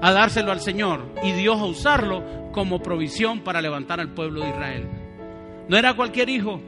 a 0.00 0.12
dárselo 0.12 0.50
al 0.50 0.60
Señor 0.60 1.14
y 1.22 1.32
Dios 1.32 1.60
a 1.60 1.64
usarlo 1.64 2.50
como 2.52 2.82
provisión 2.82 3.40
para 3.40 3.60
levantar 3.60 4.00
al 4.00 4.14
pueblo 4.14 4.42
de 4.42 4.50
Israel. 4.50 4.88
No 5.68 5.76
era 5.76 5.94
cualquier 5.94 6.28
hijo, 6.28 6.60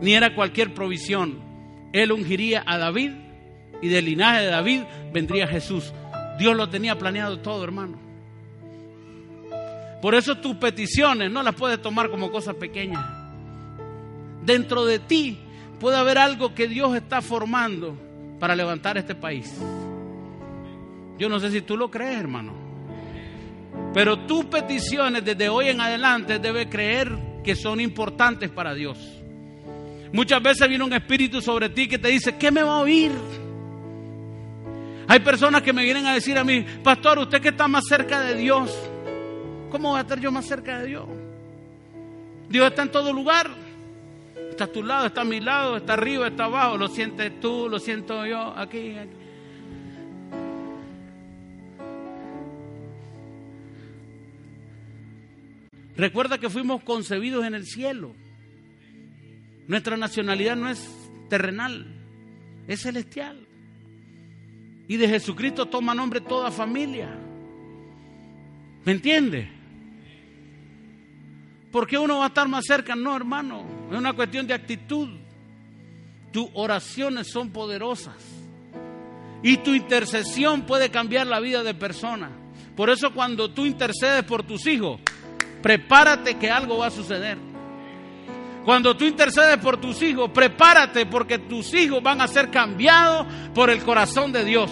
ni 0.00 0.14
era 0.14 0.34
cualquier 0.34 0.74
provisión. 0.74 1.40
Él 1.92 2.12
ungiría 2.12 2.62
a 2.66 2.78
David 2.78 3.12
y 3.80 3.88
del 3.88 4.04
linaje 4.04 4.42
de 4.42 4.46
David 4.46 4.82
vendría 5.12 5.46
Jesús. 5.46 5.92
Dios 6.38 6.56
lo 6.56 6.68
tenía 6.68 6.98
planeado 6.98 7.40
todo, 7.40 7.64
hermano. 7.64 7.98
Por 10.00 10.14
eso 10.14 10.36
tus 10.36 10.56
peticiones 10.56 11.30
no 11.30 11.42
las 11.42 11.54
puedes 11.54 11.80
tomar 11.80 12.10
como 12.10 12.30
cosas 12.30 12.56
pequeñas. 12.56 13.04
Dentro 14.44 14.84
de 14.84 14.98
ti 14.98 15.38
puede 15.82 15.96
haber 15.96 16.16
algo 16.16 16.54
que 16.54 16.68
Dios 16.68 16.94
está 16.94 17.20
formando 17.20 17.98
para 18.38 18.54
levantar 18.54 18.96
este 18.96 19.16
país. 19.16 19.52
Yo 21.18 21.28
no 21.28 21.40
sé 21.40 21.50
si 21.50 21.60
tú 21.62 21.76
lo 21.76 21.90
crees, 21.90 22.20
hermano. 22.20 22.52
Pero 23.92 24.20
tus 24.20 24.44
peticiones 24.44 25.24
desde 25.24 25.48
hoy 25.48 25.70
en 25.70 25.80
adelante 25.80 26.38
debe 26.38 26.68
creer 26.68 27.18
que 27.42 27.56
son 27.56 27.80
importantes 27.80 28.48
para 28.48 28.74
Dios. 28.74 28.96
Muchas 30.12 30.40
veces 30.40 30.68
viene 30.68 30.84
un 30.84 30.92
espíritu 30.92 31.42
sobre 31.42 31.68
ti 31.68 31.88
que 31.88 31.98
te 31.98 32.10
dice, 32.10 32.36
¿qué 32.36 32.52
me 32.52 32.62
va 32.62 32.76
a 32.76 32.80
oír? 32.82 33.10
Hay 35.08 35.18
personas 35.18 35.62
que 35.62 35.72
me 35.72 35.82
vienen 35.82 36.06
a 36.06 36.14
decir 36.14 36.38
a 36.38 36.44
mí, 36.44 36.64
pastor, 36.84 37.18
usted 37.18 37.42
que 37.42 37.48
está 37.48 37.66
más 37.66 37.82
cerca 37.88 38.20
de 38.20 38.36
Dios, 38.36 38.72
¿cómo 39.68 39.88
voy 39.88 39.98
a 39.98 40.02
estar 40.02 40.20
yo 40.20 40.30
más 40.30 40.46
cerca 40.46 40.78
de 40.78 40.86
Dios? 40.86 41.06
Dios 42.48 42.68
está 42.68 42.82
en 42.82 42.92
todo 42.92 43.12
lugar. 43.12 43.71
Está 44.50 44.64
a 44.64 44.66
tu 44.66 44.82
lado, 44.82 45.06
está 45.06 45.22
a 45.22 45.24
mi 45.24 45.40
lado, 45.40 45.76
está 45.76 45.94
arriba, 45.94 46.28
está 46.28 46.44
abajo. 46.44 46.76
Lo 46.76 46.88
sientes 46.88 47.40
tú, 47.40 47.68
lo 47.68 47.78
siento 47.78 48.26
yo, 48.26 48.54
aquí, 48.56 48.96
aquí. 48.96 49.22
Recuerda 55.96 56.38
que 56.38 56.50
fuimos 56.50 56.82
concebidos 56.82 57.44
en 57.44 57.54
el 57.54 57.66
cielo. 57.66 58.14
Nuestra 59.68 59.96
nacionalidad 59.96 60.56
no 60.56 60.68
es 60.68 60.90
terrenal, 61.28 61.86
es 62.66 62.80
celestial. 62.80 63.46
Y 64.88 64.96
de 64.96 65.08
Jesucristo 65.08 65.66
toma 65.66 65.94
nombre 65.94 66.20
toda 66.20 66.50
familia. 66.50 67.08
¿Me 68.84 68.92
entiende? 68.92 69.61
¿Por 71.72 71.86
qué 71.86 71.96
uno 71.96 72.18
va 72.18 72.24
a 72.24 72.28
estar 72.28 72.46
más 72.48 72.66
cerca? 72.66 72.94
No, 72.94 73.16
hermano. 73.16 73.64
Es 73.90 73.96
una 73.96 74.12
cuestión 74.12 74.46
de 74.46 74.52
actitud. 74.52 75.08
Tus 76.30 76.48
oraciones 76.52 77.30
son 77.32 77.50
poderosas. 77.50 78.16
Y 79.42 79.56
tu 79.56 79.74
intercesión 79.74 80.62
puede 80.62 80.90
cambiar 80.90 81.26
la 81.26 81.40
vida 81.40 81.62
de 81.62 81.74
personas. 81.74 82.30
Por 82.76 82.90
eso 82.90 83.12
cuando 83.12 83.50
tú 83.50 83.64
intercedes 83.64 84.22
por 84.22 84.42
tus 84.42 84.66
hijos, 84.66 85.00
prepárate 85.62 86.34
que 86.34 86.50
algo 86.50 86.78
va 86.78 86.86
a 86.88 86.90
suceder. 86.90 87.38
Cuando 88.64 88.96
tú 88.96 89.04
intercedes 89.04 89.56
por 89.56 89.78
tus 89.80 90.00
hijos, 90.02 90.30
prepárate 90.30 91.06
porque 91.06 91.38
tus 91.38 91.74
hijos 91.74 92.02
van 92.02 92.20
a 92.20 92.28
ser 92.28 92.50
cambiados 92.50 93.26
por 93.54 93.70
el 93.70 93.82
corazón 93.82 94.30
de 94.30 94.44
Dios. 94.44 94.70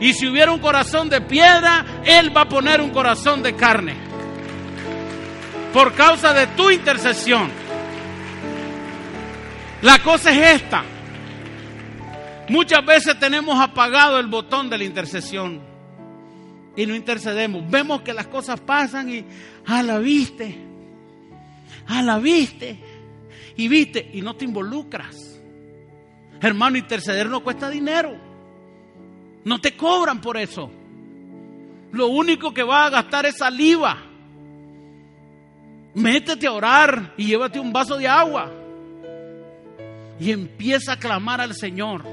Y 0.00 0.12
si 0.12 0.28
hubiera 0.28 0.52
un 0.52 0.60
corazón 0.60 1.08
de 1.08 1.22
piedra, 1.22 2.02
Él 2.04 2.36
va 2.36 2.42
a 2.42 2.48
poner 2.48 2.80
un 2.80 2.90
corazón 2.90 3.42
de 3.42 3.56
carne. 3.56 4.07
Por 5.72 5.94
causa 5.94 6.32
de 6.32 6.46
tu 6.48 6.70
intercesión. 6.70 7.50
La 9.82 9.98
cosa 10.02 10.32
es 10.32 10.62
esta. 10.62 10.82
Muchas 12.48 12.84
veces 12.84 13.18
tenemos 13.18 13.60
apagado 13.60 14.18
el 14.18 14.26
botón 14.26 14.70
de 14.70 14.78
la 14.78 14.84
intercesión 14.84 15.60
y 16.74 16.86
no 16.86 16.94
intercedemos. 16.94 17.68
Vemos 17.68 18.02
que 18.02 18.14
las 18.14 18.26
cosas 18.26 18.60
pasan 18.60 19.12
y, 19.12 19.24
ah, 19.66 19.82
la 19.82 19.98
viste, 19.98 20.56
ah, 21.86 22.02
la 22.02 22.18
viste, 22.18 22.78
y 23.56 23.68
viste, 23.68 24.10
y 24.14 24.22
no 24.22 24.34
te 24.34 24.46
involucras. 24.46 25.40
Hermano, 26.40 26.78
interceder 26.78 27.28
no 27.28 27.42
cuesta 27.42 27.68
dinero. 27.68 28.16
No 29.44 29.60
te 29.60 29.76
cobran 29.76 30.20
por 30.20 30.36
eso. 30.36 30.70
Lo 31.92 32.08
único 32.08 32.54
que 32.54 32.62
vas 32.62 32.86
a 32.86 32.90
gastar 32.90 33.26
es 33.26 33.38
saliva. 33.38 34.07
Métete 35.94 36.46
a 36.46 36.52
orar 36.52 37.12
y 37.16 37.26
llévate 37.26 37.58
un 37.58 37.72
vaso 37.72 37.96
de 37.96 38.06
agua. 38.06 38.50
Y 40.20 40.32
empieza 40.32 40.92
a 40.92 40.98
clamar 40.98 41.40
al 41.40 41.54
Señor. 41.54 42.04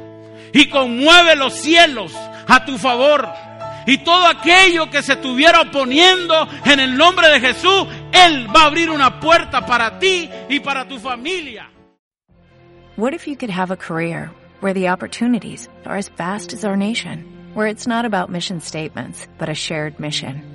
Y 0.54 0.70
conmueve 0.70 1.36
los 1.36 1.54
cielos 1.54 2.14
a 2.48 2.66
tu 2.66 2.78
favor. 2.78 3.28
Y 3.88 4.00
todo 4.00 4.28
aquello 4.28 4.90
que 4.90 5.04
se 5.04 5.14
estuviera 5.14 5.62
oponiendo 5.62 6.48
en 6.66 6.80
el 6.80 6.98
nombre 6.98 7.28
de 7.30 7.40
Jesús, 7.40 7.86
Él 8.12 8.48
va 8.56 8.64
a 8.64 8.66
abrir 8.66 8.90
una 8.90 9.20
puerta 9.20 9.66
para 9.66 10.00
ti 10.00 10.30
y 10.50 10.60
para 10.60 10.88
tu 10.88 10.98
familia. 10.98 11.70
What 12.98 13.14
if 13.14 13.28
you 13.28 13.36
could 13.36 13.52
have 13.52 13.72
a 13.72 13.78
career 13.78 14.32
where 14.62 14.74
the 14.74 14.90
opportunities 14.90 15.70
are 15.86 15.98
as 15.98 16.10
vast 16.10 16.54
as 16.54 16.64
our 16.64 16.78
nation, 16.78 17.26
where 17.54 17.68
it's 17.68 17.86
not 17.86 18.06
about 18.06 18.32
mission 18.32 18.62
statements, 18.62 19.28
but 19.38 19.50
a 19.50 19.54
shared 19.54 20.00
mission? 20.00 20.55